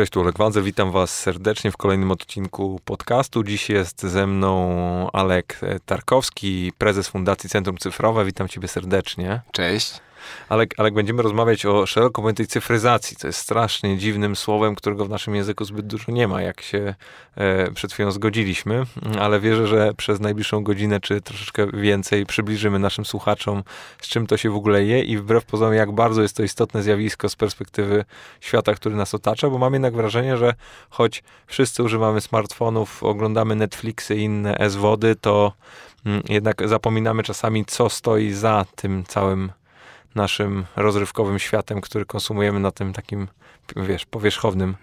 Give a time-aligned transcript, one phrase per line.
[0.00, 3.44] Cześć, tu Olek Wadze, witam was serdecznie w kolejnym odcinku podcastu.
[3.44, 8.24] Dziś jest ze mną Alek Tarkowski, prezes Fundacji Centrum Cyfrowe.
[8.24, 9.40] Witam ciebie serdecznie.
[9.52, 10.00] Cześć.
[10.48, 15.08] Ale, ale będziemy rozmawiać o szeroko pojętej cyfryzacji, co jest strasznie dziwnym słowem, którego w
[15.08, 16.94] naszym języku zbyt dużo nie ma, jak się
[17.36, 18.84] e, przed chwilą zgodziliśmy,
[19.20, 23.62] ale wierzę, że przez najbliższą godzinę czy troszeczkę więcej przybliżymy naszym słuchaczom,
[24.00, 26.82] z czym to się w ogóle je i wbrew pozorom, jak bardzo jest to istotne
[26.82, 28.04] zjawisko z perspektywy
[28.40, 30.54] świata, który nas otacza, bo mam jednak wrażenie, że
[30.90, 35.52] choć wszyscy używamy smartfonów, oglądamy Netflixy i inne S-wody, to
[36.06, 39.52] mm, jednak zapominamy czasami, co stoi za tym całym
[40.14, 43.28] naszym rozrywkowym światem, który konsumujemy na tym takim,
[43.76, 44.76] wiesz, powierzchownym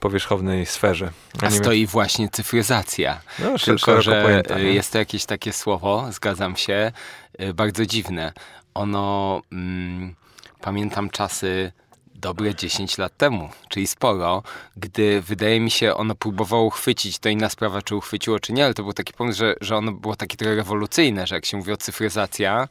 [0.00, 1.10] powierzchownej sferze.
[1.42, 3.20] A stoi właśnie cyfryzacja.
[3.38, 6.92] No, Tylko, że pojęta, jest to jakieś takie słowo, zgadzam się,
[7.40, 8.32] y, bardzo dziwne.
[8.74, 10.14] Ono, mm,
[10.60, 11.72] pamiętam czasy
[12.14, 14.42] dobre 10 lat temu, czyli sporo,
[14.76, 18.74] gdy wydaje mi się ono próbowało chwycić, to inna sprawa, czy uchwyciło, czy nie, ale
[18.74, 21.72] to był taki pomysł, że, że ono było takie trochę rewolucyjne, że jak się mówi
[21.72, 22.68] o cyfryzacja,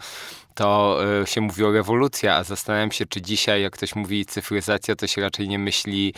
[0.55, 4.95] to y, się mówi o rewolucja, a zastanawiam się, czy dzisiaj, jak ktoś mówi cyfryzacja,
[4.95, 6.13] to się raczej nie myśli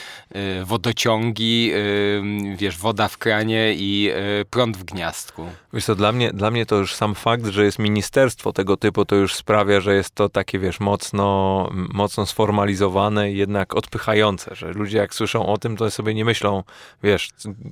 [0.61, 4.11] y, wodociągi, y, wiesz, woda w kranie i
[4.49, 5.49] prąd w gniazdku.
[5.73, 9.05] Wiesz co, dla mnie, dla mnie to już sam fakt, że jest ministerstwo tego typu,
[9.05, 14.71] to już sprawia, że jest to takie, wiesz, mocno, mocno sformalizowane i jednak odpychające, że
[14.71, 16.63] ludzie jak słyszą o tym, to sobie nie myślą,
[17.03, 17.29] wiesz,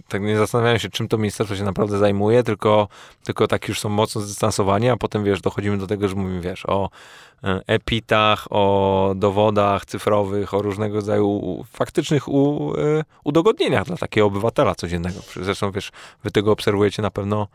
[0.08, 2.88] tak nie zastanawiają się, czym to ministerstwo się naprawdę zajmuje, tylko,
[3.24, 6.53] tylko tak już są mocno zdystansowani, a potem, wiesz, dochodzimy do tego, że mówimy, wiesz,
[6.54, 6.90] wiesz, o
[7.44, 14.76] e, epitach, o dowodach cyfrowych, o różnego rodzaju faktycznych u, e, udogodnieniach dla takiego obywatela
[14.76, 15.20] codziennego.
[15.42, 15.92] Zresztą, wiesz,
[16.24, 17.48] wy tego obserwujecie na pewno,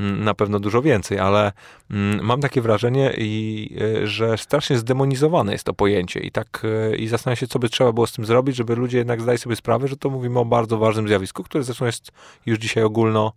[0.00, 1.52] mm, na pewno dużo więcej, ale
[1.90, 3.70] mm, mam takie wrażenie, i,
[4.02, 6.62] e, że strasznie zdemonizowane jest to pojęcie i tak
[6.98, 9.56] i zastanawiam się, co by trzeba było z tym zrobić, żeby ludzie jednak zdali sobie
[9.56, 12.12] sprawę, że to mówimy o bardzo ważnym zjawisku, które zresztą jest
[12.46, 13.32] już dzisiaj ogólno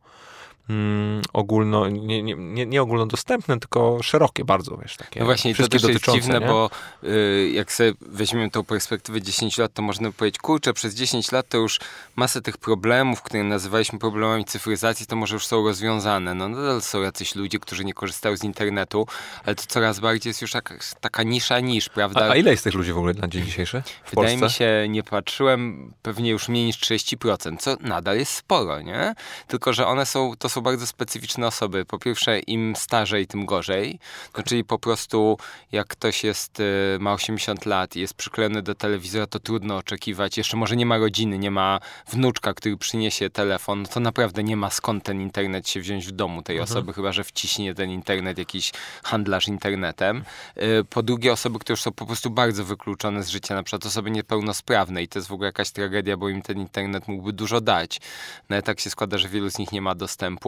[0.70, 5.20] mm, ogólno, nie, nie, nie ogólnodostępne, tylko szerokie bardzo, wiesz, takie.
[5.20, 6.48] No właśnie, to też jest dziwne, nie?
[6.48, 6.70] bo
[7.04, 11.50] y, jak sobie weźmiemy tą perspektywę 10 lat, to można powiedzieć, kurczę, przez 10 lat
[11.50, 11.80] to już
[12.16, 16.34] masę tych problemów, które nazywaliśmy problemami cyfryzacji, to może już są rozwiązane.
[16.34, 19.08] No nadal są jacyś ludzie, którzy nie korzystają z internetu,
[19.46, 22.26] ale to coraz bardziej jest już jak, taka nisza niż, prawda?
[22.26, 24.46] A, a, ile jest tych ludzi w ogóle na dzień dzisiejszy w Wydaje Polsce?
[24.46, 29.16] mi się, nie patrzyłem, pewnie już mniej niż 30%, co nadal jest sporo, nie?
[29.48, 31.86] Tylko, że one są, to są bardzo specyficzne osoby.
[31.86, 34.00] Po pierwsze, im starzej, tym gorzej.
[34.38, 35.38] No, czyli po prostu,
[35.72, 40.38] jak ktoś jest, y, ma 80 lat i jest przyklejony do telewizora, to trudno oczekiwać.
[40.38, 44.58] Jeszcze może nie ma rodziny, nie ma wnuczka, który przyniesie telefon, no to naprawdę nie
[44.58, 46.72] ma skąd ten internet się wziąć w domu tej mhm.
[46.72, 48.72] osoby, chyba że wciśnie ten internet jakiś
[49.04, 50.24] handlarz internetem.
[50.58, 53.86] Y, po drugie, osoby, które już są po prostu bardzo wykluczone z życia, na przykład
[53.86, 57.62] osoby niepełnosprawne i to jest w ogóle jakaś tragedia, bo im ten internet mógłby dużo
[57.62, 58.02] dać.
[58.50, 60.45] No i tak się składa, że wielu z nich nie ma dostępu.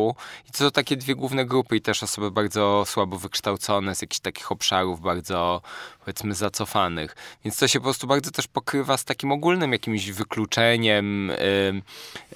[0.49, 4.19] I to są takie dwie główne grupy i też osoby bardzo słabo wykształcone z jakichś
[4.19, 5.61] takich obszarów bardzo
[5.99, 7.15] powiedzmy zacofanych.
[7.45, 11.81] Więc to się po prostu bardzo też pokrywa z takim ogólnym jakimś wykluczeniem, yy,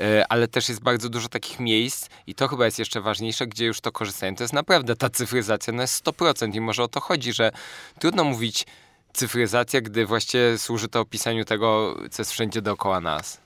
[0.05, 3.65] yy, ale też jest bardzo dużo takich miejsc i to chyba jest jeszcze ważniejsze, gdzie
[3.65, 4.35] już to korzystają.
[4.35, 7.51] To jest naprawdę ta cyfryzacja, no jest 100% i może o to chodzi, że
[7.99, 8.65] trudno mówić
[9.13, 13.40] cyfryzacja, gdy właściwie służy to opisaniu tego, co jest wszędzie dookoła nas.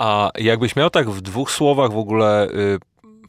[0.00, 2.78] A jakbyś miał tak w dwóch słowach w ogóle y,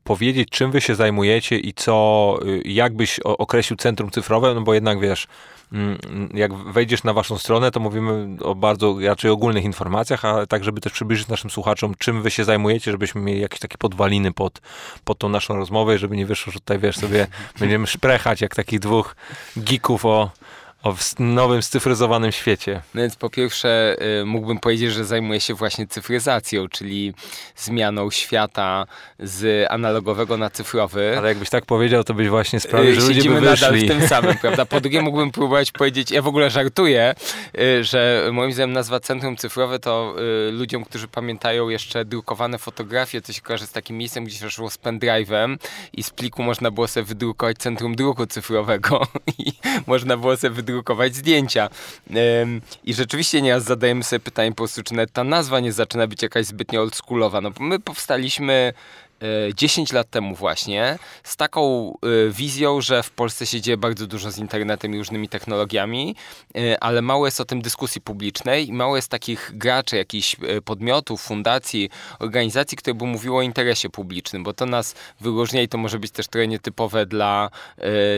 [0.04, 4.74] powiedzieć, czym wy się zajmujecie i co, y, jak byś określił centrum cyfrowe, no bo
[4.74, 5.28] jednak wiesz,
[5.72, 5.98] mm,
[6.34, 10.82] jak wejdziesz na waszą stronę, to mówimy o bardzo raczej ogólnych informacjach, a tak, żeby
[10.82, 14.62] też przybliżyć naszym słuchaczom, czym wy się zajmujecie, żebyśmy mieli jakieś takie podwaliny pod,
[15.06, 17.28] pod tą naszą rozmowę, żeby nie wyszło, że tutaj, wiesz, sobie
[17.60, 19.16] będziemy szprechać jak takich dwóch
[19.58, 20.30] geeków o,
[20.84, 22.82] o nowym, cyfryzowanym świecie.
[22.94, 27.14] No więc po pierwsze y, mógłbym powiedzieć, że zajmuję się właśnie cyfryzacją, czyli
[27.56, 28.86] zmianą świata
[29.20, 31.16] z analogowego na cyfrowy.
[31.18, 33.46] Ale jakbyś tak powiedział, to byś właśnie sprawił, że ludzie by wyszli.
[33.46, 34.66] nadal w tym samym, prawda?
[34.66, 37.16] Po drugie mógłbym próbować powiedzieć, ja w ogóle żartuję,
[37.60, 40.16] y, że moim zdaniem nazwa Centrum Cyfrowe to
[40.50, 44.50] y, ludziom, którzy pamiętają jeszcze drukowane fotografie, to się kojarzy z takim miejscem, gdzie się
[44.50, 45.58] szło z pendrive'em
[45.94, 49.08] i z pliku można było sobie wydrukować Centrum Druku Cyfrowego
[49.38, 49.54] i
[49.88, 51.70] można było sobie wydrukować drukować zdjęcia.
[52.84, 56.22] I rzeczywiście nieraz zadajemy sobie pytanie po prostu, czy nawet ta nazwa nie zaczyna być
[56.24, 57.42] jakaś zbytnio oldschoolowa.
[57.42, 58.74] No bo my powstaliśmy
[59.56, 61.94] 10 lat temu właśnie z taką
[62.28, 66.16] y, wizją, że w Polsce się dzieje bardzo dużo z internetem i różnymi technologiami,
[66.58, 70.36] y, ale mało jest o tym dyskusji publicznej i mało jest takich graczy, jakichś
[70.66, 71.90] podmiotów, fundacji,
[72.20, 76.12] organizacji, które by mówiło o interesie publicznym, bo to nas wyróżnia i to może być
[76.12, 77.50] też trochę nietypowe dla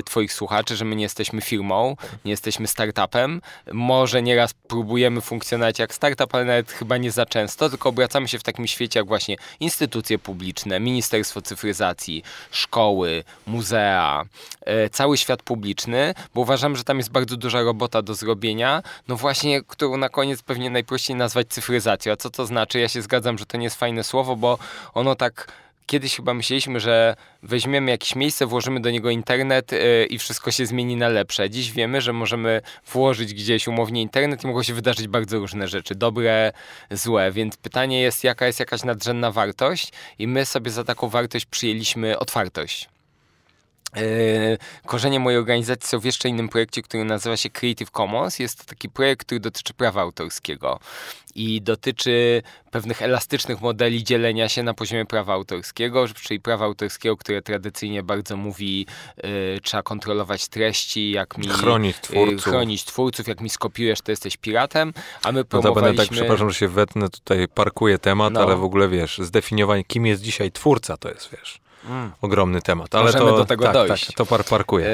[0.06, 1.96] twoich słuchaczy, że my nie jesteśmy firmą,
[2.26, 3.42] nie jesteśmy startupem.
[3.72, 8.40] Może nieraz próbujemy funkcjonować jak startup, ale nawet chyba nie za często, tylko obracamy się
[8.40, 14.26] w takim świecie jak właśnie instytucje publiczne, Ministerstwo Cyfryzacji, szkoły, muzea,
[14.62, 19.16] e, cały świat publiczny, bo uważam, że tam jest bardzo duża robota do zrobienia, no
[19.16, 22.14] właśnie, którą na koniec pewnie najprościej nazwać cyfryzacją.
[22.14, 22.80] A co to znaczy?
[22.80, 24.58] Ja się zgadzam, że to nie jest fajne słowo, bo
[24.94, 30.20] ono tak kiedyś chyba myśleliśmy, że weźmiemy jakieś miejsce, włożymy do niego internet yy, i
[30.20, 31.50] wszystko się zmieni na lepsze.
[31.50, 35.96] Dziś wiemy, że możemy włożyć gdzieś umownie internet i mogą się wydarzyć bardzo różne rzeczy,
[35.96, 36.52] dobre,
[36.92, 41.46] złe, więc pytanie jest, jaka jest jakaś nadrzędna wartość i my sobie za taką wartość
[41.46, 42.93] przyjęliśmy otwartość.
[43.96, 48.40] Yy, korzenie mojej organizacji są w jeszcze innym projekcie, który nazywa się Creative Commons.
[48.40, 50.80] Jest to taki projekt, który dotyczy prawa autorskiego
[51.36, 52.42] i dotyczy
[52.72, 58.38] pewnych elastycznych modeli dzielenia się na poziomie prawa autorskiego, czyli prawa autorskiego, które tradycyjnie bardzo
[58.38, 58.86] mówi,
[59.24, 62.46] yy, trzeba kontrolować treści, jak mi chronić twórców.
[62.46, 64.94] Yy, chronić twórców, jak mi skopiujesz, to jesteś piratem,
[65.24, 65.98] a my promowaliśmy...
[65.98, 68.42] No tak, przepraszam, że się wetnę, tutaj parkuję temat, no.
[68.42, 71.63] ale w ogóle wiesz, zdefiniowanie, kim jest dzisiaj twórca, to jest, wiesz...
[71.90, 72.12] Mm.
[72.22, 74.08] Ogromny temat, ale Możemy to, do tego tak, dojść.
[74.08, 74.88] Tak, to par parkuje.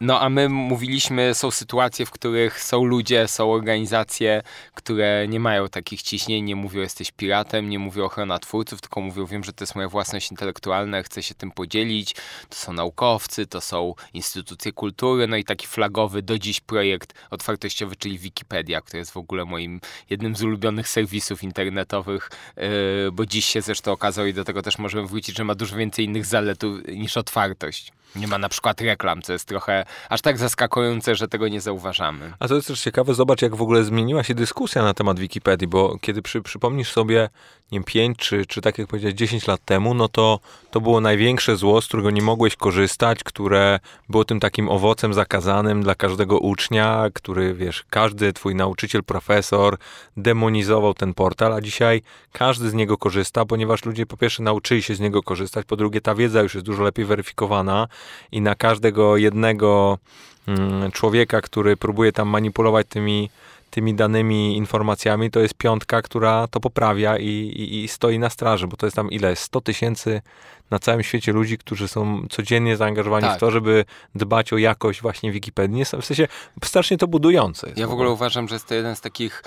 [0.00, 4.42] No a my mówiliśmy, są sytuacje, w których są ludzie, są organizacje,
[4.74, 9.26] które nie mają takich ciśnień, nie mówią jesteś piratem, nie mówią ochrona twórców, tylko mówią
[9.26, 12.14] wiem, że to jest moja własność intelektualna, chcę się tym podzielić.
[12.48, 17.96] To są naukowcy, to są instytucje kultury, no i taki flagowy do dziś projekt otwartościowy,
[17.96, 22.62] czyli Wikipedia, który jest w ogóle moim jednym z ulubionych serwisów internetowych, yy,
[23.12, 26.04] bo dziś się zresztą okazał i do tego też możemy wrócić, że ma dużo więcej
[26.04, 27.92] innych zalet niż otwartość.
[28.16, 32.32] Nie ma na przykład reklam, co jest trochę aż tak zaskakujące, że tego nie zauważamy.
[32.38, 35.68] A to jest też ciekawe, zobacz jak w ogóle zmieniła się dyskusja na temat Wikipedii,
[35.68, 37.28] bo kiedy przy, przypomnisz sobie,
[37.72, 40.40] nie wiem, 5 czy, czy tak jak powiedziałeś 10 lat temu, no to
[40.70, 45.82] to było największe zło, z którego nie mogłeś korzystać, które było tym takim owocem zakazanym
[45.82, 49.78] dla każdego ucznia, który, wiesz, każdy twój nauczyciel, profesor
[50.16, 52.02] demonizował ten portal, a dzisiaj
[52.32, 56.00] każdy z niego korzysta, ponieważ ludzie po pierwsze nauczyli się z niego korzystać, po drugie
[56.00, 57.88] ta wiedza już jest dużo lepiej weryfikowana
[58.32, 59.98] i na każdego jednego
[60.48, 63.30] mm, człowieka, który próbuje tam manipulować tymi
[63.70, 68.66] tymi danymi informacjami, to jest piątka, która to poprawia i, i, i stoi na straży,
[68.66, 69.36] bo to jest tam ile?
[69.36, 70.22] 100 tysięcy
[70.70, 73.36] na całym świecie ludzi, którzy są codziennie zaangażowani tak.
[73.36, 75.84] w to, żeby dbać o jakość właśnie Wikipedii.
[75.84, 76.28] W sensie
[76.64, 77.72] strasznie to budujące.
[77.76, 79.42] ja w ogóle uważam, że jest to jeden z takich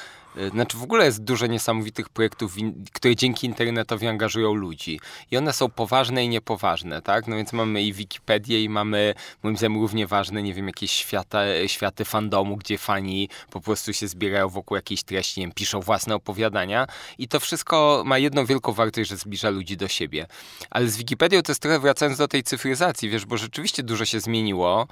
[0.51, 2.55] znaczy w ogóle jest dużo niesamowitych projektów,
[2.93, 4.99] które dzięki internetowi angażują ludzi.
[5.31, 7.27] I one są poważne i niepoważne, tak?
[7.27, 11.41] No więc mamy i Wikipedię i mamy, moim zdaniem, równie ważne, nie wiem, jakieś świata,
[11.67, 16.15] światy fandomu, gdzie fani po prostu się zbierają wokół jakiejś treści, nie wiem, piszą własne
[16.15, 16.87] opowiadania.
[17.17, 20.27] I to wszystko ma jedną wielką wartość, że zbliża ludzi do siebie.
[20.69, 24.19] Ale z Wikipedią to jest trochę wracając do tej cyfryzacji, wiesz, bo rzeczywiście dużo się
[24.19, 24.87] zmieniło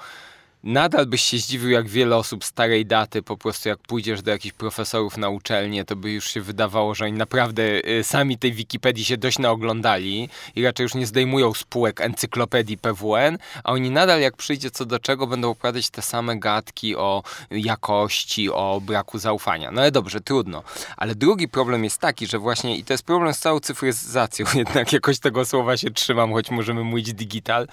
[0.68, 4.56] nadal byś się zdziwił, jak wiele osób starej daty, po prostu jak pójdziesz do jakichś
[4.56, 9.06] profesorów na uczelnię, to by już się wydawało, że oni naprawdę y, sami tej Wikipedii
[9.06, 14.38] się dość naoglądali i raczej już nie zdejmują spółek encyklopedii PWN, a oni nadal jak
[14.38, 19.72] przyjdzie co do czego będą opowiadać te same gadki o jakości, o braku zaufania.
[19.72, 20.64] No ale dobrze, trudno.
[20.98, 24.94] Ale drugi problem jest taki, że właśnie, i to jest problem z całą cyfryzacją, jednak
[24.94, 27.68] jakoś tego słowa się trzymam, choć możemy mówić digital,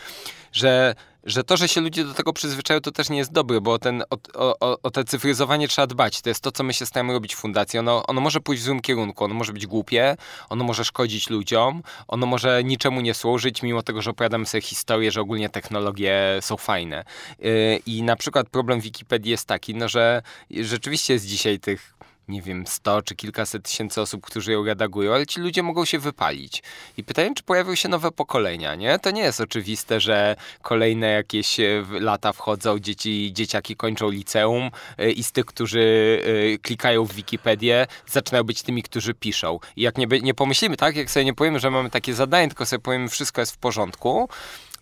[0.55, 3.79] że że to, że się ludzie do tego przyzwyczają, to też nie jest dobre, bo
[3.79, 4.03] ten,
[4.35, 6.21] o, o, o te cyfryzowanie trzeba dbać.
[6.21, 7.79] To jest to, co my się staramy robić w fundacji.
[7.79, 10.17] Ono, ono może pójść w złym kierunku, ono może być głupie,
[10.49, 15.11] ono może szkodzić ludziom, ono może niczemu nie służyć, mimo tego, że opowiadamy sobie historię,
[15.11, 17.05] że ogólnie technologie są fajne.
[17.39, 21.94] Yy, I na przykład problem Wikipedii jest taki, no, że rzeczywiście jest dzisiaj tych
[22.29, 25.99] nie wiem, 100 czy kilkaset tysięcy osób, którzy ją redagują, ale ci ludzie mogą się
[25.99, 26.63] wypalić.
[26.97, 28.99] I pytanie, czy pojawią się nowe pokolenia, nie?
[28.99, 35.11] To nie jest oczywiste, że kolejne jakieś e, lata wchodzą, dzieci, dzieciaki kończą liceum e,
[35.11, 36.23] i z tych, którzy
[36.55, 39.59] e, klikają w Wikipedię, zaczynają być tymi, którzy piszą.
[39.77, 40.97] I jak nie, nie pomyślimy, tak?
[40.97, 44.29] Jak sobie nie powiemy, że mamy takie zadanie, tylko sobie powiemy, wszystko jest w porządku,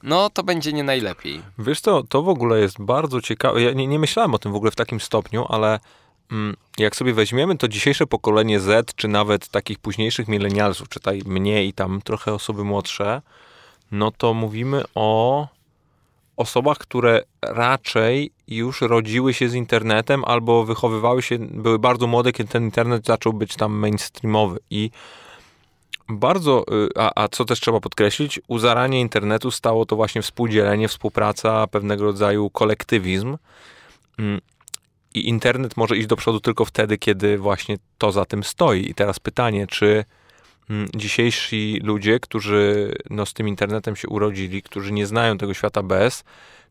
[0.02, 1.42] no to będzie nie najlepiej.
[1.58, 3.62] Wiesz co, to w ogóle jest bardzo ciekawe.
[3.62, 5.80] Ja nie, nie myślałem o tym w ogóle w takim stopniu, ale
[6.78, 11.72] jak sobie weźmiemy to dzisiejsze pokolenie Z, czy nawet takich późniejszych milenialsów, czytaj mnie i
[11.72, 13.22] tam trochę osoby młodsze,
[13.92, 15.48] no to mówimy o
[16.36, 22.50] osobach, które raczej już rodziły się z internetem albo wychowywały się, były bardzo młode, kiedy
[22.50, 24.58] ten internet zaczął być tam mainstreamowy.
[24.70, 24.90] I
[26.08, 30.88] bardzo, y, a, a co też trzeba podkreślić, u zarania internetu stało to właśnie współdzielenie,
[30.88, 33.36] współpraca, pewnego rodzaju kolektywizm.
[35.14, 38.90] I internet może iść do przodu tylko wtedy, kiedy właśnie to za tym stoi.
[38.90, 40.04] I teraz pytanie, czy
[40.70, 45.82] mm, dzisiejsi ludzie, którzy no, z tym internetem się urodzili, którzy nie znają tego świata
[45.82, 46.24] bez,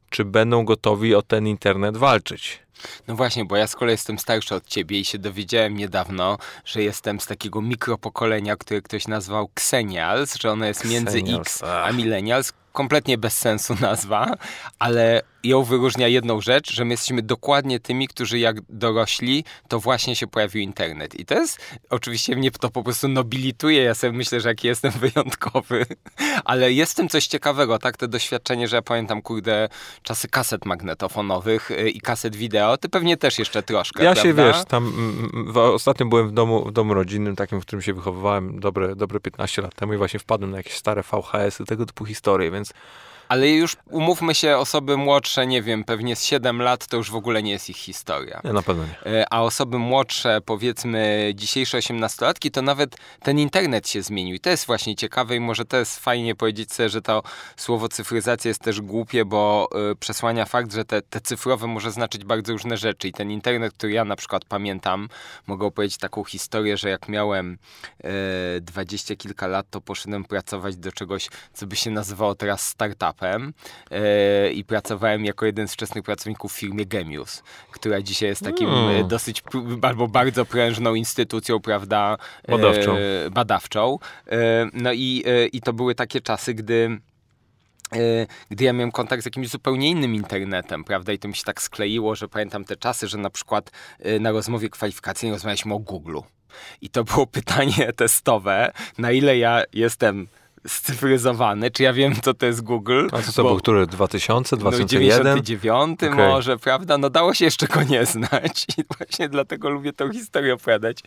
[0.10, 2.60] czy będą gotowi o ten internet walczyć?
[3.08, 6.84] No właśnie, bo ja z kolei jestem starszy od ciebie i się dowiedziałem niedawno, że
[6.84, 11.92] jestem z takiego mikropokolenia, które ktoś nazwał Xenials, że ono jest między Xenials, X a
[11.92, 12.54] Millennials.
[12.72, 14.36] Kompletnie bez sensu nazwa,
[14.80, 20.16] ale ją wyróżnia jedną rzecz, że my jesteśmy dokładnie tymi, którzy jak dorośli, to właśnie
[20.16, 21.20] się pojawił internet.
[21.20, 21.60] I to jest,
[21.90, 25.86] oczywiście mnie to po prostu nobilituje, ja sobie myślę, że jaki jestem wyjątkowy,
[26.46, 29.70] ale jest w tym coś ciekawego, tak, to doświadczenie, że ja pamiętam, kurde,
[30.04, 34.30] czasy kaset magnetofonowych y, i kaset wideo, ty pewnie też jeszcze troszkę, Ja prawda?
[34.30, 37.82] się, wiesz, tam mm, w, ostatnio byłem w domu, w domu rodzinnym, takim, w którym
[37.82, 41.86] się wychowywałem dobre, dobre 15 lat temu i właśnie wpadłem na jakieś stare VHS-y, tego
[41.86, 42.74] typu historie, więc Giants
[43.32, 47.16] Ale już umówmy się, osoby młodsze, nie wiem, pewnie z 7 lat, to już w
[47.16, 48.42] ogóle nie jest ich historia.
[48.44, 49.14] nie, na pewno nie.
[49.14, 54.36] E, A osoby młodsze, powiedzmy dzisiejsze 18-latki, to nawet ten internet się zmienił.
[54.36, 57.24] I to jest właśnie ciekawe i może to jest fajnie powiedzieć sobie, że to
[57.58, 62.24] słowo cyfryzacja jest też głupie, bo y, przesłania fakt, że te, te cyfrowe może znaczyć
[62.24, 63.08] bardzo różne rzeczy.
[63.08, 65.10] I ten internet, który ja na przykład pamiętam,
[65.48, 67.58] mogę opowiedzieć taką historię, że jak miałem
[68.04, 68.10] e,
[68.62, 72.76] dwadzieścia kilka lat, to poszedłem pracować do czegoś, co by się nazywało teraz
[73.22, 73.54] startupem
[73.92, 78.70] e, i pracowałem jako jeden z wczesnych pracowników w firmie Gemius, która dzisiaj jest takim
[78.70, 79.06] Mm.
[79.06, 79.44] e, dosyć
[79.82, 82.18] albo bardzo prężną instytucją, prawda?
[82.44, 82.96] e, Badawczą.
[83.32, 83.98] badawczą.
[84.74, 85.24] No i,
[85.54, 86.98] i to były takie czasy, gdy
[88.50, 91.14] gdy ja miałem kontakt z jakimś zupełnie innym internetem, prawda?
[91.14, 93.72] I to mi się tak skleiło, że pamiętam te czasy, że na przykład
[94.20, 96.24] na rozmowie kwalifikacyjnej rozmawialiśmy o Google'u.
[96.82, 100.28] I to było pytanie testowe, na ile ja jestem
[100.68, 103.08] scyfryzowany, czy ja wiem, co to jest Google.
[103.12, 103.88] A to co bo- był, który?
[103.88, 105.24] 2000, no, 2001?
[105.24, 106.28] 99 Okej.
[106.28, 106.98] może, prawda?
[106.98, 110.98] No dało się jeszcze go nie znać i właśnie dlatego lubię tą historię opowiadać,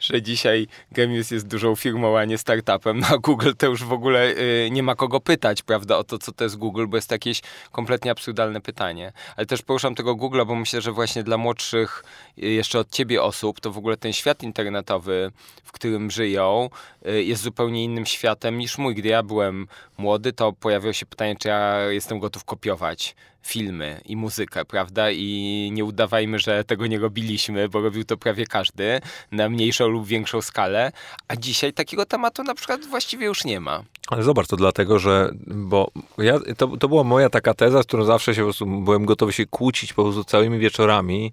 [0.00, 3.00] że dzisiaj Gemius jest dużą firmą, a nie startupem.
[3.00, 6.18] No a Google to już w ogóle y, nie ma kogo pytać, prawda, o to,
[6.18, 7.40] co to jest Google, bo jest to jakieś
[7.72, 9.12] kompletnie absurdalne pytanie.
[9.36, 12.04] Ale też poruszam tego Google'a, bo myślę, że właśnie dla młodszych
[12.38, 15.32] y, jeszcze od ciebie osób, to w ogóle ten świat internetowy,
[15.64, 16.70] w którym żyją,
[17.08, 19.01] y, jest zupełnie innym światem niż mój.
[19.02, 19.66] Gdy ja byłem
[19.98, 25.10] młody, to pojawiło się pytanie, czy ja jestem gotów kopiować filmy i muzykę, prawda?
[25.10, 29.00] I nie udawajmy, że tego nie robiliśmy, bo robił to prawie każdy
[29.32, 30.92] na mniejszą lub większą skalę,
[31.28, 33.82] a dzisiaj takiego tematu na przykład właściwie już nie ma.
[34.08, 38.04] Ale zobacz, to dlatego, że bo ja, to, to była moja taka teza, z którą
[38.04, 41.32] zawsze się byłem gotowy się kłócić po prostu całymi wieczorami.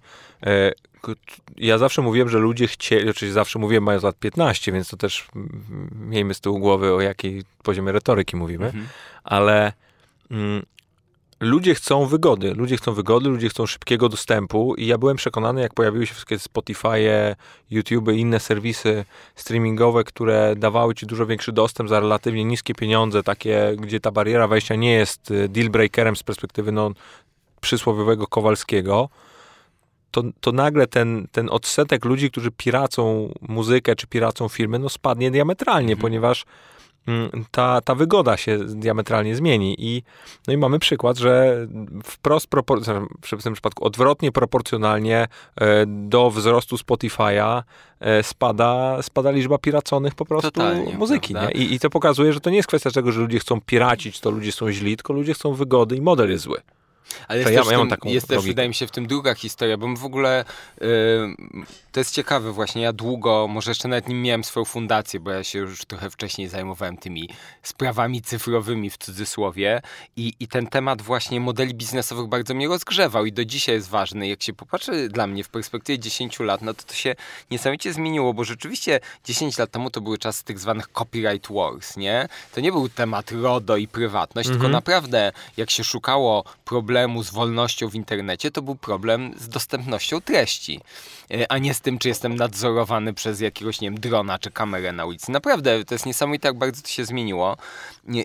[1.57, 5.27] Ja zawsze mówiłem, że ludzie chcieli, oczywiście zawsze mówiłem mając lat 15, więc to też
[5.91, 8.87] miejmy z tyłu głowy, o jakiej poziomie retoryki mówimy, Mhm.
[9.23, 9.73] ale
[10.31, 10.63] mm,
[11.39, 15.73] ludzie chcą wygody, ludzie chcą wygody, ludzie chcą szybkiego dostępu i ja byłem przekonany, jak
[15.73, 17.35] pojawiły się wszystkie Spotify,
[17.71, 23.23] YouTube i inne serwisy streamingowe, które dawały ci dużo większy dostęp za relatywnie niskie pieniądze,
[23.23, 26.91] takie, gdzie ta bariera wejścia nie jest y, deal breakerem z perspektywy no,
[27.61, 29.09] przysłowiowego Kowalskiego,
[30.11, 35.31] to, to nagle ten, ten odsetek ludzi, którzy piracą muzykę czy piracą filmy, no spadnie
[35.31, 36.01] diametralnie, Mhm.
[36.01, 36.45] ponieważ
[37.07, 39.75] mm, ta, ta wygoda się diametralnie zmieni.
[39.79, 40.03] I,
[40.47, 41.67] no i mamy przykład, że
[42.03, 43.05] wprost, propor-
[43.39, 47.63] w tym przypadku odwrotnie proporcjonalnie e, do wzrostu Spotify'a
[47.99, 51.33] e, spada, spada liczba piraconych po prostu Totalnie, muzyki.
[51.55, 54.31] I, I to pokazuje, że to nie jest kwestia tego, że ludzie chcą piracić, to
[54.31, 56.61] ludzie są źli, tylko ludzie chcą wygody i model jest zły.
[57.27, 59.07] Ale To jest, ja- też, ja mam taką jest też, wydaje mi się, w tym
[59.07, 60.45] druga historia, bo w ogóle
[60.81, 60.85] y,
[61.91, 65.43] to jest ciekawe właśnie, ja długo, może jeszcze nawet nim miałem swoją fundację, bo ja
[65.43, 67.29] się już trochę wcześniej zajmowałem tymi
[67.63, 69.81] sprawami cyfrowymi w cudzysłowie
[70.15, 74.27] i, i ten temat właśnie modeli biznesowych bardzo mnie rozgrzewał i do dzisiaj jest ważny.
[74.27, 77.15] Jak się popatrzy dla mnie w perspektywie 10 lat, no to to się
[77.51, 82.27] niesamowicie zmieniło, bo rzeczywiście 10 lat temu to były czasy tych zwanych copyright wars, nie?
[82.55, 87.89] To nie był temat RODO i prywatność, tylko naprawdę jak się szukało problemu z wolnością
[87.89, 90.81] w internecie, to był problem z dostępnością treści,
[91.31, 94.91] e, a nie z tym, czy jestem nadzorowany przez jakiegoś, nie wiem, drona czy kamerę
[94.91, 95.31] na ulicy.
[95.31, 97.57] Naprawdę, to jest niesamowite, jak bardzo to się zmieniło.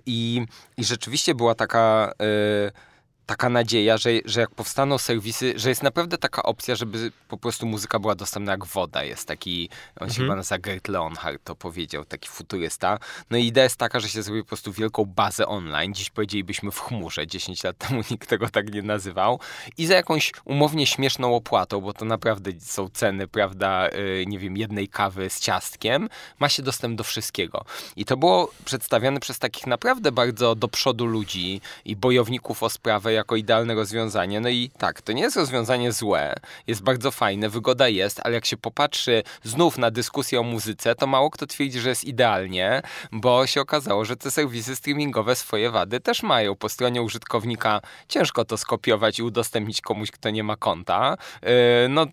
[0.07, 2.13] I, i rzeczywiście była taka...
[2.21, 2.94] e,
[3.27, 7.67] taka nadzieja, że, że jak powstaną serwisy, że jest naprawdę taka opcja, żeby po prostu
[7.67, 9.05] muzyka była dostępna jak woda.
[9.05, 9.69] Jest taki,
[10.01, 10.27] on się Mhm.
[10.27, 12.99] chyba nazywa Gert Leonhardt to powiedział, taki futurysta.
[13.31, 15.95] No i idea jest taka, że się zrobi po prostu wielką bazę online.
[15.95, 19.41] Dziś powiedzielibyśmy w chmurze, 10 lat temu nikt tego tak nie nazywał.
[19.79, 24.57] I za jakąś umownie śmieszną opłatą, bo to naprawdę są ceny, prawda, yy, nie wiem,
[24.57, 27.65] jednej kawy z ciastkiem, ma się dostęp do wszystkiego.
[27.97, 33.14] I to było przedstawiane przez takich naprawdę bardzo do przodu ludzi i bojowników o sprawę
[33.15, 34.41] jako idealne rozwiązanie.
[34.41, 36.35] No i tak, to nie jest rozwiązanie złe,
[36.67, 41.07] jest bardzo fajne, wygoda jest, ale jak się popatrzy znów na dyskusję o muzyce, to
[41.07, 46.01] mało kto twierdzi, że jest idealnie, bo się okazało, że te serwisy streamingowe swoje wady
[46.01, 46.57] też mają.
[46.57, 51.17] Po stronie użytkownika ciężko to skopiować i udostępnić komuś, kto nie ma konta.
[51.43, 51.49] Yy,
[51.89, 52.07] No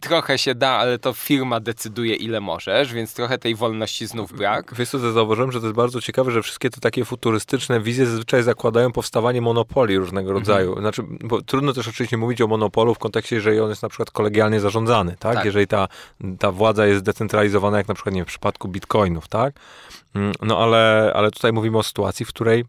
[0.00, 4.74] trochę się da, ale to firma decyduje ile możesz, więc trochę tej wolności znów brak.
[4.74, 8.42] Wiesz co, zauważyłem, że to jest bardzo ciekawe, że wszystkie te takie futurystyczne wizje zazwyczaj
[8.42, 10.41] zakładają powstawanie monopoli różnego rodzaju.
[10.80, 14.10] Znaczy, bo trudno też oczywiście mówić o monopolu w kontekście, jeżeli on jest na przykład
[14.10, 15.34] kolegialnie zarządzany, tak?
[15.34, 15.44] Tak.
[15.44, 15.88] Jeżeli ta,
[16.38, 19.54] ta władza jest zdecentralizowana, jak na przykład nie wiem, w przypadku bitcoinów, tak?
[20.14, 22.64] Mm, No ale, ale tutaj mówimy o sytuacji, w której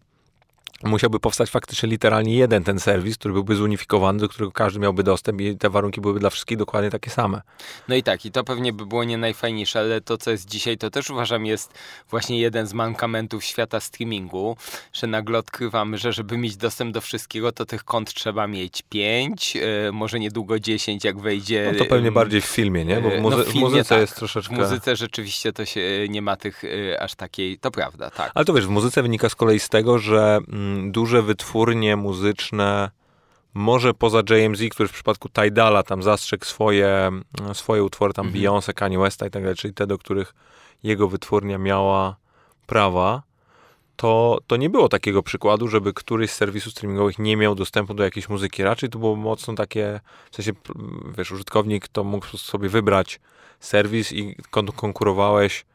[0.83, 5.41] musiałby powstać faktycznie literalnie jeden ten serwis, który byłby zunifikowany, do którego każdy miałby dostęp
[5.41, 7.41] i te warunki byłyby dla wszystkich dokładnie takie same.
[7.87, 10.77] No i tak, i to pewnie by było nie najfajniejsze, ale to, co jest dzisiaj,
[10.77, 11.73] to też uważam jest
[12.09, 14.57] właśnie jeden z mankamentów świata streamingu,
[14.93, 19.57] że nagle odkrywamy, że żeby mieć dostęp do wszystkiego, to tych kont trzeba mieć pięć,
[19.57, 21.69] e, może niedługo 10, jak wejdzie.
[21.73, 23.01] No to pewnie bardziej w filmie, nie?
[23.01, 24.01] Bo w, e, muzy- no w w filmie muzyce tak.
[24.01, 24.55] jest W troszeczkę...
[24.55, 28.31] muzyce rzeczywiście to się nie ma tych e, aż takiej, to prawda, tak.
[28.35, 32.91] Ale to wiesz, w muzyce wynika z kolei z tego, że mm, duże wytwórnie muzyczne,
[33.53, 38.43] może poza JMZ, który w przypadku Tidala tam zastrzegł swoje, mm, swoje utwory, tam Mhm.
[38.43, 40.33] Beyoncé, Kanye Westa i tak dalej, czyli te, do których
[40.83, 42.15] jego wytwórnia miała
[42.67, 43.23] prawa,
[43.95, 48.03] to, to nie było takiego przykładu, żeby któryś z serwisów streamingowych nie miał dostępu do
[48.03, 48.63] jakiejś muzyki.
[48.63, 49.99] Raczej to było mocno takie,
[50.31, 50.51] w sensie,
[51.17, 53.19] wiesz, użytkownik to mógł sobie wybrać
[53.59, 55.65] serwis i kon- konkurowałeś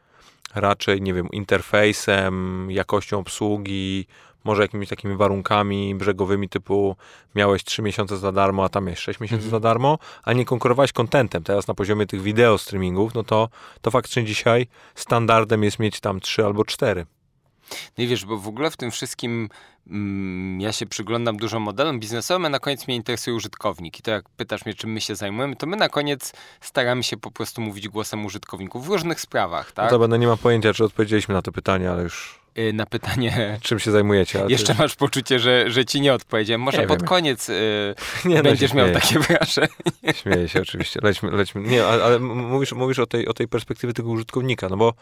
[0.55, 4.05] raczej, nie wiem, interfejsem, jakością obsługi,
[4.43, 6.95] może jakimiś takimi warunkami brzegowymi typu
[7.35, 9.51] miałeś 3 miesiące za darmo, a tam jest 6 miesięcy Mhm.
[9.51, 11.43] za darmo, a nie konkurowałeś contentem.
[11.43, 13.49] Teraz na poziomie tych wideo streamingów, no to,
[13.81, 17.05] to faktycznie dzisiaj standardem jest mieć tam 3 albo 4.
[17.97, 19.49] No i wiesz, bo w ogóle w tym wszystkim
[19.87, 23.99] mm, ja się przyglądam dużo modelom biznesowym, a na koniec mnie interesuje użytkownik.
[23.99, 27.17] I to jak pytasz mnie, czym my się zajmujemy, to my na koniec staramy się
[27.17, 29.85] po prostu mówić głosem użytkowników w różnych sprawach, tak?
[29.85, 32.38] No to będę nie mam pojęcia, czy odpowiedzieliśmy na to pytanie, ale już
[32.73, 33.33] Na pytanie...
[33.61, 34.43] czym się zajmujecie.
[34.47, 36.61] Jeszcze to masz poczucie, że, że ci nie odpowiedziałem.
[36.61, 37.07] Może Nie pod wiem.
[37.07, 40.13] koniec y, nie, no, będziesz się miał takie wrażenie.
[40.21, 40.99] Śmieję się oczywiście.
[41.03, 41.61] Lećmy, lećmy.
[41.61, 44.93] Nie, ale, mówisz, mówisz o, tej, o tej perspektywie tego użytkownika, no bo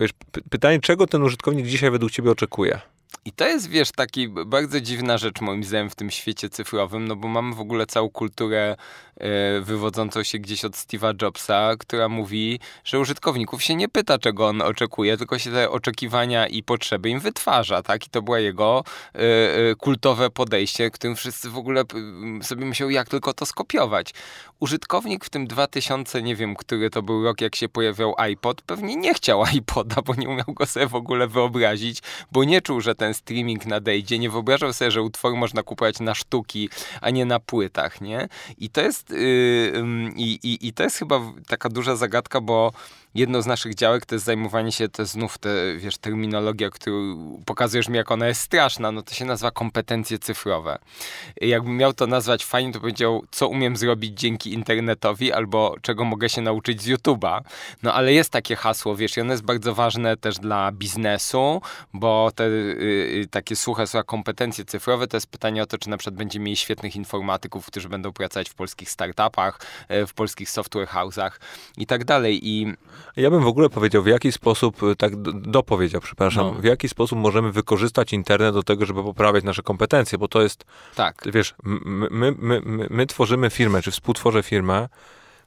[0.00, 2.80] wiesz, py- pytanie, czego ten użytkownik dzisiaj według ciebie oczekuje?
[3.24, 7.16] I to jest, wiesz, taki bardzo dziwna rzecz moim zdaniem w tym świecie cyfrowym, no
[7.16, 8.76] bo mamy w ogóle całą kulturę
[9.16, 14.48] e, wywodzącą się gdzieś od Steve'a Jobsa, która mówi, że użytkowników się nie pyta, czego
[14.48, 18.06] on oczekuje, tylko się te oczekiwania i potrzeby im wytwarza, tak?
[18.06, 21.84] I to było jego e, e, kultowe podejście, którym wszyscy w ogóle
[22.42, 24.14] sobie myślą, jak tylko to skopiować.
[24.60, 28.96] Użytkownik w tym 2000, nie wiem, który to był rok, jak się pojawiał iPod, pewnie
[28.96, 31.98] nie chciał iPoda, bo nie umiał go sobie w ogóle wyobrazić,
[32.32, 36.14] bo nie czuł, że ten streaming nadejdzie, nie wyobrażał sobie, że utwory można kupować na
[36.14, 36.68] sztuki,
[37.00, 38.28] a nie na płytach, nie?
[38.58, 42.72] I to jest, yy, ym, i, i, to jest chyba taka duża zagadka, bo
[43.14, 47.88] jedno z naszych działek to jest zajmowanie się, to znów te, wiesz, terminologia, którą pokazujesz
[47.88, 50.78] mi, jak ona jest straszna, no to się nazywa kompetencje cyfrowe.
[51.40, 56.28] Jakbym miał to nazwać fajnie, to powiedział, co umiem zrobić dzięki internetowi, albo czego mogę
[56.28, 57.40] się nauczyć z YouTube'a.
[57.82, 61.62] No ale jest takie hasło, wiesz, i ono jest bardzo ważne też dla biznesu,
[61.94, 65.90] bo te y, y, takie suche słowa kompetencje cyfrowe to jest pytanie o to, czy
[65.90, 70.50] na przykład będziemy mieli świetnych informatyków, którzy będą pracować w polskich startupach, e, w polskich
[70.50, 71.30] software house'ach
[71.76, 72.48] i tak dalej.
[72.48, 72.74] I
[73.16, 76.52] Ja bym w ogóle powiedział, w jaki sposób, y, tak dopowiedział, przepraszam, No.
[76.52, 80.64] w jaki sposób możemy wykorzystać internet do tego, żeby poprawiać nasze kompetencje, bo to jest,
[80.94, 84.88] tak, wiesz, my, my, my, my tworzymy firmę, czy współtworzę firmę,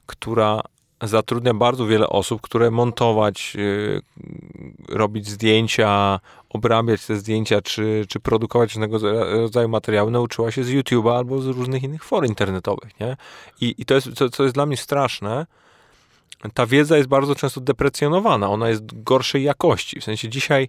[0.06, 0.60] która
[1.02, 4.00] zatrudnia bardzo wiele osób, które montować, y,
[4.88, 10.70] robić zdjęcia, obrabiać te zdjęcia, czy, czy produkować różnego za- rodzaju materiały, nauczyła się z
[10.70, 13.16] YouTube'a albo z różnych innych for internetowych, nie?
[13.60, 15.46] I, i to jest, co, co jest dla mnie straszne,
[16.52, 20.00] ta wiedza jest bardzo często deprecjonowana, ona jest gorszej jakości.
[20.00, 20.68] W sensie dzisiaj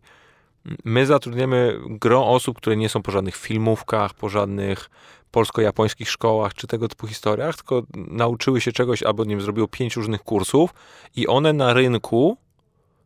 [0.86, 4.90] my zatrudniamy gro osób, które nie są po żadnych filmówkach, po żadnych
[5.32, 9.96] polsko-japońskich szkołach czy tego typu historiach, tylko nauczyły się czegoś albo nie wiem, zrobiło pięć
[9.96, 10.74] różnych kursów
[11.16, 12.38] i one na rynku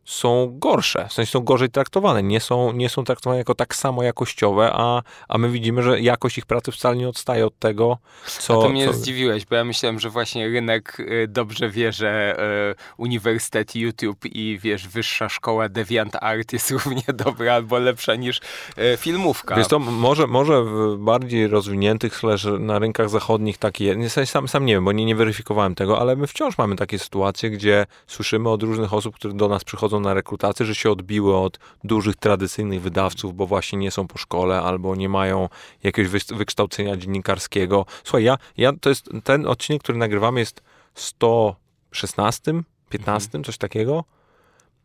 [0.04, 4.02] są gorsze, w sensie są gorzej traktowane, nie są, nie są traktowane jako tak samo
[4.02, 8.58] jakościowe, a, a my widzimy, że jakość ich pracy wcale nie odstaje od tego, co...
[8.58, 8.92] A to mnie co...
[8.92, 12.36] zdziwiłeś, bo ja myślałem, że właśnie rynek y, dobrze wie, że
[12.70, 18.40] y, Uniwersytet YouTube i wiesz, wyższa szkoła DeviantArt jest równie dobra albo lepsza niż
[18.78, 19.56] y, filmówka.
[19.56, 24.74] Wiesz to może, może w bardziej rozwiniętych, slash na rynkach zachodnich takie, sam, sam nie
[24.74, 28.62] wiem, bo nie, nie weryfikowałem tego, ale my wciąż mamy takie sytuacje, gdzie słyszymy od
[28.62, 33.34] różnych osób, które do nas przychodzą na rekrutację, że się odbiły od dużych, tradycyjnych wydawców,
[33.34, 35.48] bo właśnie nie są po szkole albo nie mają
[35.82, 37.86] jakiegoś wykształcenia dziennikarskiego.
[38.04, 40.62] Słuchaj, ja, ja to jest ten odcinek, który nagrywamy jest
[40.94, 42.52] 116,
[42.88, 43.44] 15, mhm.
[43.44, 44.04] coś takiego.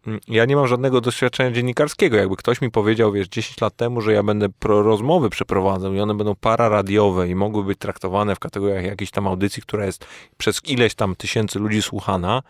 [0.07, 2.17] Mm, ja nie mam żadnego doświadczenia dziennikarskiego.
[2.17, 6.13] Jakby ktoś mi powiedział, wiesz, 10 lat temu, że ja będę rozmowy przeprowadzał i one
[6.13, 10.05] będą pararadiowe i mogły być traktowane w kategoriach jakiejś tam audycji, która jest
[10.37, 12.43] przez ileś tam tysięcy ludzi słuchana,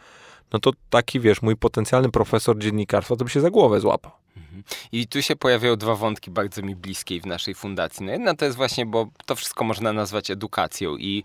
[0.55, 4.11] no to taki, wiesz, mój potencjalny profesor dziennikarstwa to by się za głowę złapał.
[4.37, 4.63] Mhm.
[4.91, 8.05] I tu się pojawiają dwa wątki bardzo mi bliskie w naszej fundacji.
[8.05, 11.23] No jedna to jest właśnie, bo to wszystko można nazwać edukacją i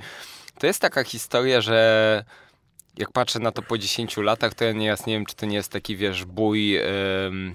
[0.59, 2.25] to jest taka historia, że
[2.99, 5.57] jak patrzę na to po 10 latach, to ja nieraz nie wiem, czy to nie
[5.57, 6.71] jest taki, wiesz, bój...
[6.71, 7.55] Yy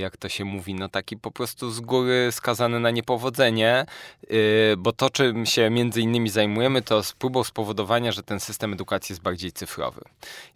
[0.00, 3.86] jak to się mówi, no taki po prostu z góry skazany na niepowodzenie,
[4.22, 9.12] e, bo to, czym się między innymi zajmujemy, to próbą spowodowania, że ten system edukacji
[9.12, 10.00] jest bardziej cyfrowy.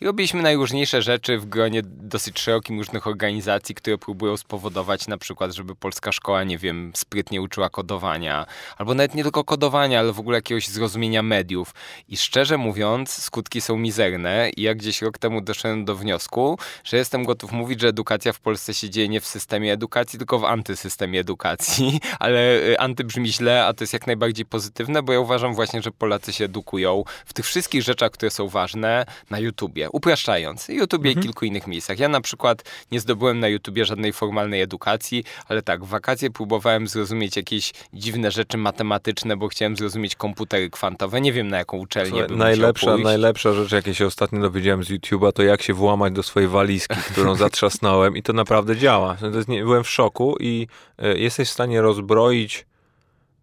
[0.00, 5.52] I robiliśmy najróżniejsze rzeczy w gronie dosyć szerokim różnych organizacji, które próbują spowodować na przykład,
[5.52, 10.20] żeby polska szkoła, nie wiem, sprytnie uczyła kodowania, albo nawet nie tylko kodowania, ale w
[10.20, 11.74] ogóle jakiegoś zrozumienia mediów.
[12.08, 16.96] I szczerze mówiąc, skutki są mizerne i ja gdzieś rok temu doszedłem do wniosku, że
[16.96, 20.44] jestem gotów mówić, że edukacja w Polsce się dzieje nie w systemie edukacji, tylko w
[20.44, 25.20] antysystemie edukacji, ale y, anty brzmi źle, a to jest jak najbardziej pozytywne, bo ja
[25.20, 29.90] uważam właśnie, że Polacy się edukują w tych wszystkich rzeczach, które są ważne na YouTubie,
[29.90, 30.68] upraszczając.
[30.68, 31.24] YouTubie mhm.
[31.24, 31.98] i kilku innych miejscach.
[31.98, 36.88] Ja na przykład nie zdobyłem na YouTubie żadnej formalnej edukacji, ale tak, w wakacje próbowałem
[36.88, 41.20] zrozumieć jakieś dziwne rzeczy matematyczne, bo chciałem zrozumieć komputery kwantowe.
[41.20, 44.90] Nie wiem na jaką uczelnię Słuchaj, bym najlepsza, najlepsza rzecz, jakie się ostatnio dowiedziałem z
[44.90, 49.16] YouTube'a, to jak się włamać do swojej walizki, którą zatrzasnąłem i to naprawdę działa.
[49.48, 50.66] Nie, byłem w szoku i
[50.98, 52.66] e, jesteś w stanie rozbroić,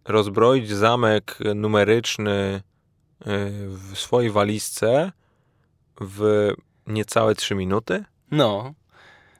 [0.04, 2.60] rozbroić zamek numeryczny e,
[3.68, 5.12] w swojej walizce
[6.00, 6.50] w
[6.86, 8.04] niecałe 3 minuty.
[8.30, 8.74] No.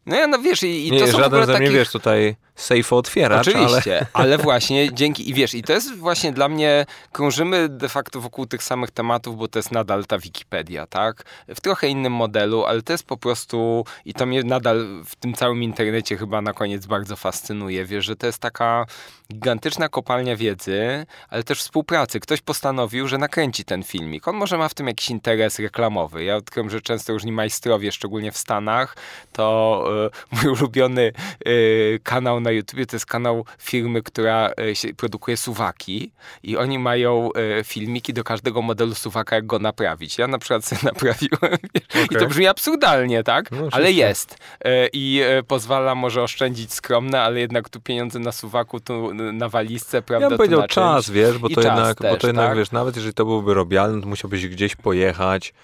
[0.07, 1.73] No ja no wiesz, i, i nie, to są żaden ze mnie, takich...
[1.73, 3.49] wiesz, tutaj safe otwieracz.
[3.49, 4.07] Oczywiście, ale...
[4.25, 4.39] ale...
[4.39, 8.63] właśnie dzięki, i wiesz, i to jest właśnie dla mnie, krążymy de facto wokół tych
[8.63, 11.25] samych tematów, bo to jest nadal ta Wikipedia, tak?
[11.49, 15.35] W trochę innym modelu, ale to jest po prostu, i to mnie nadal w tym
[15.35, 18.87] całym internecie chyba na koniec bardzo fascynuje, wiesz, że to jest taka
[19.33, 22.21] gigantyczna kopalnia wiedzy, ale też współpracy.
[22.21, 24.29] Ktoś postanowił, że nakręci ten filmik.
[24.29, 26.25] On może ma w tym jakiś interes reklamowy.
[26.25, 28.97] Ja odkryłem, że często różni majstrowie, szczególnie w Stanach,
[29.33, 29.85] to
[30.33, 31.13] y, mój ulubiony
[31.47, 34.51] y, kanał na YouTubie to jest kanał firmy, która
[34.85, 36.11] y, produkuje suwaki
[36.43, 37.31] i oni mają
[37.65, 40.19] filmiki do każdego modelu suwaka, jak go naprawić.
[40.19, 41.55] Ja na przykład sobie naprawiłem
[41.91, 42.05] okay.
[42.11, 43.51] i to brzmi absurdalnie, tak?
[43.51, 44.39] No, ale jest.
[44.93, 50.25] I pozwala może oszczędzić skromne, ale jednak tu pieniądze na suwaku, tu na walizce, prawda?
[50.25, 52.59] Ja bym powiedział czas, wiesz, bo to, jednak, też, bo to jednak, tak?
[52.59, 55.55] wiesz, nawet jeżeli to byłby robialny, to musiałbyś gdzieś pojechać,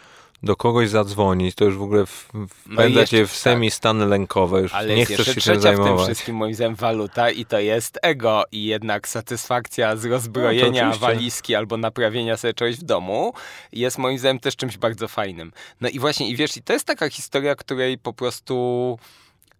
[0.44, 3.76] do kogoś zadzwonić, to już w ogóle wpędza no cię w semi tak.
[3.76, 5.92] stany lękowe, już Ale nie chcesz się tym zajmować.
[5.92, 10.88] w tym wszystkim moim zdaniem waluta i to jest ego i jednak satysfakcja z rozbrojenia
[10.88, 13.32] no, walizki albo naprawienia sobie czegoś w domu
[13.72, 15.52] jest moim zdaniem też czymś bardzo fajnym.
[15.80, 18.98] No i właśnie, i wiesz, i to jest taka historia, której po prostu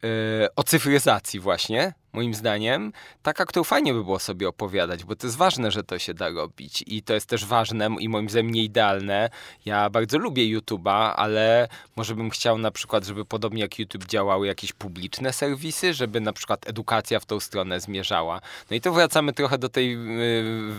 [0.03, 0.09] yy,
[0.57, 5.37] o cyfryzacji właśnie, moim zdaniem, taka, którą fajnie by było sobie opowiadać, bo to jest
[5.37, 8.65] ważne, że to się da robić i to jest też ważne i moim zdaniem nie
[8.65, 9.31] idealne.
[9.65, 14.47] Ja bardzo lubię YouTube'a, ale może bym chciał na przykład, żeby podobnie jak YouTube działały
[14.47, 18.41] jakieś publiczne serwisy, żeby na przykład edukacja w tą stronę zmierzała.
[18.71, 19.99] No i to wracamy trochę do tej y,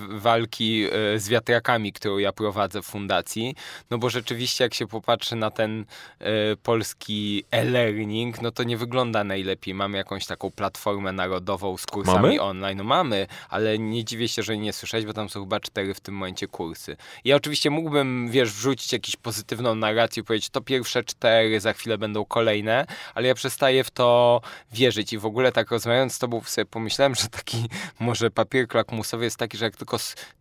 [0.10, 3.56] walki y, z wiatrakami, którą ja prowadzę w fundacji,
[3.90, 6.26] no bo rzeczywiście jak się popatrzy na ten y,
[6.64, 9.74] polski e-learning, no to nie wygląda najlepiej.
[9.74, 12.42] Mamy jakąś taką platformę na narodową z kursami mamy?
[12.42, 12.78] online.
[12.78, 16.00] No mamy, ale nie dziwię się, że nie słyszałeś, bo tam są chyba cztery w
[16.00, 16.98] tym momencie kursy.
[17.26, 22.26] Ja oczywiście mógłbym, wiesz, wrzucić jakąś pozytywną narrację, powiedzieć, to pierwsze cztery, za chwilę będą
[22.26, 26.66] kolejne, ale ja przestaję w to wierzyć i w ogóle tak rozmawiając z tobą sobie
[26.66, 27.66] pomyślałem, że taki
[28.00, 29.98] może papier lakmusowy jest taki, że jak tylko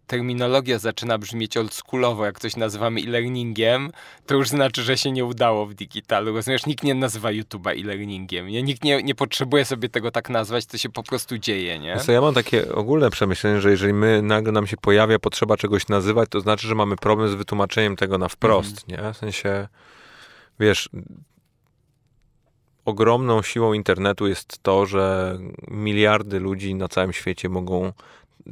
[0.07, 3.91] terminologia zaczyna brzmieć oldschoolowo, jak coś nazywamy e-learningiem,
[4.27, 6.35] to już znaczy, że się nie udało w digitalu.
[6.35, 8.47] Rozumiesz, nikt nie nazywa YouTube'a e-learningiem.
[8.47, 8.63] Nie?
[8.63, 11.97] Nikt nie, nie potrzebuje sobie tego tak nazwać, to się po prostu dzieje, nie?
[12.09, 16.29] ja mam takie ogólne przemyślenie, że jeżeli my nagle nam się pojawia potrzeba czegoś nazywać,
[16.29, 19.07] to znaczy, że mamy problem z wytłumaczeniem tego na wprost, mhm.
[19.07, 19.13] nie?
[19.13, 19.69] W sensie,
[20.61, 20.91] wiesz,
[22.85, 25.39] ogromną siłą internetu jest to, że
[25.69, 27.93] miliardy ludzi na całym świecie mogą,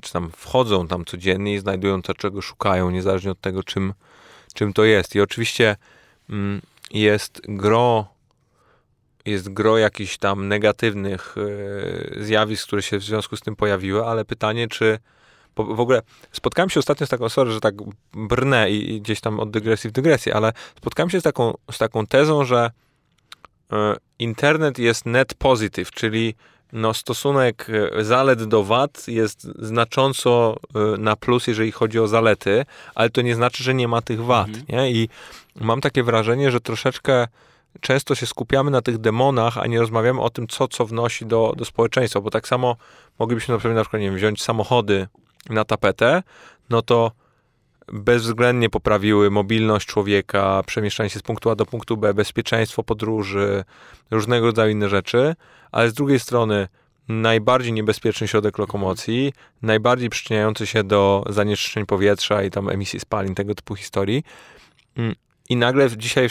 [0.02, 3.94] czy tam wchodzą tam codziennie i znajdują to, czego szukają, niezależnie od tego, czym,
[4.55, 5.14] czym to jest.
[5.14, 5.76] I oczywiście
[6.31, 8.12] mm, jest gro
[9.24, 11.35] jest gro jakichś tam negatywnych
[12.18, 14.98] e, zjawisk, które się w związku z tym pojawiły, ale pytanie, czy
[15.57, 16.02] w ogóle
[16.33, 17.74] spotkałem się ostatnio z taką, sorry, że tak
[18.12, 22.07] brnę i, gdzieś tam od dygresji w dygresję, ale spotkałem się z taką, z taką
[22.07, 22.70] tezą, że
[23.72, 26.35] e, internet jest net positive, czyli
[26.73, 27.67] no, stosunek
[27.99, 30.57] e, zalet do wad jest znacząco
[30.99, 34.49] na plus, jeżeli chodzi o zalety, ale to nie znaczy, że nie ma tych wad.
[34.49, 34.65] Mhm.
[34.69, 34.93] Nie?
[34.93, 35.09] I
[35.61, 37.27] mam takie wrażenie, że troszeczkę
[37.81, 41.55] często się skupiamy na tych demonach, a nie rozmawiamy o tym, co co wnosi do,
[41.57, 42.77] do społeczeństwa, bo tak samo
[43.19, 45.09] moglibyśmy na przykład, na przykład nie wiem, wziąć samochody
[45.51, 46.23] na tapetę,
[46.71, 47.13] no to
[47.92, 53.64] bezwzględnie poprawiły mobilność człowieka, przemieszczanie się z punktu A do punktu B, bezpieczeństwo podróży,
[54.11, 55.35] różnego rodzaju inne rzeczy,
[55.73, 56.68] ale z drugiej strony
[57.09, 63.55] najbardziej niebezpieczny środek lokomocji, najbardziej przyczyniający się do zanieczyszczeń powietrza i tam emisji spalin, tego
[63.55, 64.25] typu historii.
[64.97, 65.14] Mm,
[65.49, 66.29] I nagle dzisiaj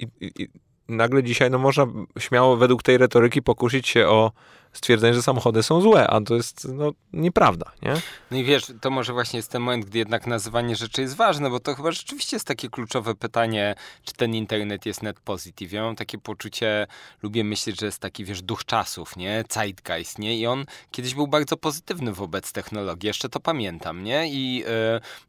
[0.00, 0.48] i, i,
[0.88, 1.86] nagle dzisiaj no można
[2.18, 4.32] śmiało według tej retoryki pokusić się o
[4.72, 7.94] stwierdzenie, że samochody są złe, a to jest no, nieprawda, nie?
[8.30, 11.50] No i wiesz, to może właśnie jest ten moment, gdy jednak nazywanie rzeczy jest ważne,
[11.50, 15.72] bo to chyba rzeczywiście jest takie kluczowe pytanie, czy ten internet jest net positive.
[15.72, 16.86] Ja mam takie poczucie,
[17.22, 19.44] lubię myśleć, że jest taki, wiesz, duch czasów, nie?
[19.50, 20.38] Zeitgeist, nie?
[20.38, 24.28] I on kiedyś był bardzo pozytywny wobec technologii, jeszcze to pamiętam, nie?
[24.28, 24.66] I yy,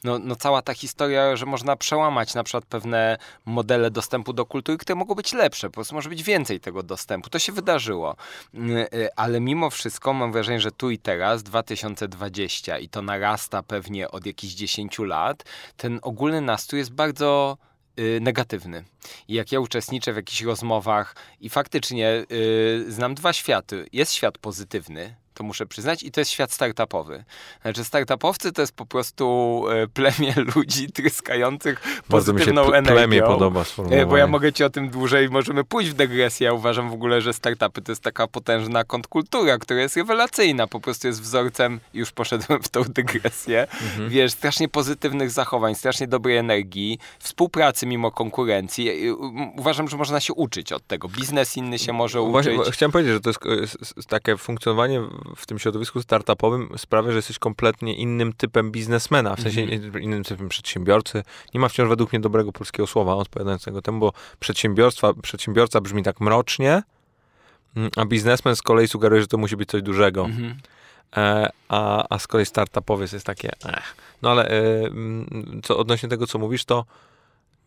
[0.04, 4.78] no, no cała ta historia, że można przełamać na przykład pewne modele dostępu do kultury,
[4.78, 7.30] które mogą być lepsze, po prostu może być więcej tego dostępu.
[7.30, 8.16] To się wydarzyło.
[8.54, 13.64] Yy, ale ale mimo wszystko mam wrażenie, że tu i teraz, 2020 i to narasta
[13.64, 15.44] pewnie od jakichś 10 lat,
[15.78, 17.58] ten ogólny nastrój jest bardzo
[18.00, 18.84] y, negatywny.
[19.28, 23.86] I jak ja uczestniczę w jakichś rozmowach i faktycznie y, znam dwa światy.
[23.94, 27.24] Jest świat pozytywny, to muszę przyznać, i to jest świat startupowy.
[27.62, 32.96] Znaczy, startupowcy to jest po prostu e, plemię ludzi tryskających pozytywną Bardzo mi się energią.
[32.96, 36.46] plemię podoba e, Bo ja mogę ci o tym dłużej, możemy pójść w dygresję.
[36.46, 40.80] Ja uważam w ogóle, że startupy to jest taka potężna kontrkultura, która jest rewelacyjna, po
[40.80, 44.10] prostu jest wzorcem, już poszedłem w tą dygresję, mhm.
[44.10, 49.12] wiesz, strasznie pozytywnych zachowań, strasznie dobrej energii, współpracy mimo konkurencji.
[49.58, 51.08] Uważam, że można się uczyć od tego.
[51.08, 52.56] Biznes inny się może uczyć.
[52.56, 55.02] Właśnie, chciałem powiedzieć, że to jest takie funkcjonowanie
[55.36, 60.02] w tym środowisku startupowym sprawia, że jesteś kompletnie innym typem biznesmena, w sensie mm-hmm.
[60.02, 61.24] innym typem przedsiębiorcy.
[61.54, 66.20] Nie ma wciąż według mnie dobrego polskiego słowa odpowiadającego temu, bo przedsiębiorstwa, przedsiębiorca brzmi tak
[66.20, 66.84] mrocznie,
[67.76, 70.24] mm, a biznesmen z kolei sugeruje, że to musi być coś dużego.
[70.26, 70.54] Mm-hmm.
[71.18, 73.96] E, a, a z kolei startupowiec jest takie, ech.
[74.22, 76.86] no ale e, mm, co odnośnie tego, co mówisz, to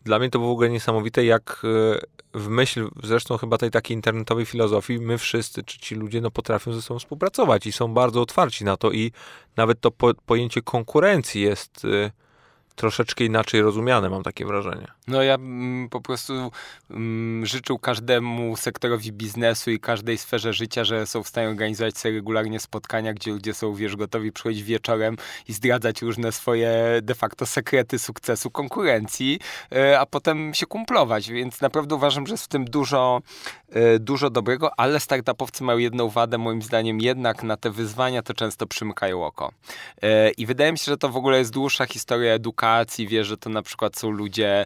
[0.07, 3.95] dla mnie to było w ogóle niesamowite, jak e, w myśl zresztą chyba tej takiej
[3.95, 8.21] internetowej filozofii, my wszyscy, czy ci ludzie, no potrafią ze sobą współpracować i są bardzo
[8.21, 9.11] otwarci na to i
[9.57, 12.11] nawet to po, pojęcie konkurencji jest e,
[12.75, 14.96] troszeczkę inaczej rozumiane, mam takie wrażenie.
[15.07, 16.51] No ja mm, po prostu
[16.89, 22.15] mm, życzył każdemu sektorowi biznesu i każdej sferze życia, że są w stanie organizować sobie
[22.15, 25.17] regularnie spotkania, gdzie ludzie są, wiesz, gotowi przychodzić wieczorem
[25.47, 29.39] i zdradzać różne swoje de facto sekrety sukcesu konkurencji,
[29.71, 33.21] e, a potem się kumplować, więc naprawdę uważam, że jest w tym dużo,
[33.69, 38.33] e, dużo dobrego, ale startupowcy mają jedną wadę, moim zdaniem jednak na te wyzwania to
[38.33, 39.51] często przymykają oko.
[40.01, 43.37] E, I wydaje mi się, że to w ogóle jest dłuższa historia edukacji, wiesz, że
[43.37, 44.65] to na przykład są ludzie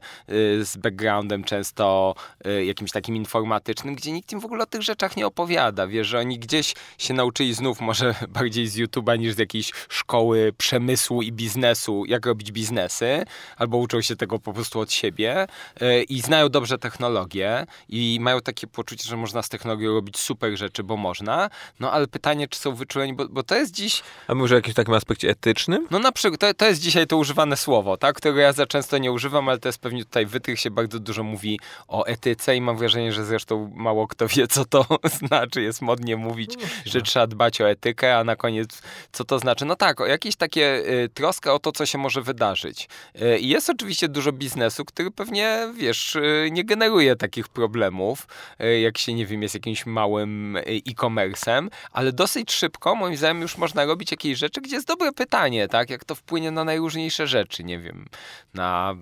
[0.63, 2.15] z backgroundem często
[2.47, 5.87] y, jakimś takim informatycznym, gdzie nikt im w ogóle o tych rzeczach nie opowiada.
[5.87, 10.53] Wiesz, że oni gdzieś się nauczyli znów może bardziej z YouTube'a niż z jakiejś szkoły
[10.57, 13.25] przemysłu i biznesu, jak robić biznesy,
[13.57, 15.47] albo uczą się tego po prostu od siebie
[15.81, 20.57] y, i znają dobrze technologię i mają takie poczucie, że można z technologią robić super
[20.57, 24.03] rzeczy, bo można, no ale pytanie, czy są wyczuleni, bo, bo to jest dziś...
[24.27, 25.87] A może o jakimś takim aspekcie etycznym?
[25.91, 28.97] No na przykład, to, to jest dzisiaj to używane słowo, tak, którego ja za często
[28.97, 32.61] nie używam, ale to jest pewnie tutaj wytrych się bardzo dużo mówi o etyce i
[32.61, 34.85] mam wrażenie, że zresztą mało kto wie, co to
[35.19, 35.61] znaczy.
[35.61, 38.81] Jest modnie mówić, że trzeba dbać o etykę, a na koniec
[39.11, 39.65] co to znaczy?
[39.65, 42.89] No tak, o jakieś takie y, troska o to, co się może wydarzyć.
[43.21, 48.27] Y, jest oczywiście dużo biznesu, który pewnie, wiesz, y, nie generuje takich problemów,
[48.63, 53.41] y, jak się, nie wiem, jest jakimś małym y, e-commerce'em, ale dosyć szybko, moim zdaniem,
[53.41, 55.89] już można robić jakieś rzeczy, gdzie jest dobre pytanie, tak?
[55.89, 58.05] Jak to wpłynie na najróżniejsze rzeczy, nie wiem,
[58.53, 58.95] na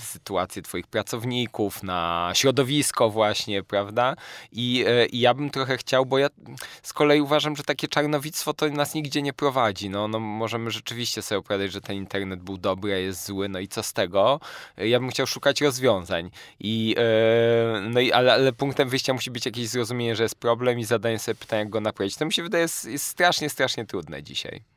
[0.00, 4.16] sytuację twoich pracowników, na środowisko właśnie, prawda?
[4.52, 6.28] I, e, I ja bym trochę chciał, bo ja
[6.82, 9.90] z kolei uważam, że takie czarnowictwo to nas nigdzie nie prowadzi.
[9.90, 13.58] No, no możemy rzeczywiście sobie opowiadać, że ten internet był dobry, a jest zły, no
[13.58, 14.40] i co z tego?
[14.76, 16.30] Ja bym chciał szukać rozwiązań.
[16.60, 20.78] I, e, no i, ale, ale punktem wyjścia musi być jakieś zrozumienie, że jest problem
[20.78, 22.16] i zadanie sobie pytania, jak go naprawić.
[22.16, 24.75] To mi się wydaje jest, jest strasznie, strasznie trudne dzisiaj.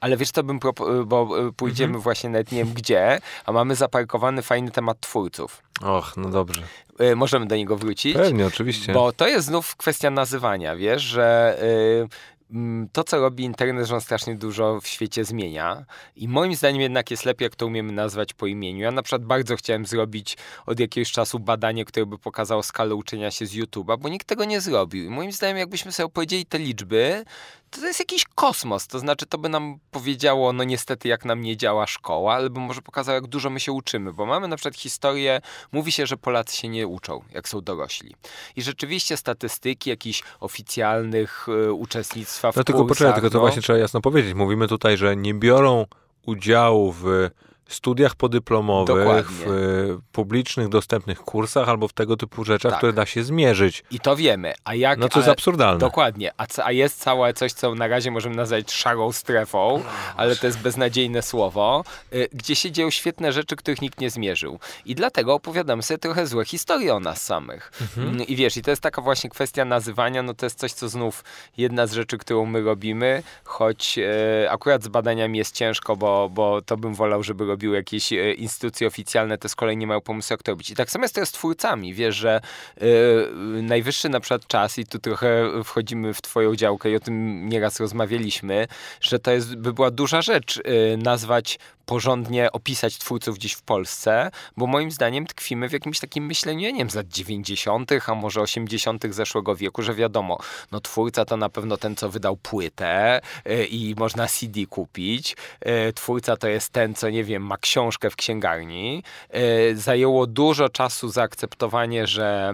[0.00, 2.02] Ale wiesz co bym propo- bo y, pójdziemy mhm.
[2.02, 5.62] właśnie nawet nie wiem gdzie, a mamy zaparkowany fajny temat twórców.
[5.82, 6.62] Och, no dobrze.
[7.00, 8.16] Y, możemy do niego wrócić.
[8.16, 8.92] Pewnie, oczywiście.
[8.92, 13.94] Bo to jest znów kwestia nazywania, wiesz, że y, Mm, to, co robi internet, że
[13.94, 15.84] on strasznie dużo w świecie zmienia.
[16.16, 18.80] I moim zdaniem jednak jest lepiej, jak to umiemy nazwać po imieniu.
[18.80, 20.36] Ja na przykład bardzo chciałem zrobić
[20.66, 24.44] od jakiegoś czasu badanie, które by pokazało skalę uczenia się z YouTube'a, bo nikt tego
[24.44, 25.04] nie zrobił.
[25.04, 27.24] I moim zdaniem, jakbyśmy sobie opowiedzieli te liczby,
[27.70, 28.86] to, jest jakiś kosmos.
[28.86, 32.82] To znaczy, to by nam powiedziało, no niestety, jak nam nie działa szkoła, albo może
[32.82, 35.40] pokazało, jak dużo my się uczymy, bo mamy na przykład historię,
[35.72, 38.14] mówi się, że Polacy się nie uczą, jak są dorośli.
[38.56, 43.62] I rzeczywiście statystyki jakichś oficjalnych y, uczestnictwa w No tylko poczekaj, tylko to no, właśnie
[43.62, 44.34] trzeba jasno powiedzieć.
[44.34, 45.86] Mówimy tutaj, że nie biorą
[46.26, 47.30] udziału w
[47.74, 49.46] studiach podyplomowych, Dokładnie.
[49.46, 52.78] w publicznych, dostępnych kursach albo w tego typu rzeczach, tak.
[52.78, 53.84] które da się zmierzyć.
[53.90, 54.54] I to wiemy.
[54.64, 55.78] A jak, no to jest absurdalne.
[55.78, 56.32] Dokładnie.
[56.36, 60.46] A, a jest całe coś, co na razie możemy nazwać szarą strefą, no, ale to
[60.46, 64.58] jest beznadziejne słowo, y, gdzie się dzieją świetne rzeczy, których nikt nie zmierzył.
[64.84, 67.72] I dlatego opowiadamy sobie trochę złe historie o nas samych.
[67.80, 68.08] Mhm.
[68.08, 70.88] Mm, I wiesz, i to jest taka właśnie kwestia nazywania, no to jest coś, co
[70.88, 71.24] znów
[71.56, 76.62] jedna z rzeczy, którą my robimy, choć e, akurat z badaniami jest ciężko, bo, bo
[76.62, 80.00] to bym wolał, żeby robić robiły jakieś e, instytucje oficjalne, te z kolei nie mają
[80.00, 80.70] pomysłu, jak to robić.
[80.70, 81.94] I tak samo jest to z twórcami.
[81.94, 82.40] Wiesz, że
[82.80, 87.48] yy, najwyższy na przykład czas, i tu trochę wchodzimy w twoją działkę i o tym
[87.48, 88.68] nieraz rozmawialiśmy,
[89.00, 91.58] że to jest, by była duża rzecz yy, nazwać
[91.90, 96.78] porządnie opisać twórców gdzieś w Polsce, bo moim zdaniem tkwimy w jakimś takim myśleniu, nie
[96.78, 99.14] wiem, z lat 90., a może 80.
[99.14, 100.38] zeszłego wieku, że wiadomo,
[100.72, 105.36] no twórca to na pewno ten, co wydał płytę yy, i można CD kupić.
[105.64, 109.02] Yy, twórca to jest ten, co nie wiem, ma książkę w księgarni.
[109.32, 112.52] Yy, zajęło dużo czasu zaakceptowanie, że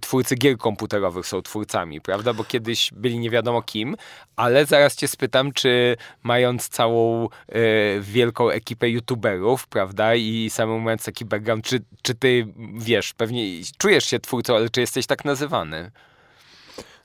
[0.00, 2.34] twórcy gier komputerowych są twórcami, prawda?
[2.34, 3.96] Bo kiedyś byli nie wiadomo kim,
[4.36, 7.28] ale zaraz cię spytam, czy mając całą
[8.00, 13.42] wielką ekipę youtuberów, prawda, i samemu mając taki background, czy, czy ty, wiesz, pewnie
[13.78, 15.90] czujesz się twórcą, ale czy jesteś tak nazywany?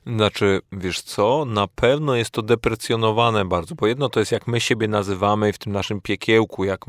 [0.06, 4.60] Znaczy, wiesz co, na pewno jest to deprecjonowane bardzo, bo jedno to jest jak my
[4.60, 6.80] siebie nazywamy w tym naszym piekiełku, jak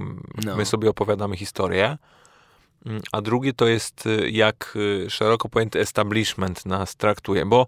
[0.46, 0.56] no.
[0.56, 1.98] my sobie opowiadamy historię,
[2.86, 7.68] mm, a drugie to jest y, jak y, szeroko pojęty establishment nas traktuje, bo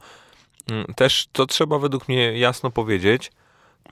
[0.72, 3.32] mm, też to trzeba według mnie jasno powiedzieć,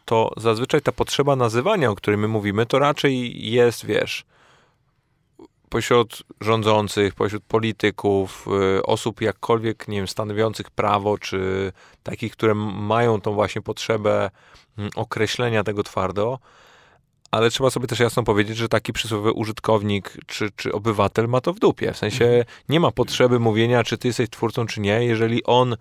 [0.06, 4.26] to zazwyczaj ta potrzeba nazywania, o której my mówimy, to raczej jest, wiesz,
[5.74, 11.72] pośród rządzących, pośród polityków, y, osób jakkolwiek, nie wiem, stanowiących prawo, czy
[12.04, 14.30] takich, które mają tą właśnie potrzebę
[14.78, 16.40] mm, określenia tego twardo,
[17.32, 21.54] ale trzeba sobie też jasno powiedzieć, że taki przysłowiowy użytkownik czy, czy obywatel ma to
[21.54, 21.94] w dupie.
[21.94, 22.46] W sensie mhm.
[22.70, 25.06] nie ma potrzeby mówienia, czy ty jesteś twórcą, czy nie.
[25.06, 25.76] Jeżeli on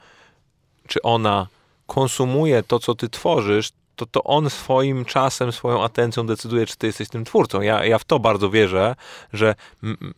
[0.88, 1.46] czy ona
[1.86, 3.72] konsumuje to, co ty tworzysz,
[4.06, 7.60] to, to on swoim czasem, swoją atencją decyduje, czy ty jesteś tym twórcą.
[7.60, 8.96] Ja, ja w to bardzo wierzę,
[9.32, 9.54] że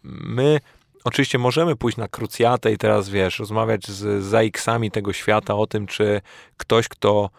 [0.04, 0.60] my
[1.04, 5.86] oczywiście możemy pójść na krucjatę i teraz, wiesz, rozmawiać z zaiksami tego świata o tym,
[5.86, 6.20] czy
[6.56, 7.30] ktoś, kto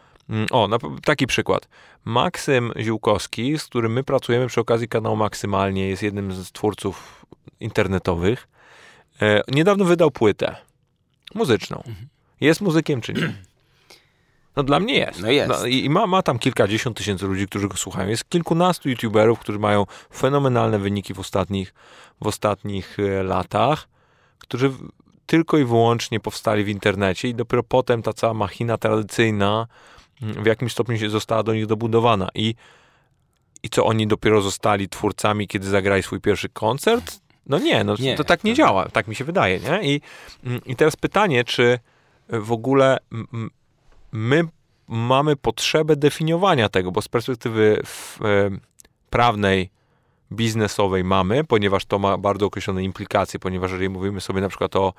[0.51, 0.69] o,
[1.03, 1.67] taki przykład.
[2.05, 7.25] Maksym Ziółkowski, z którym my pracujemy przy okazji kanału Maksymalnie, jest jednym z twórców
[7.59, 8.47] internetowych.
[9.21, 10.55] E, niedawno wydał płytę
[11.35, 11.77] muzyczną.
[11.77, 12.07] Mhm.
[12.41, 13.33] Jest muzykiem czy nie?
[14.55, 15.21] No dla mnie jest.
[15.21, 15.49] No jest.
[15.49, 18.09] No, I ma, ma tam kilkadziesiąt tysięcy ludzi, którzy go słuchają.
[18.09, 21.73] Jest kilkunastu youtuberów, którzy mają fenomenalne wyniki w ostatnich,
[22.21, 23.87] w ostatnich e, latach,
[24.39, 24.71] którzy
[25.25, 29.67] tylko i wyłącznie powstali w internecie i dopiero potem ta cała machina tradycyjna
[30.21, 32.29] mm, w jakimś stopniu się została do nich dobudowana.
[32.35, 32.55] I,
[33.63, 37.19] i co, oni dopiero zostali twórcami, kiedy zagrali swój pierwszy koncert?
[37.45, 39.93] No nie, no nie, to tak nie działa, tak mi się wydaje, nie?
[39.93, 40.01] I,
[40.43, 41.79] mm, i teraz pytanie, czy
[42.29, 42.97] w ogóle
[44.15, 44.43] my
[44.87, 48.49] mamy potrzebę definiowania tego, bo z perspektywy w, e,
[49.09, 49.69] prawnej,
[50.31, 54.93] biznesowej mamy, ponieważ to ma bardzo określone implikacje, ponieważ jeżeli mówimy sobie na przykład o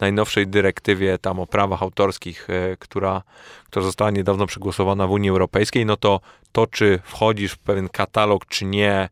[0.00, 3.22] najnowszej dyrektywie tam o prawach autorskich, e, która,
[3.64, 6.20] która została niedawno przegłosowana w Unii Europejskiej, no to
[6.52, 9.08] to, czy wchodzisz w pewien katalog, czy nie,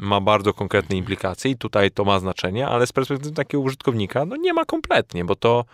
[0.00, 4.36] ma bardzo konkretne implikacje i tutaj to ma znaczenie, ale z perspektywy takiego użytkownika, no
[4.36, 5.64] nie ma kompletnie, bo to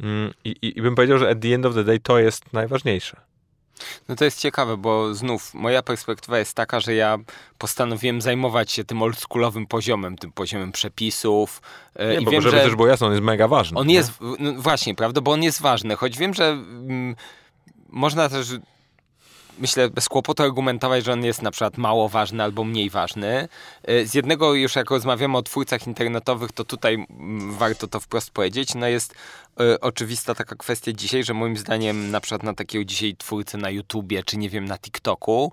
[0.00, 3.20] Mm, I, I, bym powiedział, że at the end of the day to jest najważniejsze.
[4.08, 7.18] No to jest ciekawe, bo znów moja perspektywa jest taka, że ja
[7.58, 11.62] postanowiłem zajmować się tym oldschoolowym poziomem, tym poziomem przepisów.
[11.94, 13.78] E, nie, I bo wiem, żeby że też było jasne, on jest mega ważny.
[13.78, 13.94] On nie?
[13.94, 17.16] jest, no właśnie, prawda, bo on jest ważny, choć wiem, że mm,
[17.88, 18.48] można też
[19.60, 23.48] myślę, bez kłopotu argumentować, że on jest na przykład mało ważny albo mniej ważny.
[23.88, 28.30] Y, z jednego już jak rozmawiamy o twórcach internetowych, to tutaj mm, warto to wprost
[28.30, 28.74] powiedzieć.
[28.74, 29.14] No jest
[29.60, 33.70] y, oczywista taka kwestia dzisiaj, że moim zdaniem na przykład na takiego dzisiaj twórcy na
[33.70, 35.52] YouTubie, czy nie wiem, na TikToku,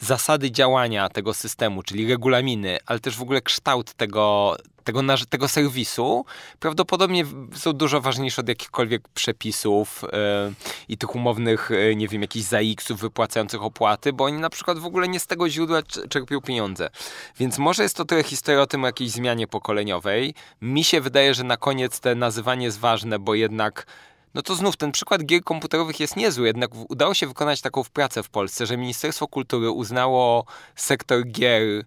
[0.00, 4.56] zasady działania tego systemu, czyli regulaminy, ale też w ogóle kształt tego,
[4.88, 6.24] tego, tego serwisu
[6.60, 7.24] prawdopodobnie
[7.54, 10.54] są dużo ważniejsze od jakichkolwiek przepisów yy,
[10.88, 14.84] i tych umownych, yy, nie wiem, jakichś ZAX-ów wypłacających opłaty, bo oni na przykład w
[14.84, 16.90] ogóle nie z tego źródła czerpią pieniądze.
[17.38, 20.34] Więc może jest to trochę historia o tym o jakiejś zmianie pokoleniowej.
[20.62, 23.86] Mi się wydaje, że na koniec te nazywanie jest ważne, bo jednak
[24.34, 28.22] no to znów ten przykład gier komputerowych jest niezły, jednak udało się wykonać taką pracę
[28.22, 30.44] w Polsce, że Ministerstwo Kultury uznało
[30.76, 31.84] sektor gier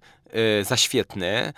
[0.61, 1.53] za świetny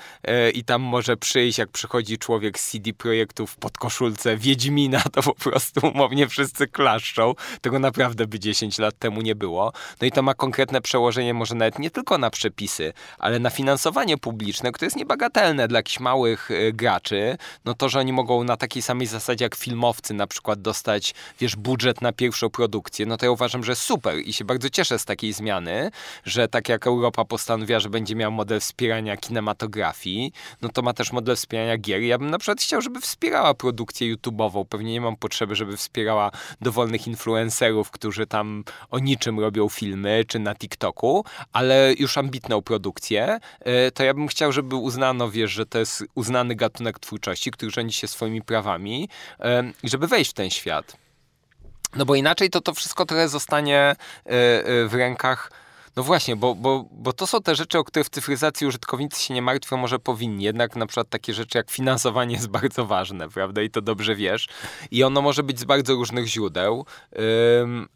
[0.48, 5.24] y, i tam może przyjść, jak przychodzi człowiek z CD Projektów pod koszulce Wiedźmina, to
[5.24, 7.34] po prostu umownie wszyscy klaszczą.
[7.62, 9.74] Tego naprawdę by 10 lat temu nie było.
[10.02, 14.18] No i to ma konkretne przełożenie może nawet nie tylko na przepisy, ale na finansowanie
[14.18, 17.38] publiczne, które jest niebagatelne dla jakichś małych y, graczy.
[17.66, 21.56] No to, że oni mogą na takiej samej zasadzie jak filmowcy na przykład dostać, wiesz,
[21.56, 25.06] budżet na pierwszą produkcję, no to ja uważam, że super i się bardzo cieszę z
[25.06, 25.92] takiej zmiany,
[26.26, 31.12] że tak jak Europa postanowiła, że będzie miał model wspierania kinematografii, no to ma też
[31.12, 32.02] model wspierania gier.
[32.02, 34.66] Ja bym na przykład chciał, żeby wspierała produkcję YouTube'ową.
[34.66, 40.40] Pewnie nie mam potrzeby, żeby wspierała dowolnych influencerów, którzy tam o niczym robią filmy, czy
[40.40, 45.66] na TikToku, ale już ambitną produkcję, e, to ja bym chciał, żeby uznano, wiesz, że
[45.66, 49.10] to jest uznany gatunek twórczości, który rządzi się swoimi prawami
[49.40, 50.98] e, żeby wejść w ten świat.
[51.96, 53.96] No bo inaczej to to wszystko trochę zostanie e,
[54.88, 55.52] w rękach
[55.96, 59.34] no właśnie, bo, bo, bo to są te rzeczy, o które w cyfryzacji użytkownicy się
[59.34, 60.44] nie martwią, może powinni.
[60.44, 63.62] Jednak na przykład takie rzeczy jak finansowanie jest bardzo ważne, prawda?
[63.62, 64.48] I to dobrze wiesz.
[64.92, 66.86] I ono może być z bardzo różnych źródeł,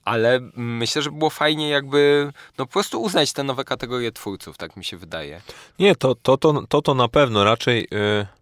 [0.05, 4.77] ale myślę, że było fajnie jakby no po prostu uznać te nowe kategorie twórców, tak
[4.77, 5.41] mi się wydaje.
[5.79, 7.87] Nie, to to, to, to, to na pewno raczej...
[7.91, 8.37] Yy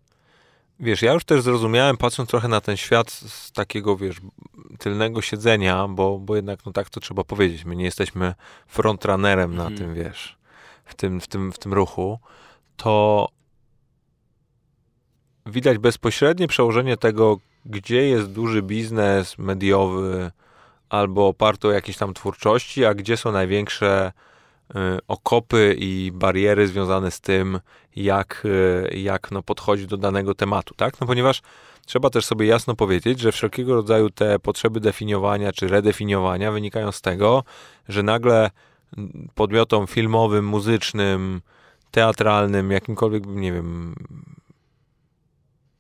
[0.80, 4.16] Wiesz, ja już też zrozumiałem, patrząc trochę na ten świat z takiego, wiesz,
[4.80, 8.34] tylnego siedzenia, bo, bo jednak, no tak to trzeba powiedzieć, my nie jesteśmy
[8.68, 9.78] frontrunnerem na mhm.
[9.78, 10.38] tym, wiesz,
[10.86, 12.20] w tym, w, tym, w tym ruchu,
[12.78, 13.28] to
[15.46, 20.32] widać bezpośrednie przełożenie tego, gdzie jest duży biznes mediowy
[20.90, 24.12] albo oparty o jakieś tam twórczości, a gdzie są największe
[25.08, 27.60] okopy i bariery związane z tym,
[27.96, 31.02] jak, y, jak no, podchodzić do danego tematu, tak?
[31.02, 31.42] No ponieważ
[31.86, 37.02] trzeba też sobie jasno powiedzieć, że wszelkiego rodzaju te potrzeby definiowania czy redefiniowania wynikają z
[37.02, 37.44] tego,
[37.90, 38.52] że nagle
[39.36, 41.42] podmiotom filmowym, muzycznym,
[41.92, 43.96] teatralnym, jakimkolwiek, nie wiem,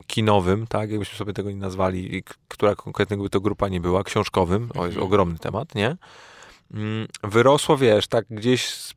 [0.07, 4.63] kinowym, tak, jakbyśmy sobie tego nie nazwali, która konkretnie by to grupa nie była, książkowym,
[4.63, 5.03] o, jest mhm.
[5.07, 5.97] ogromny temat, nie?
[6.73, 8.93] Mm, wyrosło, wiesz, tak gdzieś z,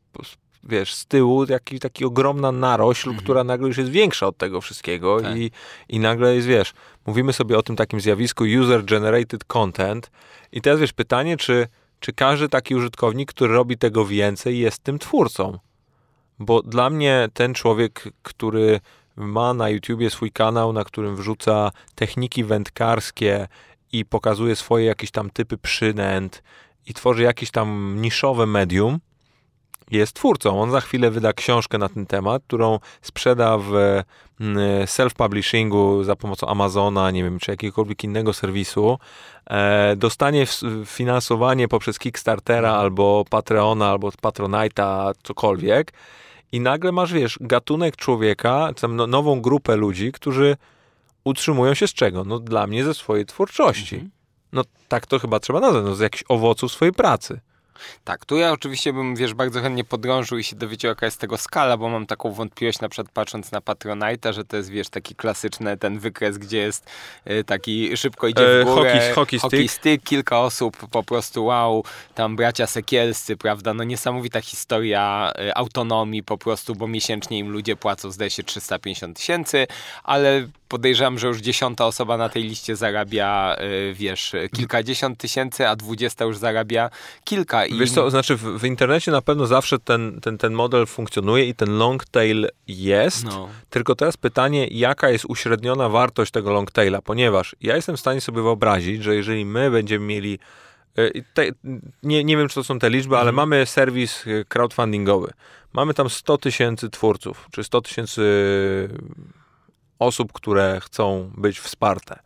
[0.64, 3.24] wiesz, z tyłu jaki, taki ogromna narośl, mhm.
[3.24, 5.36] która nagle już jest większa od tego wszystkiego tak.
[5.36, 5.50] i,
[5.88, 6.72] i nagle jest, wiesz,
[7.06, 10.10] mówimy sobie o tym takim zjawisku user-generated content
[10.52, 11.68] i teraz, wiesz, pytanie, czy,
[12.00, 15.58] czy każdy taki użytkownik, który robi tego więcej, jest tym twórcą?
[16.38, 18.80] Bo dla mnie ten człowiek, który
[19.16, 23.48] ma na YouTubie swój kanał, na którym wrzuca techniki wędkarskie
[23.92, 26.42] i pokazuje swoje jakieś tam typy przynęt
[26.88, 28.98] i tworzy jakieś tam niszowe medium,
[29.90, 30.62] jest twórcą.
[30.62, 33.72] On za chwilę wyda książkę na ten temat, którą sprzeda w
[34.40, 38.98] mm, self-publishingu za pomocą Amazona, nie wiem, czy jakiegokolwiek innego serwisu.
[39.50, 40.46] E, dostanie
[40.86, 45.92] finansowanie poprzez Kickstartera albo Patreona, albo Patronite'a, cokolwiek.
[46.52, 50.56] I nagle masz, wiesz, gatunek człowieka, no, nową grupę ludzi, którzy
[51.24, 52.24] utrzymują się z czego?
[52.24, 53.94] No dla mnie ze swojej twórczości.
[53.94, 54.17] Mhm.
[54.52, 57.40] No tak to chyba trzeba nazwać, no z jakichś owoców swojej pracy.
[58.04, 61.36] Tak, tu ja oczywiście bym, wiesz, bardzo chętnie podrążył i się dowiedział, jaka jest tego
[61.36, 65.14] skala, bo mam taką wątpliwość, na przykład patrząc na Patronite'a, że to jest, wiesz, taki
[65.14, 66.90] klasyczny ten wykres, gdzie jest
[67.30, 69.80] y, taki szybko idzie w górę, e, hockey, hockey, hockey stick.
[69.80, 70.04] stick.
[70.08, 71.84] kilka osób po prostu, wow,
[72.14, 77.76] tam bracia Sekielscy, prawda, no niesamowita historia y, autonomii po prostu, bo miesięcznie im ludzie
[77.76, 79.66] płacą, zdaje się, 350 tysięcy,
[80.04, 83.56] ale podejrzewam, że już dziesiąta osoba na tej liście zarabia,
[83.90, 86.90] y, wiesz, kilkadziesiąt tysięcy, a dwudziesta już zarabia
[87.24, 87.66] kilka.
[87.66, 87.78] I...
[87.78, 91.54] Wiesz co, znaczy w, w, internecie na pewno zawsze ten, ten, ten model funkcjonuje i
[91.54, 93.48] ten long tail jest, no.
[93.70, 98.20] tylko teraz pytanie, jaka jest uśredniona wartość tego long taila, ponieważ ja jestem w stanie
[98.20, 100.38] sobie wyobrazić, że jeżeli my będziemy mieli
[100.98, 101.46] y, te,
[102.02, 103.34] nie, nie wiem, czy to są te liczby, ale Mhm.
[103.36, 105.32] mamy serwis y, crowdfundingowy.
[105.72, 108.22] Mamy tam 100 tysięcy twórców, czy 100 tysięcy
[109.98, 112.18] osób, które chcą być wsparte.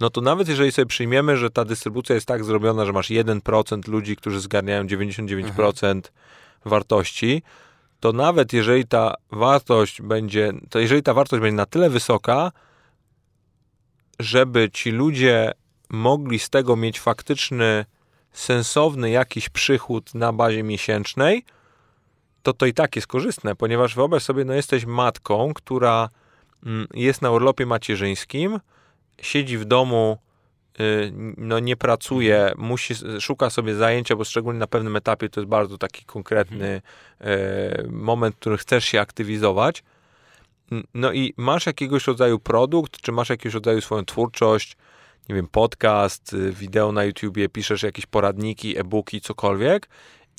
[0.00, 3.88] No to nawet jeżeli sobie przyjmiemy, że ta dystrybucja jest tak zrobiona, że masz 1%
[3.88, 6.00] ludzi, którzy zgarniają 99%
[6.64, 7.42] wartości,
[8.00, 12.52] to nawet jeżeli ta wartość będzie, to jeżeli ta wartość będzie na tyle wysoka,
[14.18, 15.52] żeby ci ludzie
[15.90, 17.84] mogli z tego mieć faktyczny,
[18.32, 21.44] sensowny jakiś przychód na bazie miesięcznej,
[22.42, 26.08] to to i tak jest korzystne, ponieważ wyobraź sobie, no jesteś matką, która
[26.94, 28.60] jest na urlopie macierzyńskim,
[29.22, 30.18] siedzi w domu,
[30.80, 35.48] y, no nie pracuje, musi, szuka sobie zajęcia, bo szczególnie na pewnym etapie to jest
[35.48, 36.82] bardzo taki konkretny
[37.20, 39.82] e, moment, w którym chcesz się aktywizować.
[40.94, 44.76] No i masz jakiegoś rodzaju produkt, czy masz jakiegoś rodzaju swoją twórczość,
[45.28, 49.88] nie wiem, podcast, y, wideo na YouTubie, piszesz jakieś poradniki, e-booki, cokolwiek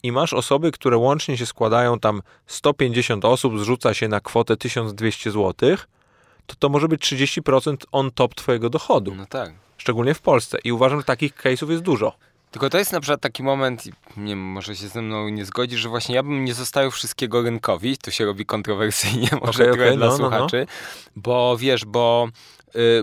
[0.03, 5.31] i masz osoby, które łącznie się składają tam 150 osób, zrzuca się na kwotę 1200
[5.31, 5.77] zł,
[6.47, 9.51] to to może być 30% on top twojego dochodu, No tak.
[9.77, 10.57] szczególnie w Polsce.
[10.63, 12.13] I uważam, że takich case'ów jest dużo.
[12.51, 15.45] Tylko to jest na przykład taki moment, i nie wiem, może się ze mną nie
[15.45, 19.73] zgodzisz, że właśnie ja bym nie zostawił wszystkiego rynkowi, tu się robi kontrowersyjnie może Okej,
[19.73, 20.29] trochę okej, dla no, no, no.
[20.29, 20.67] słuchaczy,
[21.15, 22.27] bo wiesz, bo,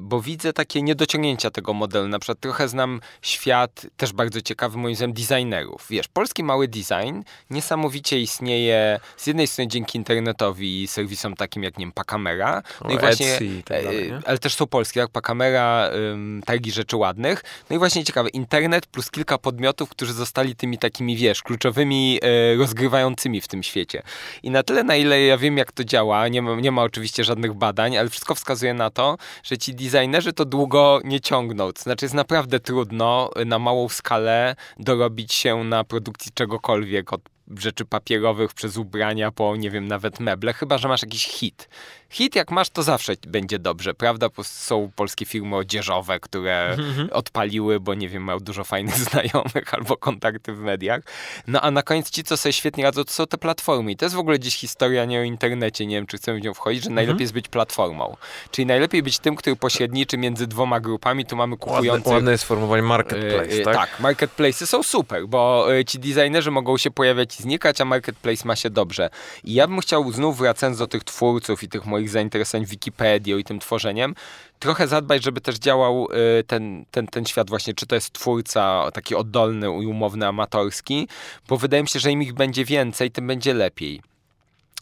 [0.03, 2.09] bo widzę takie niedociągnięcia tego modelu.
[2.09, 5.87] Na przykład trochę znam świat, też bardzo ciekawy moim zdaniem, designerów.
[5.91, 11.79] Wiesz, polski mały design niesamowicie istnieje z jednej strony dzięki internetowi i serwisom takim jak,
[11.79, 14.21] nie wiem, Pakamera, no, O, i właśnie, Etsy tak dalej, e, nie?
[14.27, 17.43] ale też są polskie, jak Pakamera, ym, targi rzeczy ładnych.
[17.71, 22.57] No i właśnie ciekawe, internet plus kilka podmiotów, którzy zostali tymi takimi, wiesz, kluczowymi e,
[22.57, 24.03] rozgrywającymi w tym świecie.
[24.43, 27.25] I na tyle, na ile ja wiem, jak to działa, nie ma, nie ma oczywiście
[27.25, 31.73] żadnych badań, ale wszystko wskazuje na to, że ci designerzy to długo nie ciągną.
[31.73, 37.21] To znaczy jest naprawdę trudno na małą skalę dorobić się na produkcji czegokolwiek, od
[37.59, 41.69] rzeczy papierowych przez ubrania po, nie wiem, nawet meble, chyba, że masz jakiś hit.
[42.11, 44.27] Hit jak masz, to zawsze będzie dobrze, prawda?
[44.43, 46.77] Są polskie firmy odzieżowe, które
[47.13, 51.01] odpaliły, bo nie wiem, mają dużo fajnych znajomych albo kontakty w mediach.
[51.47, 53.93] No a na koniec ci, co sobie świetnie radzą, to są te platformy.
[53.93, 56.43] I to jest w ogóle gdzieś historia nie o internecie, nie wiem, czy chcemy w
[56.43, 58.17] nią wchodzić, że najlepiej jest być platformą.
[58.51, 61.27] Czyli najlepiej być tym, który pośredniczy między dwoma grupami.
[61.27, 63.75] Tu mamy Ładne, kupujących ładne jest sformułowanie marketplace, Yy, tak?
[63.77, 68.49] tak, marketplace'y są super, bo yy, ci designerzy mogą się pojawiać i znikać, a marketplace
[68.49, 69.11] ma się dobrze.
[69.45, 73.45] I ja bym chciał znów wracając do tych twórców i tych moich zainteresowań Wikipedią i
[73.45, 74.15] tym tworzeniem,
[74.59, 78.91] trochę zadbać, żeby też działał yy, ten, ten, ten świat właśnie, czy to jest twórca
[78.95, 81.09] taki oddolny umowny, amatorski,
[81.49, 84.01] bo wydaje mi się, że im ich będzie więcej, tym będzie lepiej.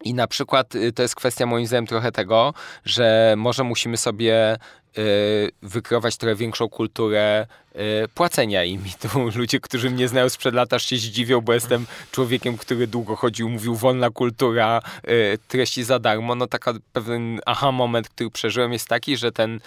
[0.05, 2.55] I na przykład y, to jest kwestia moim zdaniem trochę tego,
[2.85, 4.57] że może musimy sobie
[4.99, 7.79] y, wykreować trochę większą kulturę y,
[8.15, 8.87] płacenia im.
[8.87, 12.87] I tu ludzie, którzy mnie znają sprzed lat, aż się zdziwią, bo jestem człowiekiem, który
[12.87, 16.35] długo chodził, mówił wolna kultura, y, treści za darmo.
[16.35, 19.61] No taka pewien aha moment, który przeżyłem jest taki, że ten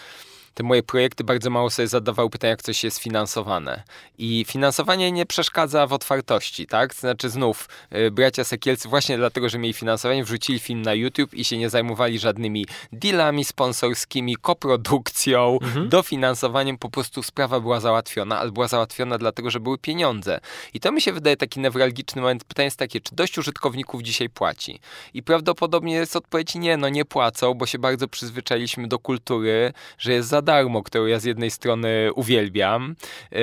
[0.54, 3.84] te moje projekty bardzo mało sobie zadawały pytania, jak coś jest finansowane.
[4.18, 6.96] I finansowanie nie przeszkadza w otwartości, tak?
[6.96, 11.44] Znaczy znów, y, bracia Sekielcy właśnie dlatego, że mieli finansowanie, wrzucili film na YouTube i
[11.44, 18.68] się nie zajmowali żadnymi dealami sponsorskimi, koprodukcją, dofinansowaniem, po prostu sprawa była załatwiona, ale była
[18.68, 20.40] załatwiona dlatego, że były pieniądze.
[20.74, 22.44] I to mi się wydaje taki newralgiczny moment.
[22.44, 24.80] Pytanie jest takie, czy dość użytkowników dzisiaj płaci?
[25.14, 30.14] I prawdopodobnie jest odpowiedź nie, no nie płacą, bo się bardzo przyzwyczailiśmy do kultury, że
[30.14, 32.96] jest za darmo, którą ja z jednej strony uwielbiam,
[33.32, 33.40] yy,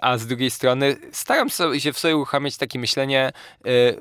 [0.00, 3.32] a z drugiej strony staram się w sobie uruchamiać takie myślenie,
[3.64, 3.98] yy,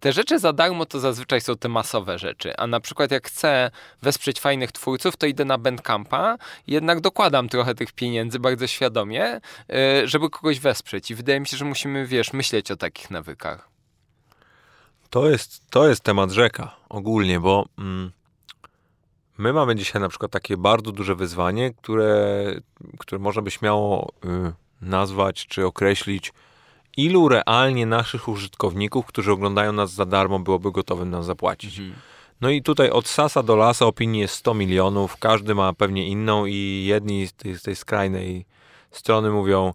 [0.00, 3.70] te rzeczy za darmo to zazwyczaj są te masowe rzeczy, a na przykład jak chcę
[4.02, 9.76] wesprzeć fajnych twórców, to idę na Bandcampa jednak dokładam trochę tych pieniędzy bardzo świadomie, yy,
[10.08, 13.68] żeby kogoś wesprzeć i wydaje mi się, że musimy, wiesz, myśleć o takich nawykach.
[15.10, 18.12] To jest, to jest temat rzeka ogólnie, bo mm,
[19.38, 22.44] my mamy dzisiaj na przykład takie bardzo duże wyzwanie, które,
[22.98, 26.32] które można by śmiało y, nazwać czy określić,
[26.96, 31.80] ilu realnie naszych użytkowników, którzy oglądają nas za darmo, byłoby gotowym nam zapłacić.
[32.40, 36.46] No i tutaj od sasa do lasa opinii jest 100 milionów, każdy ma pewnie inną
[36.46, 38.46] i jedni z tej, z tej skrajnej
[38.90, 39.74] strony mówią,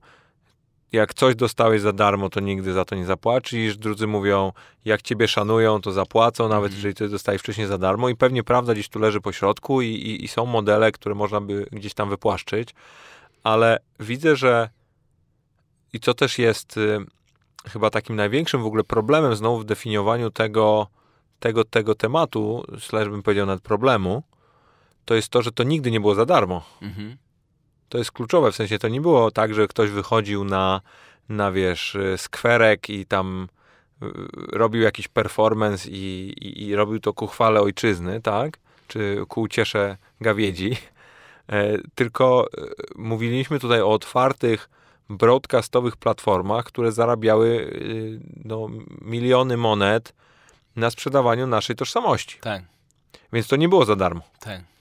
[0.94, 3.78] jak coś dostałeś za darmo, to nigdy za to nie zapłacisz.
[3.78, 4.52] Drudzy mówią,
[4.86, 6.76] jak ciebie szanują, to zapłacą, nawet Mhm.
[6.76, 8.10] jeżeli ty dostałeś wcześniej za darmo.
[8.10, 11.42] I pewnie prawda gdzieś tu leży po środku i, i, i są modele, które można
[11.42, 12.70] by gdzieś tam wypłaszczyć.
[13.44, 14.70] Ale widzę, że
[15.94, 17.00] i co też jest y,
[17.70, 20.88] chyba takim największym w ogóle problemem znowu w definiowaniu tego,
[21.40, 24.24] tego, tego tematu, slash bym powiedział nawet problemu,
[25.06, 26.64] to jest to, że to nigdy nie było za darmo.
[26.82, 27.18] Mhm.
[27.94, 30.82] To jest kluczowe, w sensie to nie było tak, że ktoś wychodził na,
[31.30, 33.48] na wiesz, y, skwerek i tam
[34.04, 34.08] y,
[34.52, 38.58] robił jakiś performance i, i, i robił to ku chwale ojczyzny, tak?
[38.88, 40.78] Czy ku uciesze gawiedzi.
[41.48, 42.62] E, tylko e,
[42.96, 44.70] mówiliśmy tutaj o otwartych,
[45.10, 48.70] broadcastowych platformach, które zarabiały y, no,
[49.02, 50.14] miliony monet
[50.76, 52.38] na sprzedawaniu naszej tożsamości.
[52.42, 52.64] Tak,
[53.34, 54.22] Więc to nie było za darmo.
[54.40, 54.73] tak.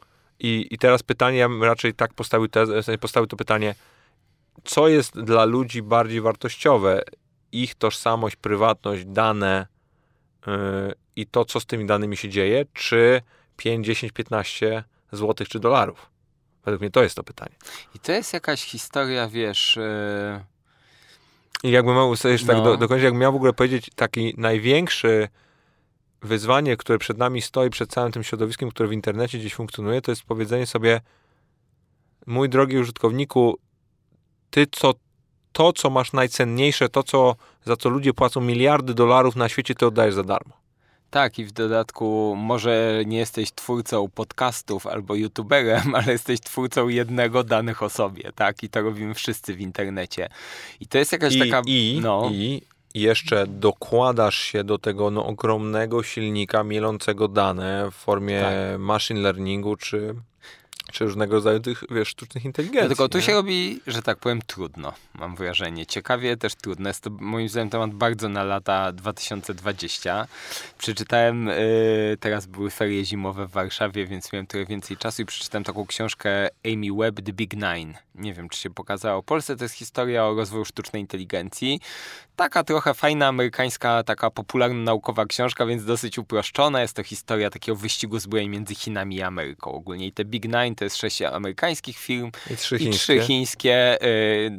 [0.42, 3.74] I, I teraz pytanie, ja bym raczej tak postawił, w sensie postawił to pytanie,
[4.64, 7.02] co jest dla ludzi bardziej wartościowe?
[7.52, 9.66] Ich tożsamość, prywatność, dane
[10.46, 10.52] yy,
[11.16, 13.22] i to, co z tymi danymi się dzieje, czy
[13.56, 16.06] 5, 10, 15 złotych czy dolarów?
[16.64, 17.54] Według mnie to jest to pytanie.
[17.94, 19.76] I to jest jakaś historia, wiesz...
[19.76, 21.68] Yy...
[21.68, 22.62] I jakbym miał jeszcze tak No.
[22.62, 25.28] do, do końca, jakbym miał w ogóle powiedzieć taki największy
[26.22, 30.12] wyzwanie, które przed nami stoi, przed całym tym środowiskiem, które w internecie gdzieś funkcjonuje, to
[30.12, 31.00] jest powiedzenie sobie
[32.26, 33.58] mój drogi użytkowniku,
[34.50, 34.94] ty co,
[35.52, 39.86] to, co masz najcenniejsze, to, co, za co ludzie płacą miliardy dolarów na świecie, to
[39.86, 40.62] oddajesz za darmo.
[41.10, 47.44] Tak, i w dodatku może nie jesteś twórcą podcastów albo youtuberem, ale jesteś twórcą jednego
[47.44, 48.62] danych o sobie, tak?
[48.62, 50.28] I to robimy wszyscy w internecie.
[50.80, 51.62] I to jest jakaś I, taka...
[51.66, 52.62] i, no, I
[52.94, 58.80] jeszcze dokładasz się do tego no, ogromnego silnika mielącego dane w formie Tak.
[58.80, 60.14] machine learningu, czy,
[60.92, 62.88] czy różnego rodzaju tych, wiesz, sztucznych inteligencji.
[62.88, 63.24] Tylko tu nie?
[63.24, 65.86] się robi, że tak powiem, trudno, mam wrażenie.
[65.86, 66.88] Ciekawie, też trudno.
[66.88, 70.26] Jest to moim zdaniem temat bardzo na lata 2020.
[70.78, 75.64] Przeczytałem, yy, teraz były ferie zimowe w Warszawie, więc miałem trochę więcej czasu i przeczytałem
[75.64, 77.94] taką książkę Amy Webb, The Big Nine.
[78.14, 79.22] Nie wiem, czy się pokazało.
[79.22, 81.80] W Polsce to jest historia o rozwoju sztucznej inteligencji.
[82.36, 86.82] Taka trochę fajna, amerykańska, taka popularno-naukowa książka, więc dosyć uproszczona.
[86.82, 90.06] Jest to historia takiego wyścigu zbrojeń między Chinami i Ameryką ogólnie.
[90.06, 92.98] I te Big Nine to jest sześć amerykańskich firm, I trzy i chińskie.
[92.98, 94.02] trzy chińskie.
[94.02, 94.52] Y,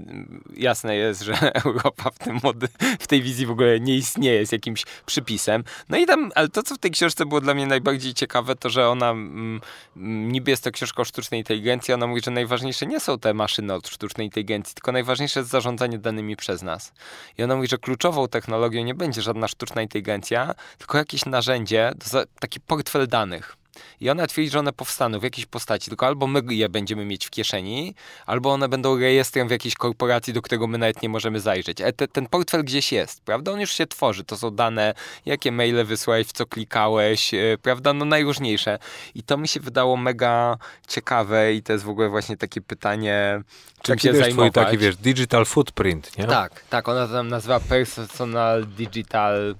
[0.58, 2.68] jasne jest, że Europa w, tym mody,
[3.00, 5.64] w tej wizji w ogóle nie istnieje, jest jakimś przypisem.
[5.90, 8.70] No i tam, ale to, co w tej książce było dla mnie najbardziej ciekawe, to,
[8.70, 9.62] że ona mm,
[9.98, 13.34] mm, niby jest to książka o sztucznej inteligencji, ona mówi, że najważniejsze nie są te
[13.34, 16.94] maszyny od sztucznej inteligencji, tylko najważniejsze jest zarządzanie danymi przez nas.
[17.38, 21.92] I ona mówi, że kluczową technologią nie będzie żadna sztuczna inteligencja, tylko jakieś narzędzie,
[22.40, 23.63] taki portfel danych.
[24.02, 27.26] I ona twierdzi, że one powstaną w jakiejś postaci, tylko albo my je będziemy mieć
[27.26, 27.96] w kieszeni,
[28.26, 31.82] albo one będą rejestrem w jakiejś korporacji, do którego my nawet nie możemy zajrzeć.
[31.82, 33.52] Ale te, ten portfel gdzieś jest, prawda?
[33.52, 34.24] On już się tworzy.
[34.24, 34.94] To są dane,
[35.26, 37.94] jakie maile wysłałeś, w co klikałeś, yy, prawda?
[37.94, 38.80] No najróżniejsze.
[39.16, 40.58] I to mi się wydało mega
[40.88, 43.42] ciekawe i to jest w ogóle właśnie takie pytanie,
[43.82, 44.52] czym Taki, się wiesz, zajmować.
[44.54, 46.26] twój taki, wiesz, digital footprint, nie?
[46.26, 49.56] Tak, tak, ona to tam nazywa personal digital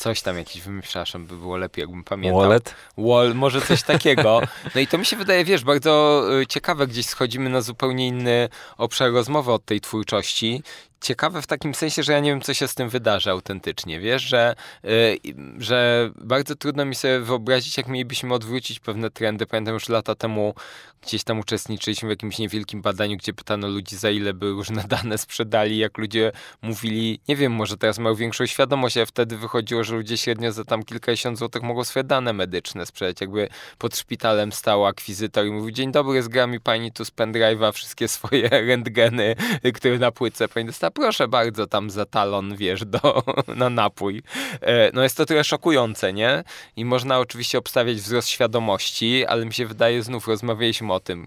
[0.00, 2.40] coś tam jakiś, przepraszam, by było lepiej, jakbym pamiętał.
[2.40, 2.74] Wallet.
[2.98, 4.40] Wall, może coś takiego.
[4.74, 8.48] No i to mi się wydaje, wiesz, bardzo y, ciekawe, gdzieś schodzimy na zupełnie inny
[8.76, 10.62] obszar rozmowy od tej twórczości.
[11.00, 14.22] Ciekawe w takim sensie, że ja nie wiem, co się z tym wydarzy autentycznie, wiesz,
[14.22, 15.18] że, y,
[15.58, 19.46] że bardzo trudno mi sobie wyobrazić, jak mielibyśmy odwrócić pewne trendy.
[19.46, 20.54] Pamiętam już lata temu
[21.02, 25.18] gdzieś tam uczestniczyliśmy w jakimś niewielkim badaniu, gdzie pytano ludzi, za ile by różne dane
[25.18, 26.32] sprzedali, jak ludzie
[26.62, 30.64] mówili, nie wiem, może teraz mają większą świadomość, a wtedy wychodziło, że ludzie średnio za
[30.64, 33.48] tam kilkadziesiąt złotych mogą swoje dane medyczne sprzedać, jakby
[33.78, 38.08] pod szpitalem stał akwizytor i mówił, dzień dobry, zgra mi pani tu z pendrive'a wszystkie
[38.08, 39.36] swoje rentgeny,
[39.74, 43.22] które na płytce pani proszę bardzo, tam za talon, wiesz, do,
[43.56, 44.22] na napój.
[44.60, 46.44] E, No jest to trochę szokujące, nie?
[46.76, 51.26] I można oczywiście obstawiać wzrost świadomości, ale mi się wydaje, znów rozmawialiśmy o tym,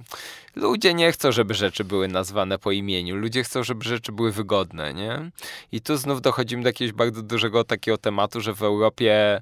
[0.55, 4.93] ludzie nie chcą, żeby rzeczy były nazwane po imieniu, ludzie chcą, żeby rzeczy były wygodne,
[4.93, 5.31] nie?
[5.71, 9.41] I tu znów dochodzimy do jakiegoś bardzo dużego takiego tematu, że w Europie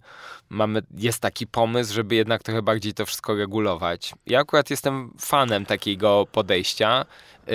[0.50, 4.14] mamy, jest taki pomysł, żeby jednak trochę bardziej to wszystko regulować.
[4.26, 7.06] Ja akurat jestem fanem takiego podejścia.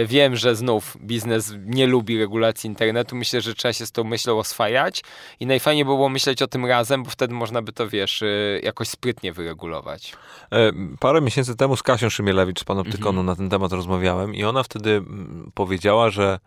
[0.06, 3.16] Wiem, że znów biznes nie lubi regulacji internetu.
[3.16, 5.02] Myślę, że trzeba się z tą myślą oswajać
[5.40, 8.60] i najfajniej by było myśleć o tym razem, bo wtedy można by to, wiesz, y,
[8.64, 10.12] jakoś sprytnie wyregulować.
[10.52, 13.26] E, Parę miesięcy temu z Kasią Szymielewicz z Panoptykonu Mhm.
[13.26, 16.38] na ten temat rozmawiałem i ona wtedy mm, powiedziała, że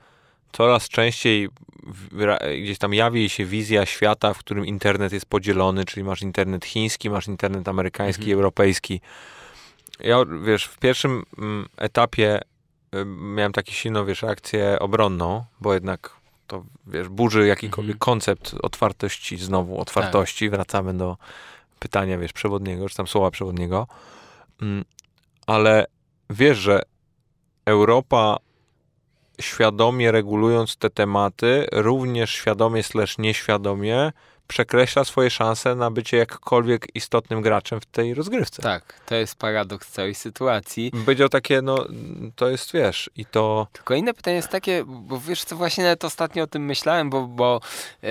[0.51, 1.49] coraz częściej
[2.63, 7.09] gdzieś tam jawi się wizja świata, w którym internet jest podzielony, czyli masz internet chiński,
[7.09, 8.35] masz internet amerykański, Mhm.
[8.37, 9.01] europejski.
[9.99, 12.39] Ja, wiesz, w pierwszym mm, etapie
[13.05, 17.99] miałem taką silną, wiesz, reakcję obronną, bo jednak to, wiesz, burzy jakikolwiek Mhm.
[17.99, 20.49] koncept otwartości, znowu otwartości.
[20.49, 21.17] Wracamy do
[21.79, 23.87] pytania, wiesz, przewodniego, czy tam słowa przewodniego.
[25.47, 25.85] Ale
[26.29, 26.81] wiesz, że
[27.65, 28.37] Europa
[29.41, 34.11] świadomie regulując te tematy, również świadomie slash nieświadomie
[34.49, 38.61] przekreśla swoje szanse na bycie jakkolwiek istotnym graczem w tej rozgrywce.
[38.61, 40.91] Tak, to jest paradoks całej sytuacji.
[41.05, 41.85] Powiedział takie, no
[42.35, 43.67] to jest, wiesz, i to...
[43.73, 47.27] Tylko inne pytanie jest takie, bo wiesz co, właśnie nawet ostatnio o tym myślałem, bo,
[47.27, 47.61] bo
[48.03, 48.07] e,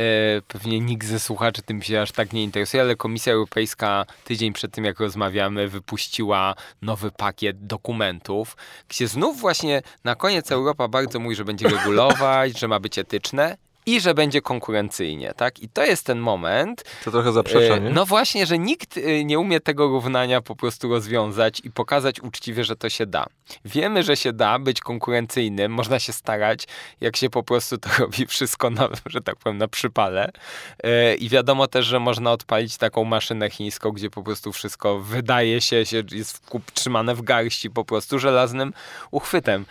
[0.48, 4.72] pewnie nikt ze słuchaczy tym się aż tak nie interesuje, ale Komisja Europejska tydzień przed
[4.72, 8.56] tym, jak rozmawiamy, wypuściła nowy pakiet dokumentów,
[8.88, 13.56] gdzie znów właśnie na koniec Europa bardzo mówi, że będzie regulować, że ma być etyczne
[13.88, 15.58] i że będzie konkurencyjnie, tak?
[15.58, 16.84] I to jest ten moment.
[17.04, 17.90] To trochę zaprzecza, nie?
[17.90, 22.64] No właśnie, że nikt y, nie umie tego równania po prostu rozwiązać i pokazać uczciwie,
[22.64, 23.26] że to się da.
[23.64, 26.64] Wiemy, że się da być konkurencyjnym, można się starać,
[27.00, 30.32] jak się po prostu to robi wszystko, na, że tak powiem, na przypale.
[30.84, 35.60] Y, I wiadomo też, że można odpalić taką maszynę chińską, gdzie po prostu wszystko wydaje
[35.60, 36.42] się, się jest
[36.74, 38.72] trzymane w garści po prostu żelaznym
[39.10, 39.64] uchwytem.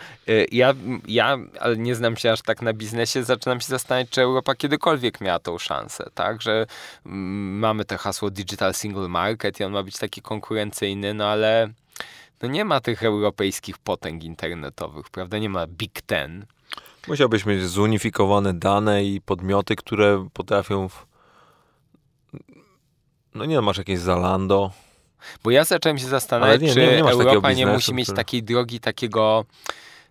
[0.52, 0.74] Ja,
[1.08, 5.20] ja, ale nie znam się aż tak na biznesie, zaczynam się zastanawiać, czy Europa kiedykolwiek
[5.20, 6.42] miała tą szansę, tak?
[6.42, 6.66] Że
[7.06, 11.68] mm, mamy to hasło Digital Single Market i on ma być taki konkurencyjny, no ale
[12.42, 15.38] no nie ma tych europejskich potęg internetowych, prawda?
[15.38, 16.46] Nie ma Big Ten.
[17.08, 20.88] Musiałbyś mieć zunifikowane dane i podmioty, które potrafią.
[20.88, 21.06] W...
[23.34, 24.70] No nie masz jakieś Zalando.
[25.44, 28.80] Bo ja zacząłem się zastanawiać, nie, czy nie, nie Europa nie musi mieć takiej drogi,
[28.80, 29.44] takiego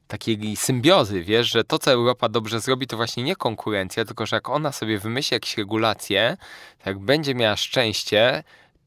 [0.07, 4.35] takiej symbiozy, wiesz, że to, co Europa dobrze zrobi, to właśnie nie konkurencja, tylko że
[4.35, 6.37] jak ona sobie wymyśli jakieś regulacje,
[6.85, 8.43] jak będzie miała szczęście,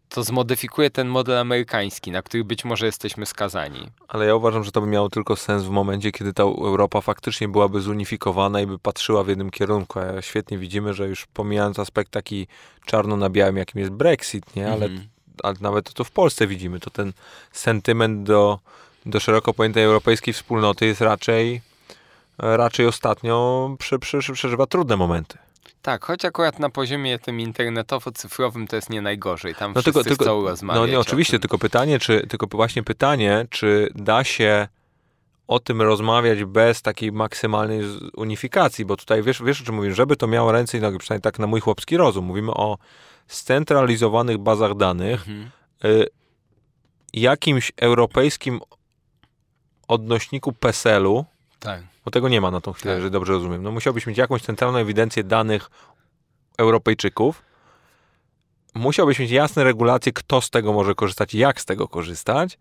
[0.08, 3.88] to zmodyfikuje ten model amerykański, na który być może jesteśmy skazani.
[4.08, 7.48] Ale ja uważam, że to by miało tylko sens w momencie, kiedy ta Europa faktycznie
[7.48, 9.98] byłaby zunifikowana i by patrzyła w jednym kierunku.
[9.98, 12.46] A świetnie widzimy, że już pomijając aspekt taki
[12.86, 14.72] czarno na białym, jakim jest Brexit, nie?
[14.72, 15.00] Ale, mm
[15.42, 17.12] ale nawet to w Polsce widzimy, to ten
[17.52, 18.58] sentyment do
[19.06, 21.60] do szeroko pojętej europejskiej wspólnoty jest raczej,
[22.38, 25.38] raczej ostatnio prze, prze, przeżywa trudne momenty.
[25.82, 29.54] Tak, choć akurat na poziomie tym internetowo-cyfrowym to jest nie najgorzej.
[29.54, 30.80] Tam no wszyscy tylko, chcą rozmawiać.
[30.80, 34.68] No nie, oczywiście, tylko pytanie, czy, tylko właśnie pytanie, czy da się
[35.48, 37.80] o tym rozmawiać bez takiej maksymalnej
[38.16, 41.22] unifikacji, bo tutaj wiesz, wiesz o czym mówię, żeby to miało ręce i nogi, przynajmniej
[41.22, 42.24] tak na mój chłopski rozum.
[42.24, 42.78] Mówimy o
[43.26, 45.50] scentralizowanych bazach danych, mhm.
[45.84, 46.06] y,
[47.12, 48.60] jakimś europejskim
[49.90, 51.24] odnośniku PESEL-u,
[51.60, 51.82] tak.
[52.04, 52.98] bo tego nie ma na tą chwilę, tak.
[52.98, 55.70] jeżeli dobrze rozumiem, no musiałbyś mieć jakąś centralną ewidencję danych
[56.58, 57.42] Europejczyków,
[58.74, 62.58] musiałbyś mieć jasne regulacje, kto z tego może korzystać, jak z tego korzystać,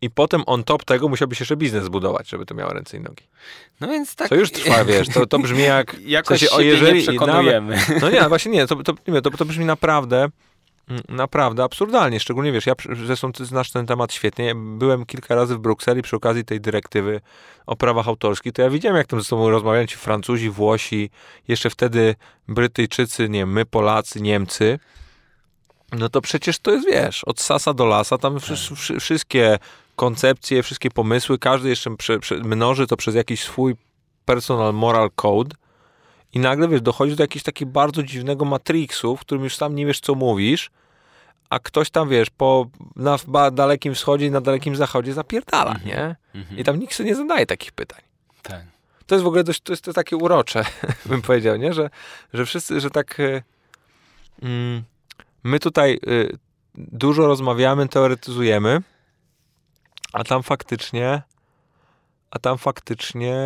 [0.00, 3.24] i potem on top tego musiałbyś jeszcze biznes zbudować, żeby to miało ręce i nogi.
[3.80, 4.28] No więc tak.
[4.28, 5.96] To już trwa, wiesz, to, to brzmi jak...
[6.18, 7.76] Jakoś w sensie, o, jeżeli, nie przekonujemy.
[7.76, 10.28] Nawet, no nie, właśnie nie, to, to, nie, to, to brzmi naprawdę
[11.08, 12.74] naprawdę absurdalnie, szczególnie wiesz, ja
[13.06, 17.20] zresztą ty znasz ten temat świetnie, byłem kilka razy w Brukseli przy okazji tej dyrektywy
[17.66, 21.10] o prawach autorskich, to ja widziałem jak tam ze sobą rozmawiają ci Francuzi, Włosi,
[21.48, 22.14] jeszcze wtedy
[22.48, 24.78] Brytyjczycy, nie my Polacy, Niemcy,
[25.92, 29.00] no to przecież to jest, wiesz, od sasa do lasa, tam tak.
[29.00, 29.58] wszystkie
[29.96, 33.76] koncepcje, wszystkie pomysły, każdy jeszcze prze, prze, mnoży to przez jakiś swój
[34.24, 35.56] personal moral code,
[36.32, 39.86] i nagle, wiesz, dochodzi do jakiegoś takiego bardzo dziwnego matrixu, w którym już sam nie
[39.86, 40.70] wiesz, co mówisz,
[41.50, 42.66] a ktoś tam, wiesz, po,
[42.96, 43.18] na
[43.50, 45.86] dalekim wschodzie i na dalekim zachodzie zapierdala, -hmm.
[45.86, 46.16] nie?
[46.34, 46.58] -hmm.
[46.58, 48.00] I tam nikt sobie nie zadaje takich pytań.
[48.42, 48.62] Tak.
[49.06, 50.64] To jest w ogóle dość, to jest, to takie urocze,
[51.06, 51.72] bym powiedział, nie?
[51.72, 51.90] Że,
[52.34, 53.42] że wszyscy, że tak y,
[54.42, 54.82] mm,
[55.44, 56.38] my tutaj y,
[56.74, 58.80] dużo rozmawiamy, teoretyzujemy,
[60.12, 61.22] a tam faktycznie
[62.32, 63.36] a tam faktycznie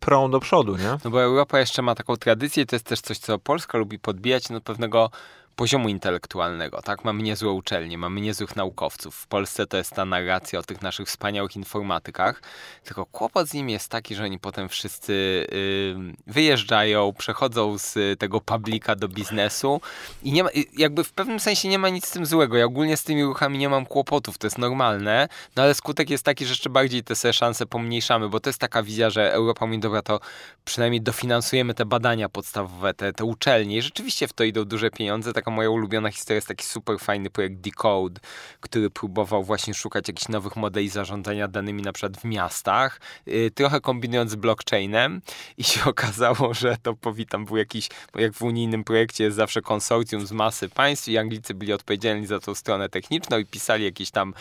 [0.00, 0.98] prą do przodu, nie?
[1.04, 4.48] No bo Europa jeszcze ma taką tradycję, to jest też coś, co Polska lubi podbijać,
[4.48, 5.10] no pewnego
[5.58, 7.04] poziomu intelektualnego, tak?
[7.04, 9.14] Mamy niezłe uczelnie, mamy niezłych naukowców.
[9.14, 12.42] W Polsce to jest ta narracja o tych naszych wspaniałych informatykach,
[12.84, 15.12] tylko kłopot z nimi jest taki, że oni potem wszyscy
[15.52, 19.80] yy, wyjeżdżają, przechodzą z tego publika do biznesu
[20.22, 22.56] i nie ma, jakby w pewnym sensie nie ma nic z tym złego.
[22.56, 26.24] Ja ogólnie z tymi ruchami nie mam kłopotów, to jest normalne, no ale skutek jest
[26.24, 29.66] taki, że jeszcze bardziej te sobie szanse pomniejszamy, bo to jest taka wizja, że Europa
[29.66, 30.20] mówi, dobra, to
[30.64, 35.32] przynajmniej dofinansujemy te badania podstawowe, te, te uczelnie i rzeczywiście w to idą duże pieniądze,
[35.48, 38.20] taka moja ulubiona historia jest taki super fajny projekt Decode,
[38.60, 43.80] który próbował właśnie szukać jakichś nowych modeli zarządzania danymi na przykład w miastach, yy, trochę
[43.80, 45.20] kombinując z blockchainem
[45.58, 50.26] i się okazało, że to powitam był jakiś, jak w unijnym projekcie jest zawsze konsorcjum
[50.26, 54.34] z masy państw i Anglicy byli odpowiedzialni za tą stronę techniczną i pisali jakieś tam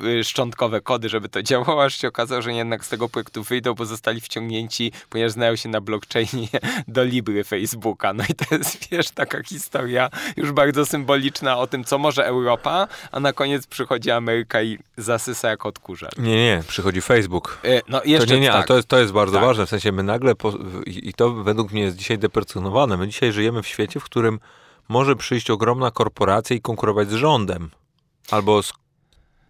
[0.00, 3.74] yy, szczątkowe kody, żeby to działało, aż się okazało, że jednak z tego projektu wyjdą,
[3.74, 6.48] bo zostali wciągnięci, ponieważ znają się na blockchainie
[6.88, 8.12] do Libry Facebooka.
[8.12, 12.88] No i to jest, wiesz, taka historia już bardzo symboliczna o tym, co może Europa,
[13.12, 16.08] a na koniec przychodzi Ameryka i zasysa jak odkurza.
[16.18, 17.58] Nie, nie, przychodzi Facebook.
[17.64, 18.56] E, no jeszcze to nie, nie, tak.
[18.56, 19.44] ale to jest, to jest bardzo tak.
[19.44, 20.52] ważne, w sensie my nagle, po,
[20.86, 24.40] i to według mnie jest dzisiaj deprecjonowane, my dzisiaj żyjemy w świecie, w którym
[24.88, 27.70] może przyjść ogromna korporacja i konkurować z rządem.
[28.30, 28.72] Albo z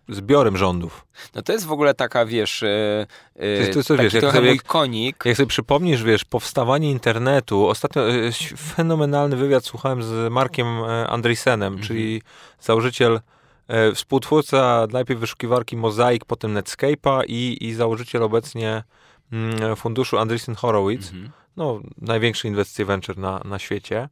[0.09, 1.07] zbiorem rządów.
[1.35, 3.45] No to jest w ogóle taka, wiesz, yy, To
[3.79, 5.23] jest- to wiesz, jak trochę sobie- mój konik.
[5.25, 11.79] Jak sobie przypomnisz, wiesz, powstawanie internetu, ostatnio ś- fenomenalny wywiad słuchałem z Markiem e, Andreesenem,
[11.81, 12.23] czyli
[12.61, 13.21] założyciel,
[13.69, 18.83] e, współtwórca najpierw wyszukiwarki Mosaic, potem Netscape'a i, i założyciel obecnie
[19.33, 21.31] mm, funduszu Andreessen Horowitz, Mhm.
[21.57, 24.09] no, największy inwestycje venture na, na świecie.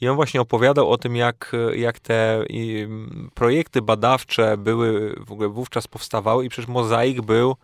[0.00, 2.88] I on właśnie opowiadał o tym, jak, jak te i,
[3.34, 7.56] projekty badawcze były, w ogóle wówczas powstawały i przecież Mosaic był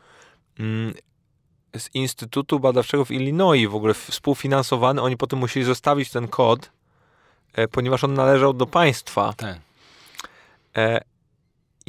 [0.58, 0.94] mm,
[1.76, 5.02] z Instytutu Badawczego w Illinois w ogóle współfinansowany.
[5.02, 6.70] Oni potem musieli zostawić ten kod,
[7.52, 9.32] e, ponieważ on należał do państwa.
[9.36, 9.58] Tak.
[10.76, 11.00] E,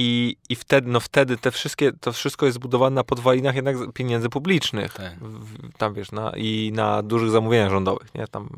[0.01, 4.29] i, I wtedy, no wtedy te wszystkie, to wszystko jest zbudowane na podwalinach jednak pieniędzy
[4.29, 4.93] publicznych.
[4.93, 5.19] Tak.
[5.19, 8.27] W, tam wiesz, na, i na dużych zamówieniach rządowych, nie?
[8.27, 8.49] Tam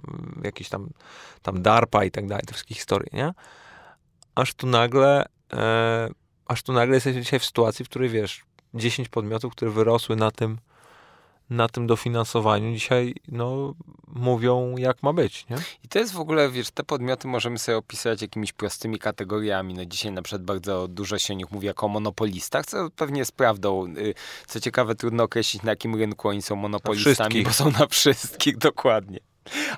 [0.43, 0.89] jakieś tam,
[1.41, 3.33] tam DARPA i tak dalej, te wszystkie historie, nie?
[4.35, 6.09] Aż tu nagle, e,
[6.45, 10.31] aż tu nagle jesteśmy dzisiaj w sytuacji, w której wiesz, 10 podmiotów, które wyrosły na
[10.31, 10.57] tym,
[11.49, 13.73] na tym dofinansowaniu, dzisiaj no,
[14.07, 15.57] mówią, jak ma być, nie?
[15.83, 19.73] I to jest w ogóle, wiesz, te podmioty możemy sobie opisać jakimiś prostymi kategoriami.
[19.73, 23.19] No dzisiaj na przykład bardzo dużo się o nich mówi jako o monopolistach, co pewnie
[23.19, 23.93] jest prawdą.
[23.97, 24.13] Y,
[24.47, 29.19] Co ciekawe, trudno określić na jakim rynku oni są monopolistami, bo są na wszystkich, dokładnie.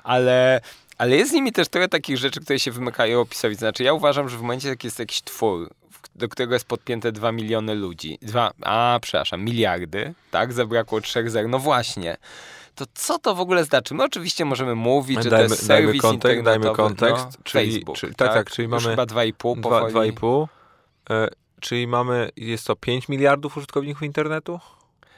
[0.04, 0.60] Ale,
[0.98, 3.54] ale jest z nimi też trochę takich rzeczy, które się wymykają opisowi.
[3.54, 5.70] Znaczy ja uważam, że w momencie, jak jest jakiś twór,
[6.16, 11.48] do którego jest podpięte 2 miliony ludzi, dwa, a przepraszam, miliardy, tak, zabrakło 3 zer,
[11.48, 12.16] no właśnie.
[12.74, 13.94] To co to w ogóle znaczy?
[13.94, 17.72] My oczywiście możemy mówić, że Dajmy- to jest dajmy serwis kontekst, dajmy kontekst, no, czyli-
[17.72, 20.12] Facebook, czyli- tak, tak, czyli Już mamy chyba 2,5 Dwa- powoli.
[20.12, 20.48] 2,5.
[21.10, 21.28] E,
[21.60, 24.60] czyli mamy, jest to 5 miliardów użytkowników internetu?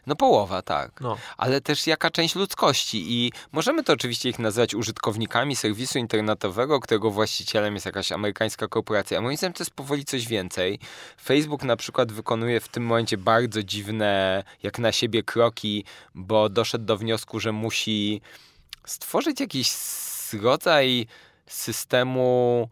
[0.07, 1.01] No połowa, tak.
[1.01, 1.17] No.
[1.37, 7.11] Ale też jaka część ludzkości i możemy to oczywiście ich nazywać użytkownikami serwisu internetowego, którego
[7.11, 9.19] właścicielem jest jakaś amerykańska korporacja.
[9.19, 10.79] A moim zdaniem to jest powoli coś więcej.
[11.25, 15.85] Facebook na przykład wykonuje w tym momencie bardzo dziwne, jak na siebie kroki,
[16.15, 18.21] bo doszedł do wniosku, że musi
[18.87, 19.73] stworzyć jakiś
[20.43, 21.07] rodzaj
[21.47, 22.69] systemu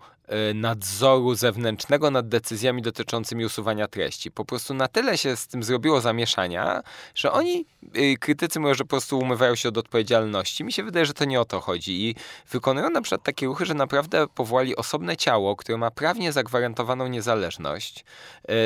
[0.55, 4.31] nadzoru zewnętrznego nad decyzjami dotyczącymi usuwania treści.
[4.31, 6.83] Po prostu na tyle się z tym zrobiło zamieszania,
[7.15, 7.65] że oni,
[7.97, 10.65] y, krytycy mówią, że po prostu umywają się od odpowiedzialności.
[10.65, 12.09] Mi się wydaje, że to nie o to chodzi.
[12.09, 12.15] I
[12.51, 18.05] wykonują na przykład takie ruchy, że naprawdę powołali osobne ciało, które ma prawnie zagwarantowaną niezależność,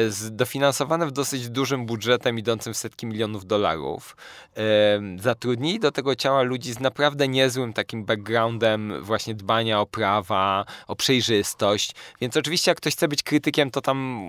[0.09, 4.17] z- dofinansowane w dosyć dużym budżetem idącym w setki milionów dolarów.
[5.19, 10.97] Zatrudnili do tego ciała ludzi z naprawdę niezłym takim backgroundem właśnie dbania o prawa, o
[10.97, 11.50] przejrzystość.
[12.21, 14.21] Więc oczywiście jak ktoś chce być krytykiem, to tam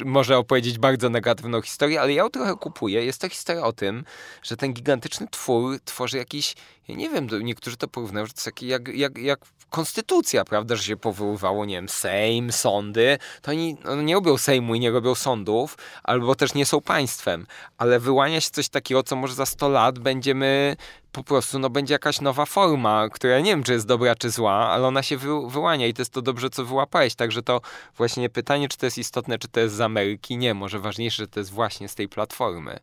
[0.00, 3.04] y, może opowiedzieć bardzo negatywną historię, ale ja ją trochę kupuję.
[3.04, 4.04] Jest to historia o tym,
[4.42, 6.54] że ten gigantyczny twór tworzy jakiś,
[6.88, 9.40] ja nie wiem, niektórzy to porównują, że to jest taki jak, jak, jak
[9.70, 14.74] konstytucja, prawda, że się powoływało, nie wiem, Sejm, sądy, to oni no, nie robią Sejmu
[14.74, 17.46] i nie robią sądów, albo też nie są państwem,
[17.78, 20.76] ale wyłania się coś takiego, co może za 100 lat będziemy
[21.18, 24.52] po prostu, no będzie jakaś nowa forma, która nie wiem, czy jest dobra, czy zła,
[24.52, 27.60] ale ona się wy, wyłania i to jest to dobrze, co wyłapałeś, także to
[27.96, 31.28] właśnie pytanie, czy to jest istotne, czy to jest z Ameryki, nie, może ważniejsze, że
[31.28, 32.80] to jest właśnie z tej platformy.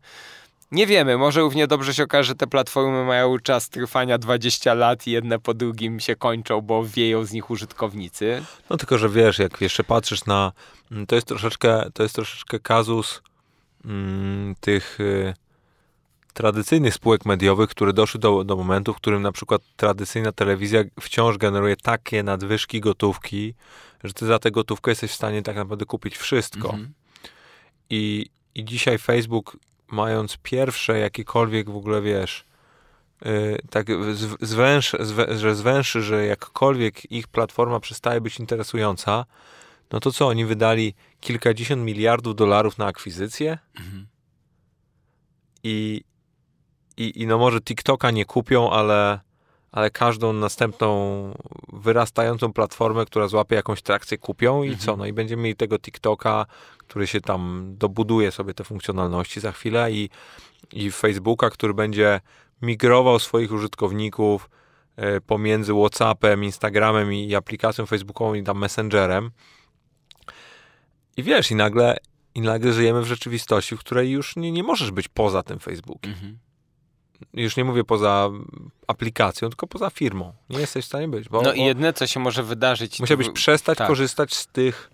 [0.71, 5.07] Nie wiemy, może równie dobrze się okaże, że te platformy mają czas trwania 20 lat
[5.07, 8.43] i jedne po drugim się kończą, bo wieją z nich użytkownicy.
[8.69, 10.51] No tylko, że wiesz, jak jeszcze patrzysz na...
[11.07, 13.21] To jest troszeczkę, to jest troszeczkę kazus
[13.85, 15.33] mm, tych y,
[16.35, 21.37] tradycyjnych spółek mediowych, które doszły do, do momentu, w którym na przykład tradycyjna telewizja wciąż
[21.37, 23.53] generuje takie nadwyżki gotówki,
[24.03, 26.69] że ty za tę gotówkę jesteś w stanie tak naprawdę kupić wszystko.
[26.69, 26.93] Mhm.
[27.89, 28.25] I,
[28.55, 29.57] I dzisiaj Facebook,
[29.91, 32.45] mając pierwsze jakiekolwiek w ogóle, wiesz,
[33.25, 39.25] yy, tak zw- zwęż, zwę, że zwęszy, że jakkolwiek ich platforma przestaje być interesująca,
[39.91, 44.07] no to co, oni wydali kilkadziesiąt miliardów dolarów na akwizycję Mhm.
[45.63, 46.03] i,
[46.97, 49.19] i, i no może TikToka nie kupią, ale,
[49.71, 50.89] ale każdą następną
[51.73, 54.79] wyrastającą platformę, która złapie jakąś trakcję, kupią i Mhm.
[54.85, 54.97] co?
[54.97, 56.45] No i będziemy mieli tego TikToka,
[56.77, 60.09] który się tam dobuduje sobie te funkcjonalności za chwilę i,
[60.73, 62.21] i Facebooka, który będzie
[62.61, 64.49] migrował swoich użytkowników
[64.95, 69.31] e, pomiędzy WhatsAppem, Instagramem i, i aplikacją Facebookową i tam Messengerem.
[71.17, 71.97] I wiesz, i nagle,
[72.35, 76.11] i nagle żyjemy w rzeczywistości, w której już nie, nie możesz być poza tym Facebookiem.
[76.11, 76.37] Mhm.
[77.33, 78.29] Już nie mówię poza
[78.87, 80.33] aplikacją, tylko poza firmą.
[80.49, 81.29] Nie jesteś w stanie być.
[81.29, 82.99] Bo, No i jedne, co się może wydarzyć...
[82.99, 83.87] musiałbyś przestać tak.
[83.87, 84.89] korzystać z tych,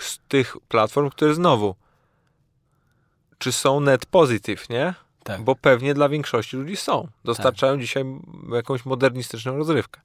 [0.00, 1.74] z tych platform, które znowu
[3.38, 4.94] czy są net positive, nie?
[5.24, 5.42] Tak.
[5.42, 7.08] Bo pewnie dla większości ludzi są.
[7.24, 8.04] Dostarczają dzisiaj
[8.52, 10.00] jakąś modernistyczną rozrywkę.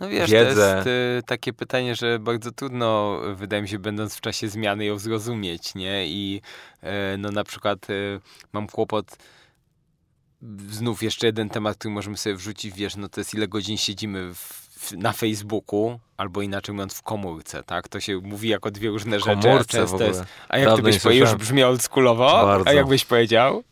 [0.00, 0.54] No wiesz, wiedzę.
[0.54, 4.84] to jest y, takie pytanie, że bardzo trudno, wydaje mi się, będąc w czasie zmiany
[4.84, 6.06] ją zrozumieć, nie?
[6.06, 6.40] I
[6.82, 6.86] y,
[7.18, 8.20] no na przykład y,
[8.52, 9.16] mam kłopot
[10.70, 14.34] znów jeszcze jeden temat, który możemy sobie wrzucić, wiesz, no to jest ile godzin siedzimy
[14.34, 14.38] w,
[14.70, 17.88] w, na Facebooku, albo inaczej mówiąc w komórce, tak?
[17.88, 19.30] To się mówi jako dwie różne rzeczy.
[19.30, 20.08] a Komórce w często ogóle.
[20.08, 22.70] jest, a jak Dawno ty byś nie powiedział, już brzmi oldschoolowo, Bardzo.
[22.70, 23.62] a jak byś powiedział?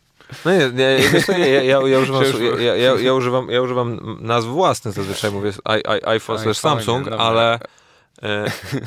[0.45, 0.99] No nie, nie,
[1.37, 2.23] nie ja, ja, ja, używam,
[2.59, 5.51] ja, ja, ja, używam, ja używam nazw własnych zazwyczaj, mówię
[6.05, 7.59] iPhone slash iPhone, Samsung, ale,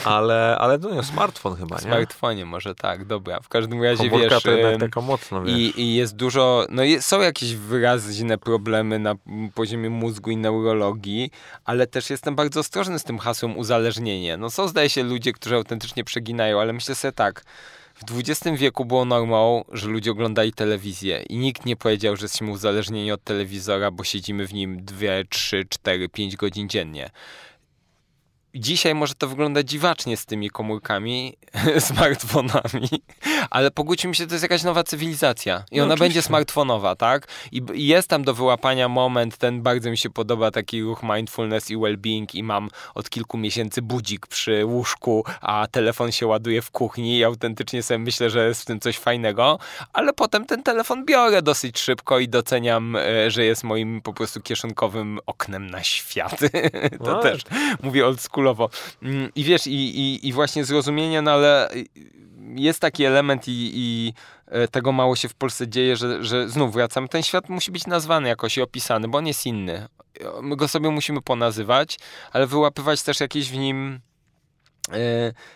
[0.05, 1.91] ale, ale no nie, smartfon chyba, W nie?
[1.91, 3.41] smartfonie może tak, dobra.
[3.41, 4.43] W każdym razie Komórka wiesz...
[4.43, 5.59] to jednak taka mocno, wiesz.
[5.59, 9.15] I, I jest dużo, no jest, są jakieś wyraźne problemy na
[9.55, 11.31] poziomie mózgu i neurologii,
[11.65, 14.37] ale też jestem bardzo ostrożny z tym hasłem uzależnienie.
[14.37, 17.45] No są zdaje się ludzie, którzy autentycznie przeginają, ale myślę sobie tak,
[17.97, 22.51] w XX wieku było normą, że ludzie oglądali telewizję i nikt nie powiedział, że jesteśmy
[22.51, 24.97] uzależnieni od telewizora, bo siedzimy w nim 2,
[25.31, 27.11] 3, 4, 5 godzin dziennie.
[28.59, 31.37] Dzisiaj może to wyglądać dziwacznie z tymi komórkami,
[31.79, 32.89] smartfonami,
[33.51, 36.05] ale pogódźmy się, to jest jakaś nowa cywilizacja i No ona oczywiście.
[36.05, 37.29] będzie smartfonowa, tak?
[37.53, 41.71] I, I jest tam do wyłapania moment, ten bardzo mi się podoba, taki ruch mindfulness
[41.71, 46.71] i well-being i mam od kilku miesięcy budzik przy łóżku, a telefon się ładuje w
[46.71, 49.59] kuchni i autentycznie sobie myślę, że jest w tym coś fajnego,
[49.93, 54.41] ale potem ten telefon biorę dosyć szybko i doceniam, e, że jest moim po prostu
[54.41, 56.41] kieszonkowym oknem na świat.
[57.05, 57.43] to No, też
[57.83, 58.71] mówię oldschoolowo.
[59.03, 61.71] Mm, I wiesz, i, i, i właśnie zrozumienie, no ale
[62.55, 64.13] jest taki element i, i
[64.47, 67.87] e, tego mało się w Polsce dzieje, że, że znów wracam, ten świat musi być
[67.87, 69.89] nazwany jakoś i opisany, bo on jest inny.
[70.43, 71.99] My go sobie musimy ponazywać,
[72.33, 74.01] ale wyłapywać też jakieś w nim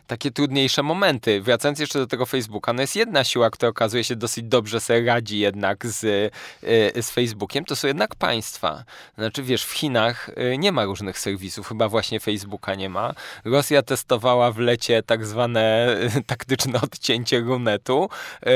[0.07, 1.41] takie trudniejsze momenty.
[1.41, 5.05] Wracając jeszcze do tego Facebooka, no jest jedna siła, która okazuje się dosyć dobrze sobie
[5.05, 6.05] radzi jednak z,
[6.63, 8.85] e, z Facebookiem, to są jednak państwa.
[9.19, 13.15] Znaczy wiesz, w Chinach e, nie ma różnych serwisów, chyba właśnie Facebooka nie ma.
[13.45, 18.09] Rosja testowała w lecie tak zwane e, taktyczne odcięcie runetu,
[18.43, 18.51] e,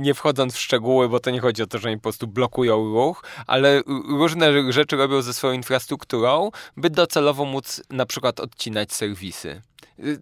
[0.00, 2.84] nie wchodząc w szczegóły, bo to nie chodzi o to, że oni po prostu blokują
[2.84, 9.62] ruch, ale różne rzeczy robią ze swoją infrastrukturą, by docelowo móc na przykład odcinać serwisy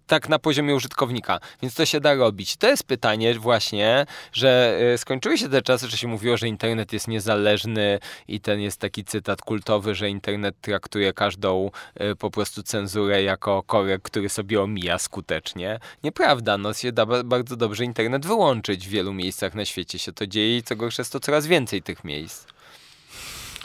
[0.07, 2.57] tak na poziomie użytkownika, więc to się da robić.
[2.57, 6.93] To jest pytanie właśnie, że y, skończyły się te czasy, że się mówiło, że internet
[6.93, 11.71] jest niezależny i ten jest taki cytat kultowy, że internet traktuje każdą
[12.01, 15.79] y, po prostu cenzurę jako korek, który sobie omija skutecznie.
[16.03, 20.13] Nieprawda, no się da ba- bardzo dobrze internet wyłączyć w wielu miejscach na świecie się
[20.13, 22.54] to dzieje i co gorsze jest to coraz więcej tych miejsc.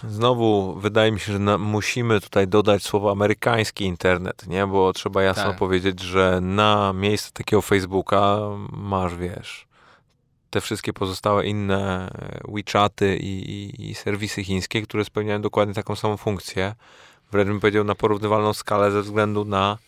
[0.08, 4.66] Znowu wydaje mi się, że na, musimy tutaj dodać słowo amerykański internet, nie?
[4.66, 5.58] Bo trzeba jasno Tak.
[5.58, 8.38] powiedzieć, że na miejsce takiego Facebooka
[8.72, 9.66] masz, wiesz,
[10.50, 15.96] te wszystkie pozostałe inne e, WeChaty i, i, i serwisy chińskie, które spełniają dokładnie taką
[15.96, 16.74] samą funkcję.
[17.32, 19.78] Wręcz bym powiedział na porównywalną skalę ze względu na,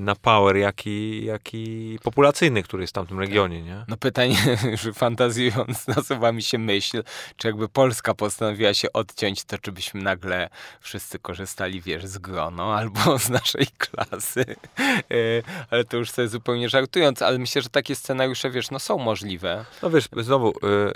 [0.00, 3.84] na power, jaki, jaki populacyjny, który jest w tamtym regionie, nie?
[3.88, 4.36] No pytanie,
[4.82, 7.02] że fantazjując, nasuwa mi się myśl,
[7.36, 10.48] czy jakby Polska postanowiła się odciąć, to czy byśmy nagle
[10.80, 14.44] wszyscy korzystali, wiesz, z grono albo z naszej klasy.
[14.78, 18.98] E, Ale to już sobie zupełnie żartując, ale myślę, że takie scenariusze, wiesz, no są
[18.98, 19.64] możliwe.
[19.82, 20.92] No wiesz, znowu, y,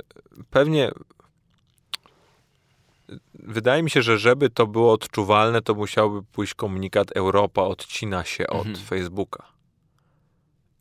[0.51, 0.91] pewnie
[3.43, 8.47] wydaje mi się, że żeby to było odczuwalne, to musiałby pójść komunikat Europa odcina się
[8.47, 8.87] od Mhm.
[8.87, 9.43] Facebooka.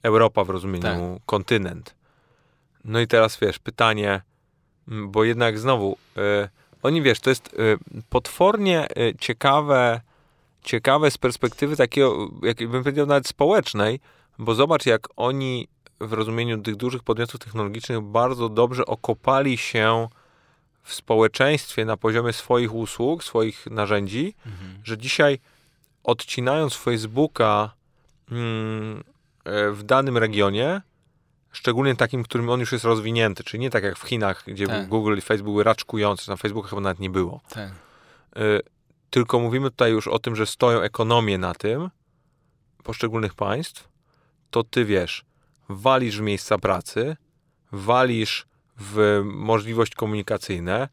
[0.04, 1.96] Europa w rozumieniu kontynent.
[2.84, 4.22] No i teraz wiesz, pytanie,
[4.88, 6.50] bo jednak znowu, y,
[6.84, 7.78] oni wiesz, to jest y,
[8.10, 10.02] potwornie y, ciekawe,
[10.64, 14.00] ciekawe z perspektywy takiego, jak bym powiedział, nawet społecznej,
[14.40, 15.68] bo zobacz, jak oni
[16.00, 20.08] w rozumieniu tych dużych podmiotów technologicznych bardzo dobrze okopali się
[20.84, 24.36] w społeczeństwie na poziomie swoich usług, swoich narzędzi,
[24.84, 25.40] że dzisiaj
[26.04, 27.74] odcinając Facebooka
[28.32, 29.04] mm,
[29.44, 30.82] e, w danym regionie,
[31.52, 34.88] szczególnie takim, którym on już jest rozwinięty, czyli nie tak jak w Chinach, gdzie Tak.
[34.88, 37.42] Google i Facebook były raczkujące, na Facebooka chyba nawet nie było.
[37.50, 37.72] Tak.
[38.38, 38.62] Y,
[39.10, 41.90] tylko mówimy tutaj już o tym, że stoją ekonomie na tym
[42.84, 43.90] poszczególnych państw,
[44.50, 45.26] to ty wiesz,
[45.70, 47.18] walisz w miejsca pracy,
[47.72, 48.46] walisz
[48.80, 50.90] w możliwość komunikacyjne,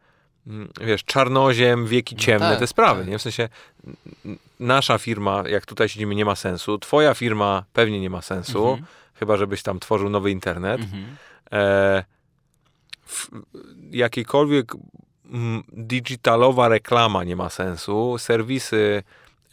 [0.46, 3.10] mm, wiesz, czarnoziem, wieki No ciemne, tak, te sprawy, tak.
[3.10, 3.18] nie?
[3.18, 3.48] W sensie
[4.60, 8.86] nasza firma, jak tutaj siedzimy, nie ma sensu, twoja firma pewnie nie ma sensu, Mhm.
[9.14, 10.80] chyba żebyś tam tworzył nowy internet.
[10.80, 11.16] Mhm.
[11.52, 12.04] E,
[13.90, 14.72] jakiejkolwiek
[15.72, 18.16] digitalowa reklama nie ma sensu.
[18.18, 19.02] Serwisy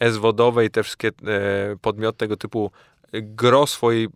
[0.00, 1.12] S-wodowe i te wszystkie e,
[1.80, 2.70] podmioty tego typu
[3.12, 4.08] gro swojej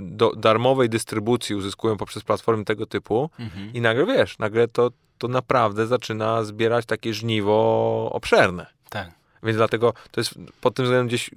[0.00, 3.72] do, darmowej dystrybucji uzyskują poprzez platformy tego typu Mhm.
[3.74, 8.66] i nagle wiesz, nagle to, to naprawdę zaczyna zbierać takie żniwo obszerne.
[8.90, 9.10] Tak.
[9.42, 11.30] Więc dlatego to jest pod tym względem gdzieś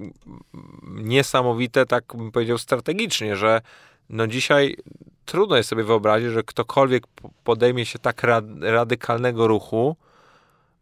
[0.83, 3.61] niesamowite, tak bym powiedział, strategicznie, że
[4.09, 4.77] no dzisiaj
[5.25, 7.03] trudno jest sobie wyobrazić, że ktokolwiek
[7.43, 8.23] podejmie się tak
[8.61, 9.95] radykalnego ruchu,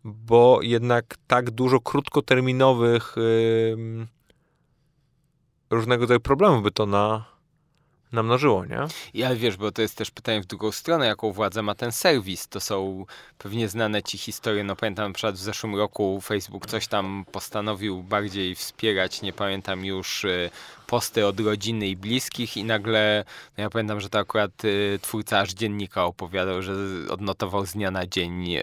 [0.04, 4.08] bo jednak tak dużo krótkoterminowych yy,
[5.70, 7.26] różnego rodzaju problemów by to na,
[8.12, 8.80] namnożyło, nie?
[9.26, 12.48] Ale wiesz, bo to jest też pytanie w drugą stronę, jaką władzę ma ten serwis.
[12.48, 13.06] To są
[13.38, 14.64] pewnie znane ci historie.
[14.64, 19.86] No pamiętam na przykład w zeszłym roku Facebook coś tam postanowił bardziej wspierać, nie pamiętam
[19.86, 20.50] już, y,
[20.90, 23.26] posty od rodziny i bliskich i nagle,
[23.58, 26.74] no ja pamiętam, że to akurat y, twórca aż dziennika opowiadał, że
[27.10, 28.62] odnotował z dnia na dzień y,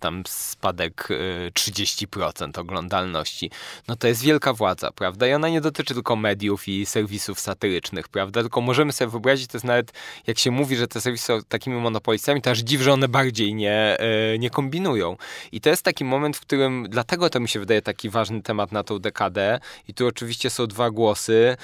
[0.00, 3.50] tam spadek y, 30% oglądalności.
[3.88, 5.26] No to jest wielka władza, prawda?
[5.26, 8.40] I ona nie dotyczy tylko mediów i serwisów satyrycznych, prawda?
[8.40, 9.92] Tylko możemy sobie wyobrazić, to jest nawet,
[10.26, 13.54] jak się mówi, że te serwisy są takimi monopolistami, to aż dziw, że one bardziej
[13.54, 13.96] nie,
[14.34, 15.16] y, nie kombinują.
[15.52, 18.72] I to jest taki moment, w którym, dlatego to mi się wydaje taki ważny temat
[18.72, 21.56] na tą dekadę i tu oczywiście są dwa głosy,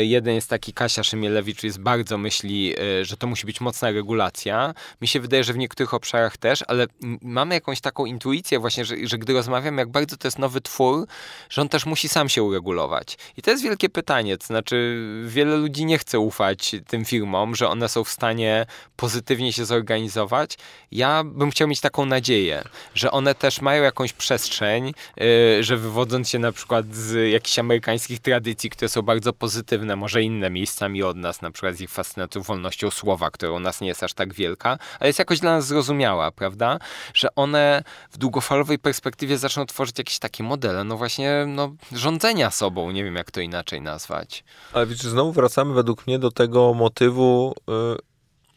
[0.00, 4.74] jeden jest taki, Kasia Szymielewicz jest bardzo myśli, e, że to musi być mocna regulacja.
[5.00, 6.86] Mi się wydaje, że w niektórych obszarach też, ale
[7.22, 11.06] mamy jakąś taką intuicję właśnie, że, że gdy rozmawiamy, jak bardzo to jest nowy twór,
[11.50, 13.18] że on też musi sam się uregulować.
[13.36, 17.68] I to jest wielkie pytanie, to znaczy wiele ludzi nie chce ufać tym firmom, że
[17.68, 20.58] one są w stanie pozytywnie się zorganizować.
[20.92, 22.62] Ja bym chciał mieć taką nadzieję,
[22.94, 28.20] że one też mają jakąś przestrzeń, e, że wywodząc się na przykład z jakichś amerykańskich
[28.20, 31.90] tradycji, które są bardzo pozytywne, pozytywne, może inne miejscami od nas, na przykład z ich
[31.90, 35.50] fascynacją wolnością słowa, która u nas nie jest aż tak wielka, ale jest jakoś dla
[35.50, 36.78] nas zrozumiała, prawda?
[37.14, 42.90] Że one w długofalowej perspektywie zaczną tworzyć jakieś takie modele, no właśnie, no, rządzenia sobą,
[42.90, 44.44] nie wiem jak to inaczej nazwać.
[44.72, 47.54] Ale widzisz, znowu wracamy według mnie do tego motywu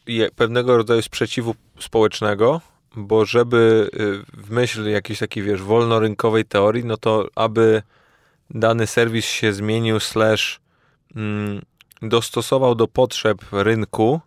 [0.06, 2.60] yy, pewnego rodzaju sprzeciwu społecznego,
[2.96, 7.82] bo żeby y, w myśl jakiejś takiej, wiesz, wolnorynkowej teorii, no to aby
[8.50, 10.61] dany serwis się zmienił, slash
[12.02, 14.20] dostosował do potrzeb rynku,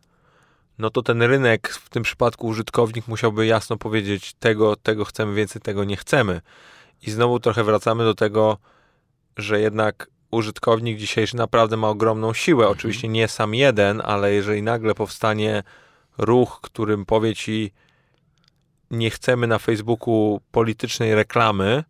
[0.77, 5.61] no to ten rynek, w tym przypadku użytkownik, musiałby jasno powiedzieć: tego, tego chcemy więcej,
[5.61, 6.41] tego nie chcemy.
[7.01, 8.57] I znowu trochę wracamy do tego,
[9.37, 12.63] że jednak użytkownik dzisiejszy naprawdę ma ogromną siłę.
[12.63, 12.77] Mhm.
[12.77, 15.63] Oczywiście nie sam jeden, ale jeżeli nagle powstanie
[16.17, 17.71] ruch, którym powie ci,
[18.91, 21.83] nie chcemy na Facebooku politycznej reklamy,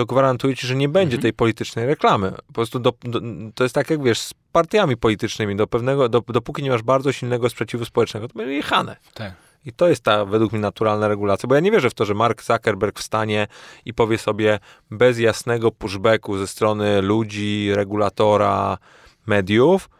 [0.00, 1.22] to gwarantuję ci, że nie będzie mhm.
[1.22, 2.32] tej politycznej reklamy.
[2.46, 3.20] Po prostu do, do,
[3.54, 7.12] to jest tak jak wiesz, z partiami politycznymi, do pewnego, do, dopóki nie masz bardzo
[7.12, 8.96] silnego sprzeciwu społecznego, to będzie jechane.
[9.14, 9.32] Tak.
[9.64, 12.14] I to jest ta według mnie naturalna regulacja, bo ja nie wierzę w to, że
[12.14, 13.46] Mark Zuckerberg wstanie
[13.84, 14.58] i powie sobie
[14.90, 18.78] bez jasnego pushbacku ze strony ludzi, regulatora,
[19.26, 19.90] mediów,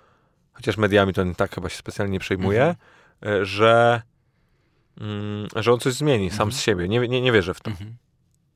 [0.53, 2.75] chociaż mediami to tak chyba się specjalnie nie przejmuje,
[3.21, 3.45] mhm.
[3.45, 4.03] że,
[5.01, 6.53] mm, że on coś zmieni sam mhm.
[6.53, 6.89] z siebie.
[6.89, 7.71] Nie, nie, nie wierzę w to.
[7.71, 7.97] Mhm.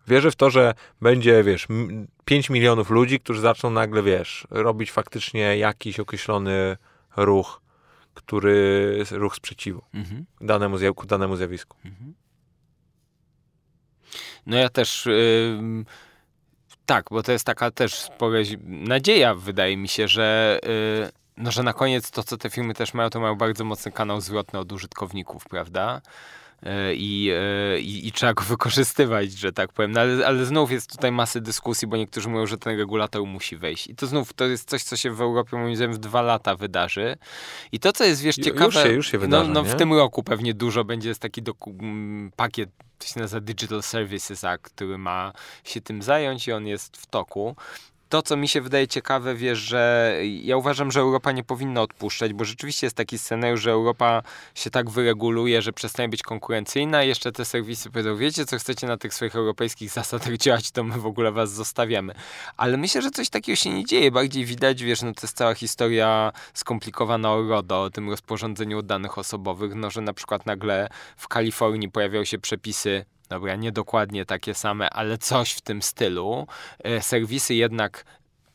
[0.06, 1.66] Wierzę w to, że będzie, wiesz,
[2.24, 6.76] 5 milionów ludzi, którzy zaczną nagle, wiesz, robić faktycznie jakiś określony
[7.16, 7.60] ruch,
[8.14, 10.26] który, ruch sprzeciwu mhm.
[10.40, 10.76] danemu,
[11.06, 11.76] danemu zjawisku.
[11.84, 12.14] Mhm.
[14.46, 15.84] No ja też, yy,
[16.86, 20.58] tak, bo to jest taka też spora nadzieja, wydaje mi się, że
[21.02, 23.92] yy, no, że na koniec to, co te firmy też mają, to mają bardzo mocny
[23.92, 26.00] kanał zwrotny od użytkowników, prawda?
[26.64, 29.92] E, i, e, i, i, trzeba go wykorzystywać, że tak powiem.
[29.92, 33.56] No ale, ale znów jest tutaj masy dyskusji, bo niektórzy mówią, że ten regulator musi
[33.56, 33.86] wejść.
[33.86, 36.56] I to znów to jest coś, co się w Europie moim zdaniem w dwa lata
[36.56, 37.16] wydarzy.
[37.72, 38.64] I to, co jest wiesz ciekawe...
[38.64, 41.42] Już się, już się wydarzy, No, no w tym roku pewnie dużo będzie, jest taki
[41.42, 41.74] doku,
[42.36, 45.32] pakiet to się nazywa Digital Services Act, który ma
[45.64, 47.56] się tym zająć i on jest w toku
[48.14, 52.32] to, co mi się wydaje ciekawe, wiesz, że ja uważam, że Europa nie powinna odpuszczać,
[52.32, 54.22] bo rzeczywiście jest taki scenariusz, że Europa
[54.54, 58.96] się tak wyreguluje, że przestanie być konkurencyjna jeszcze te serwisy powiedzą, wiecie, co chcecie na
[58.96, 62.14] tych swoich europejskich zasadach działać, to my w ogóle was zostawiamy.
[62.56, 64.10] Ale myślę, że coś takiego się nie dzieje.
[64.10, 69.18] Bardziej widać, wiesz, no to jest cała historia skomplikowana o RODO, o tym rozporządzeniu danych
[69.18, 74.54] osobowych, no że na przykład nagle w Kalifornii pojawiają się przepisy dobra, nie dokładnie takie
[74.54, 76.46] same, ale coś w tym stylu.
[76.78, 78.04] E, serwisy jednak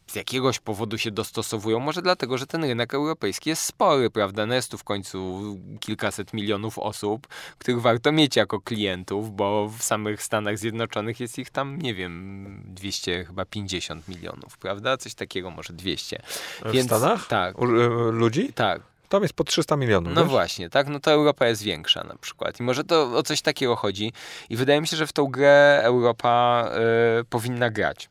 [0.09, 4.45] z jakiegoś powodu się dostosowują, może dlatego, że ten rynek europejski jest spory, prawda?
[4.45, 5.41] No jest tu w końcu
[5.79, 11.49] kilkaset milionów osób, których warto mieć jako klientów, bo w samych Stanach Zjednoczonych jest ich
[11.49, 14.97] tam, nie wiem, 200, chyba 50 milionów, prawda?
[14.97, 16.21] Coś takiego, może 200.
[16.65, 17.27] W Więc, Stanach?
[17.27, 17.59] Tak.
[17.59, 18.53] U, e, ludzi?
[18.53, 18.81] Tak.
[19.09, 20.13] Tam jest po 300 milionów.
[20.15, 20.31] No wiesz?
[20.31, 20.87] właśnie, tak?
[20.87, 22.59] No to Europa jest większa na przykład.
[22.59, 24.13] I może to o coś takiego chodzi.
[24.49, 26.65] I wydaje mi się, że w tą grę Europa
[27.21, 28.09] y, powinna grać.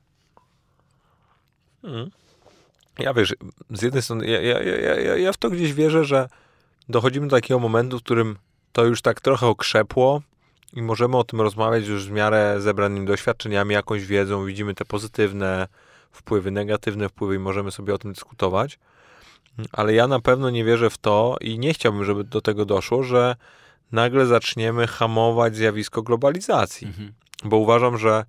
[1.83, 2.11] Hmm.
[2.99, 3.35] Ja wiesz,
[3.71, 6.29] z jednej strony, ja, ja, ja, ja w to gdzieś wierzę, że
[6.89, 8.39] dochodzimy do takiego momentu, w którym
[8.73, 10.23] to już tak trochę okrzepło
[10.73, 15.69] i możemy o tym rozmawiać już w miarę zebranymi doświadczeniami, jakąś wiedzą, widzimy te pozytywne
[16.13, 18.79] wpływy, negatywne wpływy i możemy sobie o tym dyskutować.
[19.73, 23.03] Ale ja na pewno nie wierzę w to i nie chciałbym, żeby do tego doszło,
[23.03, 23.37] że
[23.93, 26.87] nagle zaczniemy hamować zjawisko globalizacji.
[26.87, 27.13] Mhm.
[27.45, 28.25] Bo uważam, że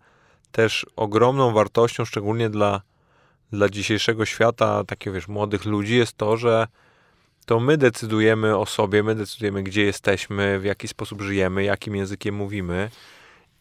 [0.52, 2.82] też ogromną wartością, szczególnie dla,
[3.52, 6.68] dla dzisiejszego świata, takiego wiesz, młodych ludzi, jest to, że
[7.46, 12.36] to my decydujemy o sobie, my decydujemy, gdzie jesteśmy, w jaki sposób żyjemy, jakim językiem
[12.36, 12.90] mówimy.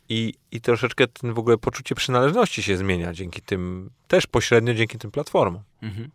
[0.08, 4.98] I, I troszeczkę ten w ogóle poczucie przynależności się zmienia dzięki tym, też pośrednio dzięki
[4.98, 5.62] tym platformom.
[5.82, 6.10] Mhm.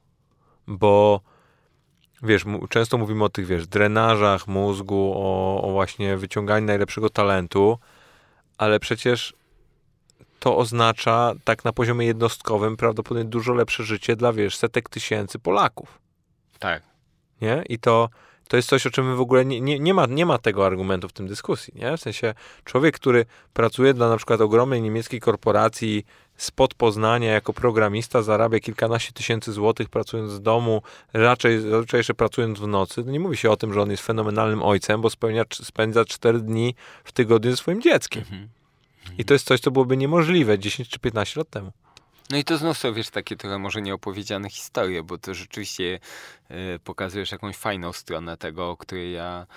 [0.67, 1.21] Bo
[2.23, 7.77] wiesz, często mówimy o tych, wiesz, drenażach mózgu, o, o właśnie wyciąganiu najlepszego talentu,
[8.57, 9.33] ale przecież
[10.39, 15.99] to oznacza tak na poziomie jednostkowym prawdopodobnie dużo lepsze życie dla, wiesz, setek tysięcy Polaków.
[16.59, 16.83] Tak.
[17.41, 17.63] Nie?
[17.69, 18.09] I to,
[18.47, 21.09] to jest coś, o czym w ogóle nie, nie, nie, ma, nie ma tego argumentu
[21.09, 21.97] w tym dyskusji, nie?
[21.97, 22.33] W sensie
[22.63, 26.05] człowiek, który pracuje dla na przykład ogromnej niemieckiej korporacji
[26.43, 30.81] spod Poznania jako programista, zarabia kilkanaście tysięcy złotych pracując z domu,
[31.13, 33.03] raczej, raczej jeszcze pracując w nocy.
[33.05, 36.39] No nie mówi się o tym, że on jest fenomenalnym ojcem, bo spełnia, spędza cztery
[36.39, 38.21] dni w tygodniu ze swoim dzieckiem.
[38.21, 38.49] Mhm.
[39.17, 41.71] I to jest coś, co byłoby niemożliwe 10 czy 15 lat temu.
[42.29, 45.99] No i to znów są, wiesz, takie trochę może nieopowiedziane historie, bo to rzeczywiście
[46.51, 49.47] y, pokazujesz jakąś fajną stronę tego, o której ja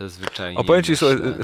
[0.00, 0.94] zazwyczaj Opowiem ci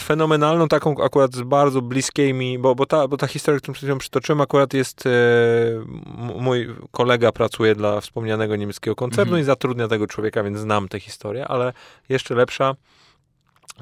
[0.01, 3.85] fenomenalną, taką akurat z bardzo bliskiej mi, bo, bo, ta, bo ta historia, którą przed
[3.85, 5.11] chwilą przytoczyłem, akurat jest, e,
[6.41, 9.43] mój kolega pracuje dla wspomnianego niemieckiego koncernu mhm.
[9.43, 11.73] i zatrudnia tego człowieka, więc znam tę historię, ale
[12.09, 12.75] jeszcze lepsza,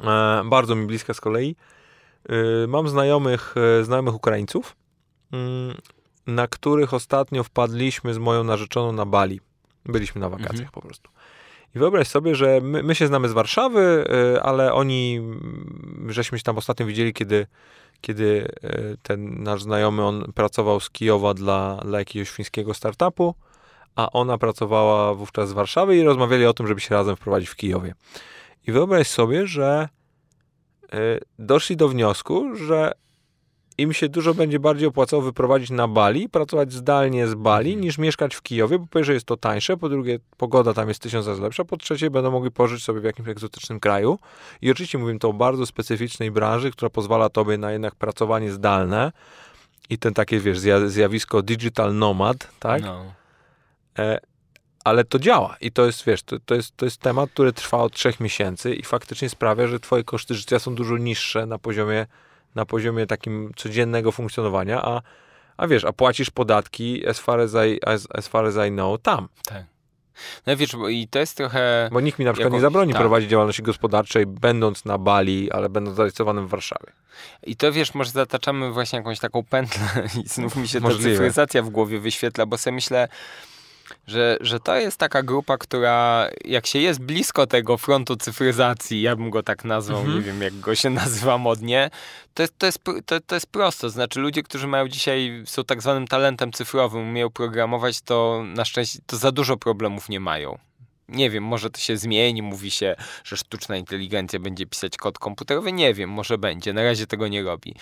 [0.05, 1.57] e, bardzo mi bliska z kolei,
[2.29, 4.77] e, mam znajomych, e, znajomych Ukraińców,
[5.33, 5.77] mm,
[6.27, 9.41] na których ostatnio wpadliśmy z moją narzeczoną na Bali.
[9.85, 10.71] Byliśmy na wakacjach mhm.
[10.73, 11.11] po prostu.
[11.75, 14.05] I wyobraź sobie, że my, my się znamy z Warszawy,
[14.37, 15.21] y, ale oni,
[16.09, 17.47] żeśmy się tam ostatnio widzieli, kiedy,
[18.01, 23.35] kiedy y, ten nasz znajomy, on pracował z Kijowa dla, dla jakiegoś fińskiego startupu,
[23.97, 27.57] a ona pracowała wówczas z Warszawy i rozmawiali o tym, żeby się razem wprowadzić w
[27.57, 27.95] Kijowie.
[28.67, 29.89] I wyobraź sobie, że
[30.95, 32.93] y, doszli do wniosku, że
[33.83, 37.85] im się dużo będzie bardziej opłacało wyprowadzić na Bali, pracować zdalnie z Bali, mhm.
[37.85, 41.03] niż mieszkać w Kijowie, bo po pierwsze jest to tańsze, po drugie pogoda tam jest
[41.03, 44.19] tysiąc razy lepsza, po trzecie będą mogli pożyć sobie w jakimś egzotycznym kraju.
[44.63, 49.13] I oczywiście mówimy to o bardzo specyficznej branży, która pozwala tobie na jednak pracowanie zdalne
[49.91, 52.83] i ten takie, wiesz, zjawisko digital nomad, tak?
[52.83, 53.05] No.
[53.99, 54.19] E,
[54.85, 57.79] ale to działa i to jest, wiesz, to, to, jest, to jest temat, który trwa
[57.79, 62.07] od trzech miesięcy i faktycznie sprawia, że twoje koszty życia są dużo niższe na poziomie
[62.55, 65.03] na poziomie takim codziennego funkcjonowania, a,
[65.57, 69.03] a wiesz, a płacisz podatki as far as I, as, as far as I know
[69.03, 69.29] tam.
[69.45, 69.65] Tak.
[70.47, 71.89] No wiesz, bo i to jest trochę...
[71.93, 72.57] Bo nikt mi na przykład jako...
[72.57, 73.03] nie zabroni tak.
[73.03, 76.93] prowadzić działalności gospodarczej, będąc na Bali, ale będąc zarejestrowanym w Warszawie.
[77.43, 79.87] I to wiesz, może zataczamy właśnie jakąś taką pętlę
[80.25, 83.09] i znów mi się ta cyfryzacja w głowie wyświetla, bo sobie myślę,
[84.07, 89.17] że, że to jest taka grupa, która jak się jest blisko tego frontu cyfryzacji, ja
[89.17, 90.19] bym go tak nazwał, mhm.
[90.19, 91.91] nie wiem jak go się nazywa modnie,
[92.35, 93.91] to jest, to, jest, to, to jest prosto.
[93.91, 98.99] Znaczy ludzie, którzy mają dzisiaj, są tak zwanym talentem cyfrowym, umieją programować, to na szczęście
[99.07, 100.59] to za dużo problemów nie mają.
[101.09, 105.73] Nie wiem, może to się zmieni, mówi się, że sztuczna inteligencja będzie pisać kod komputerowy.
[105.73, 106.73] Nie wiem, może będzie.
[106.73, 107.75] Na razie tego nie robi.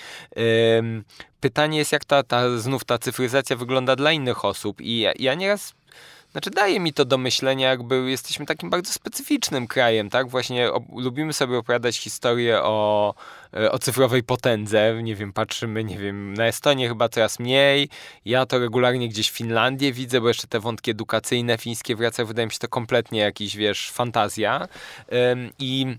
[1.40, 4.80] Pytanie jest, jak ta, ta znów ta cyfryzacja wygląda dla innych osób.
[4.80, 5.74] I ja, ja nieraz
[6.32, 10.28] znaczy daje mi to do myślenia, jakby jesteśmy takim bardzo specyficznym krajem, tak?
[10.28, 13.14] Właśnie o, lubimy sobie opowiadać historię o,
[13.54, 15.02] e, o cyfrowej potędze.
[15.02, 17.88] Nie wiem, patrzymy, nie wiem, na Estonię chyba coraz mniej.
[18.24, 22.26] Ja to regularnie gdzieś w Finlandię widzę, bo jeszcze te wątki edukacyjne fińskie wracają.
[22.26, 24.68] Wydaje mi się to kompletnie jakiś, wiesz, fantazja.
[25.32, 25.96] Ym, I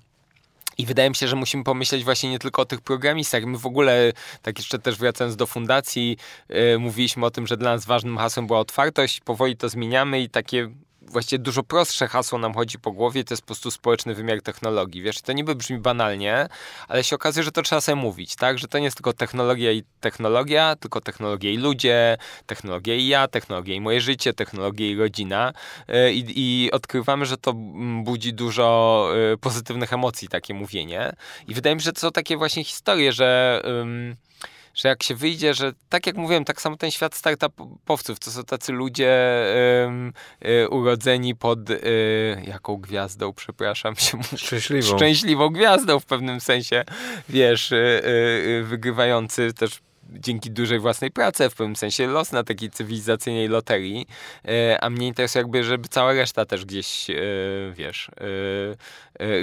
[0.82, 3.46] i wydaje mi się, że musimy pomyśleć właśnie nie tylko o tych programistach.
[3.46, 6.18] My w ogóle, tak jeszcze też wracając do fundacji,
[6.50, 9.20] yy, mówiliśmy o tym, że dla nas ważnym hasłem była otwartość.
[9.20, 10.70] Powoli to zmieniamy i takie
[11.12, 15.02] właściwie dużo prostsze hasło nam chodzi po głowie, to jest po prostu społeczny wymiar technologii.
[15.02, 16.48] Wiesz, to niby brzmi banalnie,
[16.88, 18.60] ale się okazuje, że to trzeba sobie mówić, tak?
[18.60, 23.28] Że to nie jest tylko technologia i technologia, tylko technologia i ludzie, technologia i ja,
[23.28, 25.54] technologia i moje życie, technologia i rodzina.
[25.88, 27.54] E, I, i odkrywamy, że to
[28.04, 31.14] budzi dużo e, pozytywnych emocji, takie mówienie.
[31.48, 33.62] I wydaje mi się, że to są takie właśnie historie, że
[34.74, 38.44] że jak się wyjdzie, że tak jak mówiłem, tak samo ten świat startupowców, to są
[38.44, 39.44] tacy ludzie
[40.46, 41.82] y, urodzeni pod y,
[42.48, 44.24] jaką gwiazdą, przepraszam się.
[44.38, 44.98] Szczęśliwą.
[44.98, 46.84] Szczęśliwą gwiazdą w pewnym sensie,
[47.30, 49.80] wiesz, y, wygrywający też
[50.10, 54.08] dzięki dużej własnej pracy, w pewnym sensie los na takiej cywilizacyjnej loterii,
[54.82, 57.08] a mnie interesuje jakby, żeby cała reszta też gdzieś,
[57.74, 58.12] wiesz,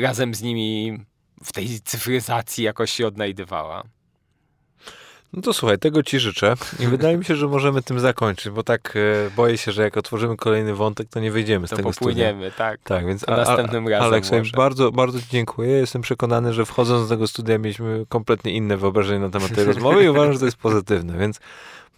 [0.03, 0.99] razem z nimi
[1.45, 3.85] w tej cyfryzacji jakoś się odnajdywała.
[5.33, 8.63] No to słuchaj, tego ci życzę i wydaje mi się, że możemy tym zakończyć, bo
[8.63, 11.91] tak e, boję się, że jak otworzymy kolejny wątek, to nie wyjdziemy z To tego
[11.91, 12.81] popłyniemy, tak.
[12.81, 12.97] studia.
[12.97, 14.57] Tak, więc To następnym razem Aleks, może.
[14.57, 15.71] bardzo, bardzo ci dziękuję.
[15.71, 20.05] Jestem przekonany, że wchodząc do tego studia mieliśmy kompletnie inne wyobrażenie na temat tej rozmowy
[20.05, 21.41] i uważam, że to jest pozytywne, więc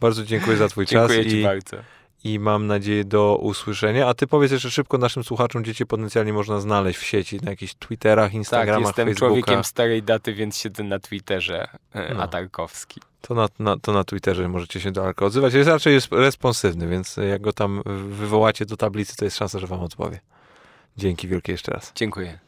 [0.00, 1.76] bardzo dziękuję za twój Dziękuję czas ci i, bardzo.
[2.24, 4.08] i mam nadzieję do usłyszenia.
[4.08, 7.50] A ty powiedz jeszcze szybko naszym słuchaczom, gdzie cię potencjalnie można znaleźć w sieci, na
[7.50, 9.28] jakichś Twitterach, Tak, Instagramach, jestem Facebooka.
[9.28, 12.22] człowiekiem starej daty, więc siedzę na Twitterze e, No.
[12.22, 13.00] Atarkowski.
[13.20, 15.54] To na, na, to na Twitterze możecie się do Arka odzywać.
[15.54, 19.66] Jest raczej jest responsywny, więc jak go tam wywołacie do tablicy, to jest szansa, że
[19.66, 20.20] wam odpowie.
[20.96, 21.92] Dzięki wielkie jeszcze raz.
[21.94, 22.38] Dziękuję.